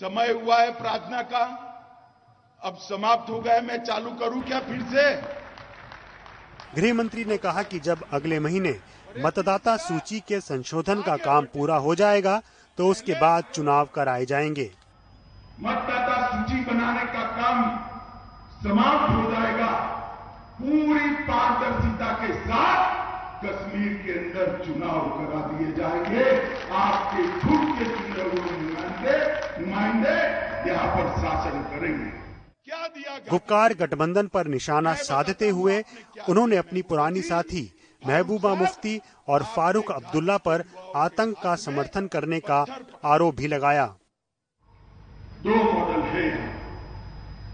समय 0.00 0.32
हुआ 0.32 0.58
है 0.58 0.70
प्रार्थना 0.72 1.22
का। 1.22 1.42
अब 2.62 2.76
समाप्त 2.76 3.30
हो 3.30 3.40
गया 3.40 3.60
मैं 3.60 3.76
चालू 3.84 4.10
करूँ 4.10 4.42
क्या 4.42 4.60
फिर 4.60 4.80
से? 4.82 5.04
गृह 6.74 6.94
मंत्री 6.94 7.24
ने 7.24 7.36
कहा 7.36 7.62
कि 7.62 7.78
जब 7.80 8.04
अगले 8.12 8.38
महीने 8.40 8.74
मतदाता 9.18 9.76
सूची 9.76 10.20
के 10.20 10.40
संशोधन 10.40 11.02
का 11.02 11.16
काम 11.16 11.44
पूरा 11.44 11.76
हो 11.76 11.94
जाएगा 11.94 12.40
तो 12.78 12.88
उसके 12.88 13.14
बाद 13.14 13.44
चुनाव 13.54 13.88
कराए 13.94 14.24
जाएँगे। 14.26 14.70
मतदाता 15.60 16.16
सूची 16.26 16.64
बनाने 16.64 17.04
का 17.12 17.22
काम 17.36 17.58
समाप्त 18.62 19.14
हो 19.14 19.30
जाएगा। 19.32 19.70
पूरी 20.54 21.14
पारदर्शिता 21.24 22.12
के 22.16 22.32
साथ 22.40 22.91
कश्मीर 23.44 23.92
के 24.02 24.12
अंदर 24.12 24.64
चुनाव 24.64 25.08
करा 25.10 25.40
दिए 25.48 25.72
जाएँगे। 25.72 26.24
आपके 26.76 27.22
खुद 27.40 27.62
के 27.78 27.84
चुने 27.86 28.22
हुए 28.22 28.56
नुमाइंदे 28.58 29.16
नुमाइंदे 29.60 30.16
यहाँ 30.68 30.88
पर 30.96 31.10
शासन 31.16 31.62
करेंगे। 31.70 32.10
क्या 32.64 32.86
दिया 32.88 33.18
गुपकार 33.30 33.74
गठबंधन 33.74 34.26
पर 34.26 34.46
निशाना 34.48 34.92
साधते 35.00 35.48
हुए 35.50 35.82
उन्होंने 36.28 36.56
अपनी 36.56 36.82
पुरानी 36.82 37.22
साथी 37.22 37.64
महबूबा 38.02 38.54
मुफ्ती 38.54 39.00
और 39.28 39.42
फारूक 39.56 39.90
अब्दुल्ला 39.92 40.36
पर 40.46 40.64
आतंक 40.96 41.36
का 41.42 41.54
समर्थन 41.56 42.06
करने 42.06 42.40
का 42.40 42.64
आरोप 43.04 43.36
भी 43.36 43.46
लगाया। 43.46 43.86
दो 45.42 45.54
मॉडल 45.56 46.00
है। 46.08 46.26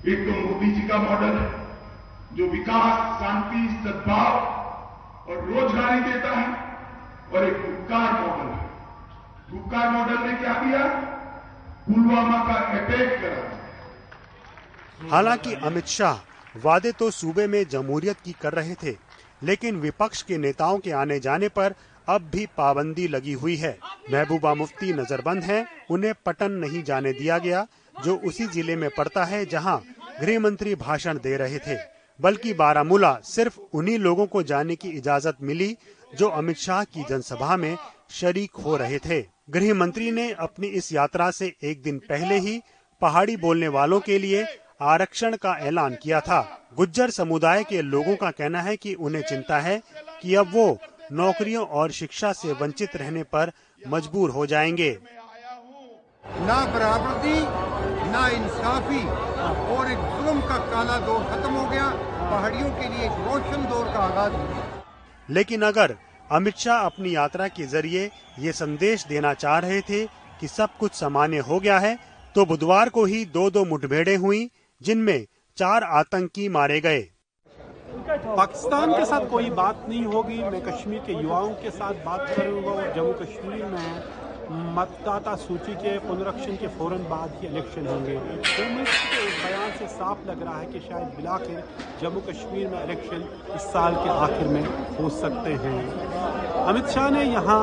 एक 0.08 0.26
तो 0.26 0.38
मोदी 0.38 0.70
जी 0.72 0.86
का 0.88 0.98
मॉडल 0.98 1.38
है 1.38 2.36
जो 2.36 2.46
विकास 2.48 3.20
शांति 3.20 3.66
सद्भाव 3.84 4.57
और 5.28 5.36
रोजगारी 5.46 6.00
देता 6.02 6.30
है 6.30 6.46
और 7.30 7.44
एक 7.44 7.56
गुपकार 7.62 8.12
मॉडल 8.12 8.50
है। 8.50 8.60
गुपकार 9.50 9.90
मॉडल 9.90 10.18
ने 10.26 10.32
क्या 10.34 10.52
किया? 10.54 10.84
पुलवामा 11.86 12.38
का 12.44 12.54
अटैक 12.78 13.10
करा 13.20 13.42
हालाँकि 15.10 15.52
अमित 15.54 15.86
शाह 15.88 16.16
वादे 16.54 16.92
तो 16.92 17.10
सूबे 17.10 17.46
में 17.46 17.64
जमहूरियत 17.68 18.20
की 18.20 18.32
कर 18.40 18.52
रहे 18.52 18.74
थे 18.74 18.96
लेकिन 19.42 19.76
विपक्ष 19.76 20.22
के 20.22 20.38
नेताओं 20.38 20.78
के 20.78 20.92
आने 20.92 21.18
जाने 21.20 21.48
पर 21.50 21.74
अब 22.08 22.30
भी 22.32 22.46
पाबंदी 22.56 23.06
लगी 23.08 23.32
हुई 23.32 23.56
है। 23.56 23.76
महबूबा 24.12 24.54
मुफ्ती 24.54 24.92
नजरबंद 24.92 25.42
हैं, 25.44 25.66
उन्हें 25.90 26.14
पटन 26.26 26.52
नहीं 26.54 26.82
जाने 26.82 27.12
दिया 27.12 27.38
गया 27.38 27.66
जो 27.94 28.16
उसी 28.18 28.46
ज़िले 28.46 28.76
में 28.76 28.88
पड़ता 28.96 29.24
है 29.24 29.44
जहाँ 29.46 29.82
गृह 30.20 30.40
मंत्री 30.40 30.74
भाषण 30.76 31.18
दे 31.18 31.36
रहे 31.36 31.58
थे। 31.58 31.76
बल्कि 32.20 32.52
बारामूला 32.54 33.18
सिर्फ़ 33.24 33.58
उन्हीं 33.72 33.98
लोगों 33.98 34.26
को 34.26 34.42
जाने 34.42 34.76
की 34.76 34.88
इजाज़त 34.88 35.36
मिली 35.42 35.76
जो 36.16 36.28
अमित 36.28 36.56
शाह 36.56 36.84
की 36.84 37.04
जनसभा 37.10 37.56
में 37.56 37.76
शरीक 38.10 38.56
हो 38.56 38.76
रहे 38.76 38.98
थे। 38.98 39.20
गृह 39.50 39.74
मंत्री 39.74 40.10
ने 40.10 40.30
अपनी 40.32 40.66
इस 40.66 40.92
यात्रा 40.92 41.30
से 41.30 41.54
एक 41.64 41.82
दिन 41.82 41.98
पहले 41.98 42.38
ही 42.38 42.60
पहाड़ी 43.00 43.36
बोलने 43.36 43.68
वालों 43.68 44.00
के 44.00 44.18
लिए 44.18 44.44
आरक्षण 44.80 45.36
का 45.36 45.56
ऐलान 45.58 45.94
किया 46.02 46.20
था। 46.20 46.40
गुज्जर 46.76 47.10
समुदाय 47.10 47.64
के 47.64 47.82
लोगों 47.82 48.16
का 48.16 48.30
कहना 48.30 48.60
है 48.62 48.76
कि 48.76 48.94
उन्हें 48.94 49.22
चिंता 49.22 49.58
है 49.58 49.82
कि 50.22 50.34
अब 50.34 50.50
वो 50.52 50.78
नौकरियों 51.12 51.66
और 51.66 51.90
शिक्षा 51.90 52.32
से 52.32 52.52
वंचित 52.52 52.96
रहने 52.96 53.22
पर 53.22 53.52
मजबूर 53.88 54.30
हो 54.30 54.46
जाएँगे। 54.46 54.98
ना 56.40 56.58
बराबरी 56.74 57.38
ना 58.10 58.26
इंसाफी। 58.30 59.02
और 59.74 59.90
एक 59.92 59.98
जुल्म 59.98 60.40
का 60.40 60.56
काला 60.66 60.98
दौर 61.06 61.24
खत्म 61.24 61.50
हो 61.52 61.68
गया। 61.70 61.88
पहाड़ियों 62.20 62.70
के 62.70 62.88
लिए 62.88 63.04
एक 63.06 63.18
रोशन 63.26 63.64
दौर 63.70 63.84
का 63.84 64.00
आगाज़ 64.00 64.32
हो 64.32 64.44
गया। 64.44 64.82
लेकिन 65.28 65.62
अगर 65.62 65.94
अमित 66.30 66.56
शाह 66.56 66.84
अपनी 66.86 67.14
यात्रा 67.14 67.48
के 67.48 67.66
ज़रिए 67.66 68.10
ये 68.38 68.52
संदेश 68.52 69.04
देना 69.06 69.32
चाह 69.34 69.58
रहे 69.58 69.80
थे 69.80 70.04
कि 70.40 70.48
सब 70.48 70.76
कुछ 70.80 70.92
सामान्य 70.92 71.38
हो 71.40 71.58
गया 71.60 71.78
है 71.78 71.96
तो 72.34 72.44
बुधवार 72.46 72.88
को 72.88 73.04
ही 73.04 73.24
दो 73.34 73.50
दो 73.50 73.64
मुठभेड़ें 73.64 74.16
हुई 74.16 74.48
जिनमें 74.80 75.26
चार 75.56 75.84
आतंकी 76.00 76.48
मारे 76.48 76.80
गए। 76.80 77.00
पाकिस्तान 78.08 78.92
के 78.92 79.04
साथ 79.04 79.26
कोई 79.30 79.50
बात 79.52 79.84
नहीं 79.88 80.04
होगी। 80.04 80.38
मैं 80.44 80.60
कश्मीर 80.62 80.98
के 80.98 81.12
युवाओं 81.12 81.50
के 81.54 81.70
साथ 81.70 82.04
बात 82.04 82.28
करूँगा 82.36 82.70
और 82.70 82.92
जम्मू 82.94 83.12
कश्मीर 83.14 83.64
में 83.64 84.02
मतदाता 84.50 85.34
सूची 85.36 85.72
के 85.74 85.98
पुनरीक्षण 86.00 86.56
के 86.56 86.68
फ़ौरन 86.76 87.02
बाद 87.08 87.32
ही 87.40 87.48
इलेक्शन 87.48 87.86
होंगे। 87.86 88.12
के 88.12 89.18
एक 89.22 89.34
बयान 89.44 89.70
से 89.78 89.86
साफ़ 89.88 90.26
लग 90.28 90.42
रहा 90.42 90.58
है 90.58 90.66
कि 90.66 90.80
शायद 90.80 91.08
बिलाखिर 91.16 91.62
जम्मू 92.02 92.20
कश्मीर 92.28 92.68
में 92.68 92.82
इलेक्शन 92.84 93.24
इस 93.56 93.66
साल 93.72 93.94
के 93.94 94.08
आखिर 94.10 94.48
में 94.48 94.64
हो 95.00 95.10
सकते 95.18 95.52
हैं। 95.64 95.76
अमित 96.64 96.88
शाह 96.94 97.10
ने 97.10 97.24
यहाँ 97.24 97.60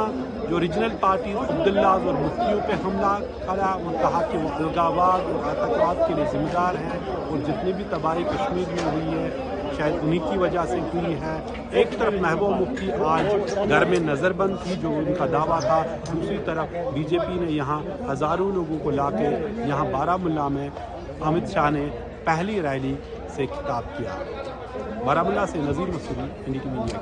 जो 0.50 0.58
रीजनल 0.58 0.98
पार्टी 1.02 1.34
अब्दुल्लाज 1.48 2.08
और 2.08 2.20
मुफ्तियों 2.20 2.62
पे 2.68 2.74
हमला 2.86 3.14
करा 3.42 3.74
और 3.74 3.98
कहा 4.02 4.22
कि 4.22 4.38
वो 4.38 4.50
अलगावाद 4.58 5.22
और 5.26 5.44
आतंकवाद 5.50 6.08
के 6.08 6.14
लिए 6.16 6.32
जिम्मेदार 6.32 6.76
हैं 6.86 7.00
और 7.18 7.46
जितनी 7.46 7.74
भी 7.74 7.84
तबाही 7.96 8.24
कश्मीर 8.26 8.68
में 8.70 8.84
हुई 8.92 9.18
है 9.18 9.55
शायद 9.78 9.96
उन्हीं 9.96 10.20
की 10.22 10.38
वजह 10.38 10.66
से 10.66 10.80
हुई 10.90 11.14
है। 11.22 11.36
एक 11.82 11.98
तरफ़ 12.00 12.16
महबूब 12.24 12.52
मुफ्ती 12.60 12.90
आज 13.06 13.26
घर 13.68 13.86
में 13.86 14.00
नज़रबंद 14.02 14.58
थी, 14.58 14.76
जो 14.76 14.90
उनका 14.92 15.26
दावा 15.28 15.60
था। 15.62 15.82
दूसरी 16.06 16.38
तरफ़ 16.48 16.76
बीजेपी 16.96 17.40
ने 17.40 17.52
यहाँ 17.54 17.80
हज़ारों 18.10 18.52
लोगों 18.54 18.80
को 18.80 18.92
ला 18.92 19.10
के 19.12 19.30
यहाँ 19.70 19.92
बारामूला 19.92 20.48
में 20.50 20.70
अमित 20.70 21.48
शाह 21.48 21.70
ने 21.72 21.86
पहली 22.26 22.60
रैली 22.62 22.98
से 23.36 23.46
खिताब 23.48 23.84
किया। 23.98 24.14
बारामूला 25.06 25.46
से 25.46 25.60
नज़ीर 25.60 25.90
मसूरी 25.90 26.26
इंडिया 26.48 27.00